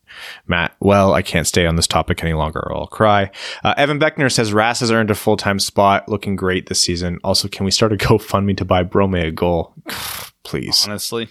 [0.46, 3.30] Matt, well, I can't stay on this topic any longer or I'll cry.
[3.64, 7.18] Uh, Evan Beckner says Rass has earned a full time spot, looking great this season.
[7.24, 9.74] Also, can we start a GoFundMe to buy Brome a goal?
[10.44, 10.86] Please.
[10.86, 11.28] Honestly,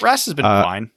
[0.00, 0.90] Rass has been Uh, fine.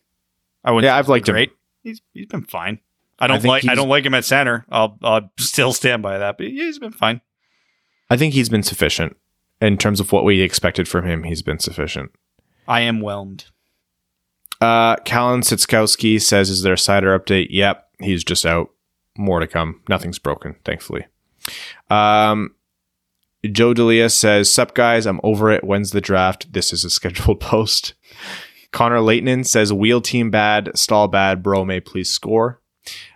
[0.63, 0.87] I wouldn't.
[0.89, 1.35] yeah, I've liked been him.
[1.35, 1.51] great.
[1.83, 2.79] He's he's been fine.
[3.19, 4.65] I don't think like I don't like him at center.
[4.69, 6.37] I'll I'll still stand by that.
[6.37, 7.21] But he's been fine.
[8.09, 9.15] I think he's been sufficient
[9.61, 11.23] in terms of what we expected from him.
[11.23, 12.11] He's been sufficient.
[12.67, 13.45] I am whelmed.
[14.61, 18.71] Uh, Callan Sitskowski says, "Is there a Seider update?" Yep, he's just out.
[19.17, 19.81] More to come.
[19.87, 21.05] Nothing's broken, thankfully.
[21.89, 22.55] Um,
[23.51, 25.63] Joe Delia says, "Sup guys, I'm over it.
[25.63, 26.51] When's the draft?
[26.53, 27.93] This is a scheduled post."
[28.71, 31.41] Connor Leighton says, "Wheel team bad, Staal bad.
[31.43, 32.61] Brome please score."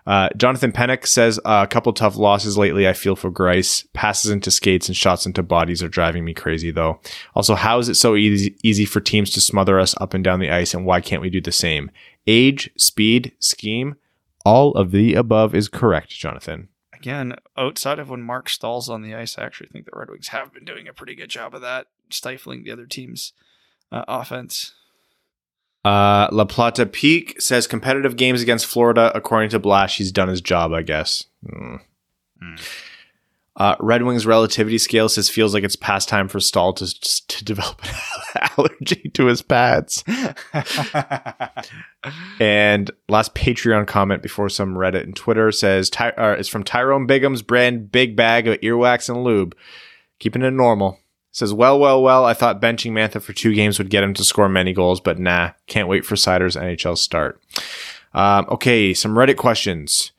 [0.09, 2.87] Uh, Jonathan Pennick says, "A couple tough losses lately.
[2.87, 3.85] I feel for Greiss.
[3.93, 6.99] Passes into skates and shots into bodies are driving me crazy, though.
[7.35, 10.39] Also, how is it so easy easy for teams to smother us up and down
[10.39, 11.91] the ice, and why can't we do the same?
[12.25, 13.97] Age, speed, scheme,
[14.43, 16.69] all of the above is correct, Jonathan.
[16.91, 20.29] Again, outside of when Marc Staal's on the ice, I actually think the Red Wings
[20.29, 23.33] have been doing a pretty good job of that, stifling the other team's
[23.91, 24.73] uh, offense.
[25.85, 29.11] Uh, La Plata Peak says competitive games against Florida.
[29.15, 31.25] According to Blash, he's done his job, I guess.
[31.47, 31.75] Hmm.
[32.41, 32.55] Hmm.
[33.55, 37.43] Uh, Red Wings relativity scale says feels like it's past time for Staal to to
[37.43, 40.03] develop an allergy to his pads.
[42.39, 47.05] And last Patreon comment before some Reddit and Twitter says Ty- uh, it's from Tyrone
[47.05, 49.55] Bigham's brand big bag of earwax and lube,
[50.19, 50.99] keeping it normal.
[51.31, 52.25] Says well, well, well.
[52.25, 55.19] I thought benching Mantha for two games would get him to score many goals, but
[55.19, 55.51] nah.
[55.67, 57.39] Can't wait for Seider's NHL start.
[58.13, 60.11] Um, okay, some Reddit questions.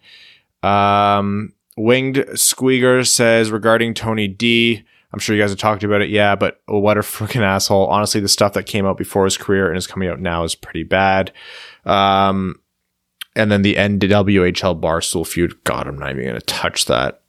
[0.63, 4.85] Um, Winged Squeaker says regarding Tony D.
[5.13, 7.87] I'm sure you guys have talked about it, yeah, but what a freaking asshole.
[7.87, 10.55] Honestly, the stuff that came out before his career and is coming out now is
[10.55, 11.33] pretty bad.
[11.85, 12.61] Um,
[13.35, 15.63] and then the NWHL Barstool feud.
[15.65, 17.23] God, I'm not even going to touch that.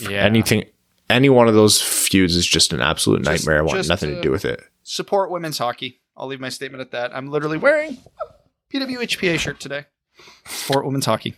[0.00, 0.24] Yeah.
[0.24, 0.64] Anything,
[1.10, 3.58] any one of those feuds is just an absolute Just- nightmare.
[3.58, 4.62] I want nothing to uh, do with it.
[4.82, 6.00] Support women's hockey.
[6.16, 7.14] I'll leave my statement at that.
[7.14, 9.86] I'm literally wearing a PWHPA shirt today.
[10.46, 11.34] Support women's hockey.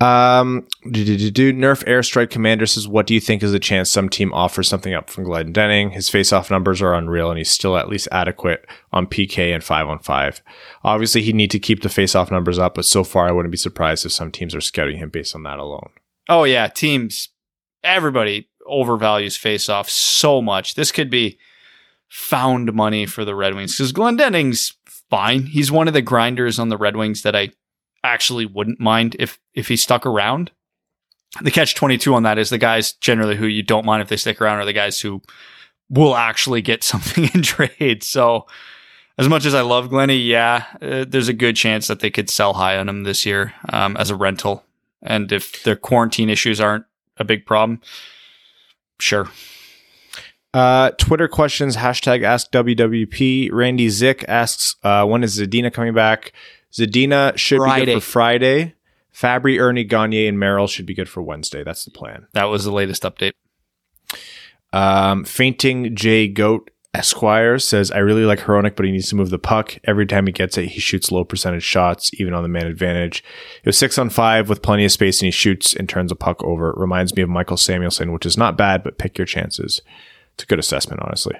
[0.00, 1.52] Um, do, do, do, do.
[1.52, 4.94] Nerf Airstrike Commander says, "What do you think is the chance some team offers something
[4.94, 5.92] up from Glendening?
[5.92, 9.88] His face-off numbers are unreal, and he's still at least adequate on PK and five
[9.88, 10.40] on five.
[10.84, 13.58] Obviously, he'd need to keep the face-off numbers up, but so far, I wouldn't be
[13.58, 15.90] surprised if some teams are scouting him based on that alone.
[16.28, 17.30] Oh yeah, teams.
[17.82, 20.74] Everybody overvalues face-off so much.
[20.74, 21.38] This could be
[22.08, 24.74] found money for the Red Wings because Glendening's
[25.10, 25.46] fine.
[25.46, 27.50] He's one of the grinders on the Red Wings that I
[28.04, 30.50] actually wouldn't mind if if he stuck around.
[31.42, 34.08] The catch twenty two on that is the guys generally who you don't mind if
[34.08, 35.22] they stick around are the guys who
[35.90, 38.02] will actually get something in trade.
[38.02, 38.46] So.
[39.20, 42.30] As much as I love Glenny, yeah, uh, there's a good chance that they could
[42.30, 44.62] sell high on him this year um, as a rental.
[45.02, 46.84] And if their quarantine issues aren't
[47.16, 47.80] a big problem,
[48.98, 49.28] sure.
[50.54, 53.50] Uh, Twitter questions, hashtag ask WWP.
[53.52, 56.32] Randy Zick asks, uh, when is Zadina coming back?
[56.72, 58.74] Zadina should be good for Friday.
[59.14, 61.64] Fabbri, Erne, Gagne, and Merrill should be good for Wednesday.
[61.64, 62.26] That's the plan.
[62.32, 63.32] That was the latest update.
[64.72, 69.30] Um, Fainting J Goat Esquire says, I really like Hronek, but he needs to move
[69.30, 69.78] the puck.
[69.84, 73.22] Every time he gets it, he shoots low percentage shots, even on the man advantage.
[73.62, 76.16] It was six on five with plenty of space and he shoots and turns a
[76.16, 76.70] puck over.
[76.70, 79.82] It reminds me of Mikael Samuelsson, which is not bad, but pick your chances.
[80.34, 81.36] It's a good assessment, honestly.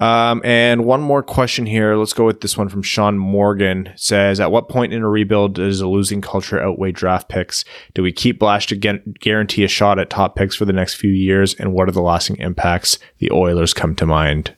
[0.00, 1.96] Um, and one more question here.
[1.96, 3.88] Let's go with this one from Sean Morgan.
[3.88, 7.64] It says, at what point in a rebuild does a losing culture outweigh draft picks?
[7.94, 10.94] Do we keep Blash to get, guarantee a shot at top picks for the next
[10.94, 11.54] few years?
[11.54, 12.98] And what are the lasting impacts?
[13.18, 14.54] The Oilers come to mind.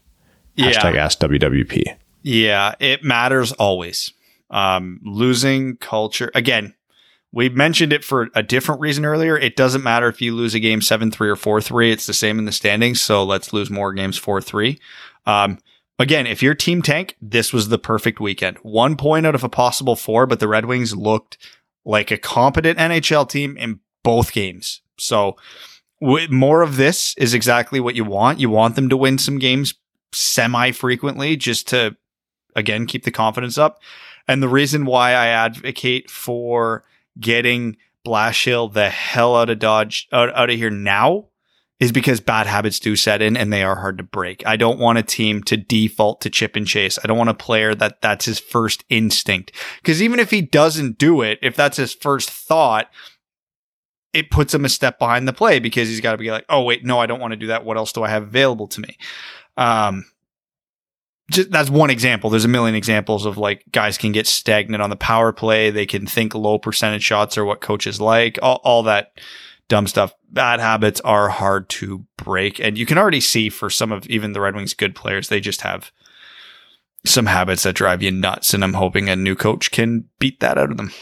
[0.59, 1.97] Hashtag ask WWP.
[2.23, 4.13] Yeah, it matters always.
[4.51, 6.75] Um, losing culture again.
[7.33, 9.39] We mentioned it for a different reason earlier.
[9.39, 11.93] It doesn't matter if you lose a game seven three or four three.
[11.93, 13.01] It's the same in the standings.
[13.01, 14.81] So let's lose more games four three.
[15.31, 15.59] Um,
[15.99, 18.59] again, if your team tank, this was the perfect weekend.
[18.59, 21.39] One point out of a possible four, but the Red Wings looked
[21.85, 24.83] like a competent NHL team in both games.
[24.99, 25.37] So
[26.01, 28.41] w- more of this is exactly what you want.
[28.41, 29.75] You want them to win some games
[30.13, 31.97] semi frequently just to,
[32.57, 33.81] again, keep the confidence up.
[34.27, 36.85] And the reason why I advocate for
[37.19, 41.30] getting Blashill the hell out of Dodge, out, out of here now
[41.81, 44.47] is because bad habits do set in and they are hard to break.
[44.47, 46.99] I don't want a team to default to chip and chase.
[47.03, 49.53] I don't want a player that that's his first instinct.
[49.83, 52.91] Because even if he doesn't do it, if that's his first thought,
[54.13, 56.63] it puts him a step behind the play because he's got to be like, oh
[56.63, 57.65] wait, no, I don't want to do that.
[57.65, 58.99] What else do I have available to me?
[59.57, 60.05] Um,
[61.31, 62.29] just, that's one example.
[62.29, 65.71] There's a million examples of like guys can get stagnant on the power play.
[65.71, 68.39] They can think low percentage shots are what coaches like.
[68.43, 69.13] All, all that
[69.71, 70.13] dumb stuff.
[70.29, 74.35] Bad habits are hard to break, and you can already see for some of even
[74.35, 75.91] the Red Wings' good players, they just have
[77.07, 78.53] some habits that drive you nuts.
[78.53, 80.93] And I'm hoping a new coach can beat that out of them.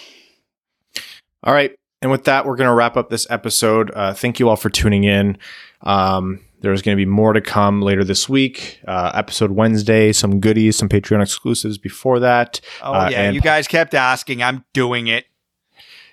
[1.43, 1.77] All right.
[2.01, 3.91] And with that, we're going to wrap up this episode.
[3.93, 5.37] Uh, thank you all for tuning in.
[5.83, 8.81] Um, there's going to be more to come later this week.
[8.87, 12.61] Uh, episode Wednesday, some goodies, some Patreon exclusives before that.
[12.83, 13.31] Oh, Uh, yeah.
[13.31, 14.43] You guys kept asking.
[14.43, 15.25] I'm doing it.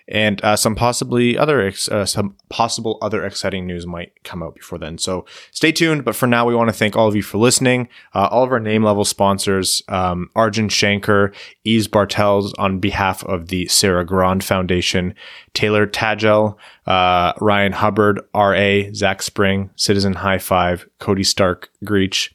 [0.08, 4.54] And uh, some possibly other ex- uh, some possible other exciting news might come out
[4.54, 4.98] before then.
[4.98, 6.06] So stay tuned.
[6.06, 7.90] But for now, we want to thank all of you for listening.
[8.14, 11.34] Uh, all of our name level sponsors: um, Arjun Shanker,
[11.64, 15.16] Ease Bartels on behalf of the Sarah Grand Foundation,
[15.54, 22.32] Taylor Tagel, uh, Ryan Hubbard, R.A., Zach Spring, Citizen High Five, Cody Stark, Greach,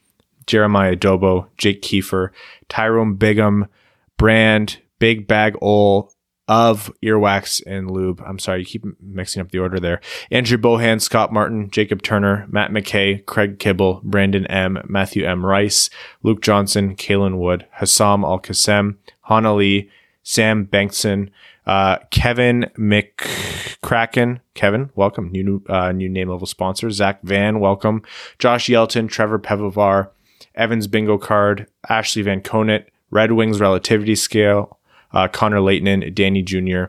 [0.47, 2.31] Jeremiah Dobo, Jake Kiefer,
[2.69, 3.69] Tyrone Bigham,
[4.17, 6.13] Brand, Big Bag Ol,
[6.51, 8.21] of Earwax and Lube.
[8.27, 10.01] I'm sorry, you keep mixing up the order there.
[10.33, 15.47] Andrew Bohan, Scott Martin, Jacob Turner, Matt McKay, Craig Kibble, Brandon M, Matthew M.
[15.47, 15.91] Rice,
[16.25, 19.89] Luke Johnson, Kalen Wood, Hassam Al Qassem, Hana Lee,
[20.25, 21.31] Sam Bankson,
[21.67, 24.41] uh, Kevin McCracken.
[24.55, 25.31] Kevin, welcome.
[25.31, 26.91] New uh, new name level sponsor.
[26.91, 28.03] Zach Van, welcome.
[28.41, 30.09] Josh Yelton, Trevor Pevovar,
[30.57, 34.80] Evans Bingo Card, Ashley Van Conant, Red Wings Relativity Scale,
[35.13, 36.85] uh, Connor Leighton, Danny Jr.,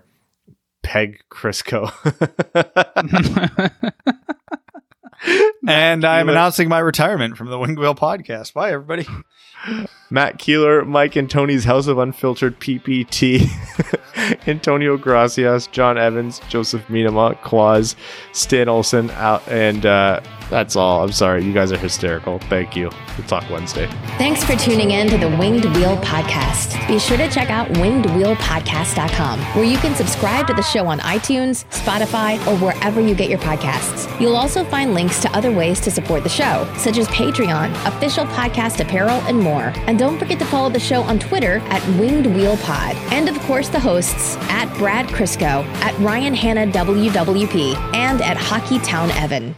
[0.84, 1.92] Peg Crisco.
[5.68, 8.54] And I'm announcing my retirement from the Wing Wheel podcast.
[8.54, 9.08] Bye, everybody.
[10.10, 13.48] Matt Keeler, Mike and Tony's House of Unfiltered PPT,
[14.48, 17.96] Antonio Gracias, John Evans, Joseph Minama, Quaz,
[18.32, 20.22] Stan Olson, out, and uh,
[20.52, 21.04] that's all.
[21.04, 21.44] I'm sorry.
[21.44, 22.38] You guys are hysterical.
[22.40, 22.92] Thank you.
[23.18, 23.88] We'll talk Wednesday.
[24.18, 26.88] Thanks for tuning in to the Winged Wheel Podcast.
[26.88, 31.66] Be sure to check out wingedwheelpodcast.com, where you can subscribe to the show on iTunes,
[31.70, 34.08] Spotify, or wherever you get your podcasts.
[34.20, 38.26] You'll also find links to other ways to support the show, such as Patreon, official
[38.26, 39.72] podcast apparel, and more.
[39.88, 42.96] And don't forget to follow the show on Twitter at Winged Wheel Pod.
[43.12, 48.80] And of course, the hosts at Brad Crisco, at Ryan Hanna WWP, and at Hockey
[48.80, 49.56] Town Evan.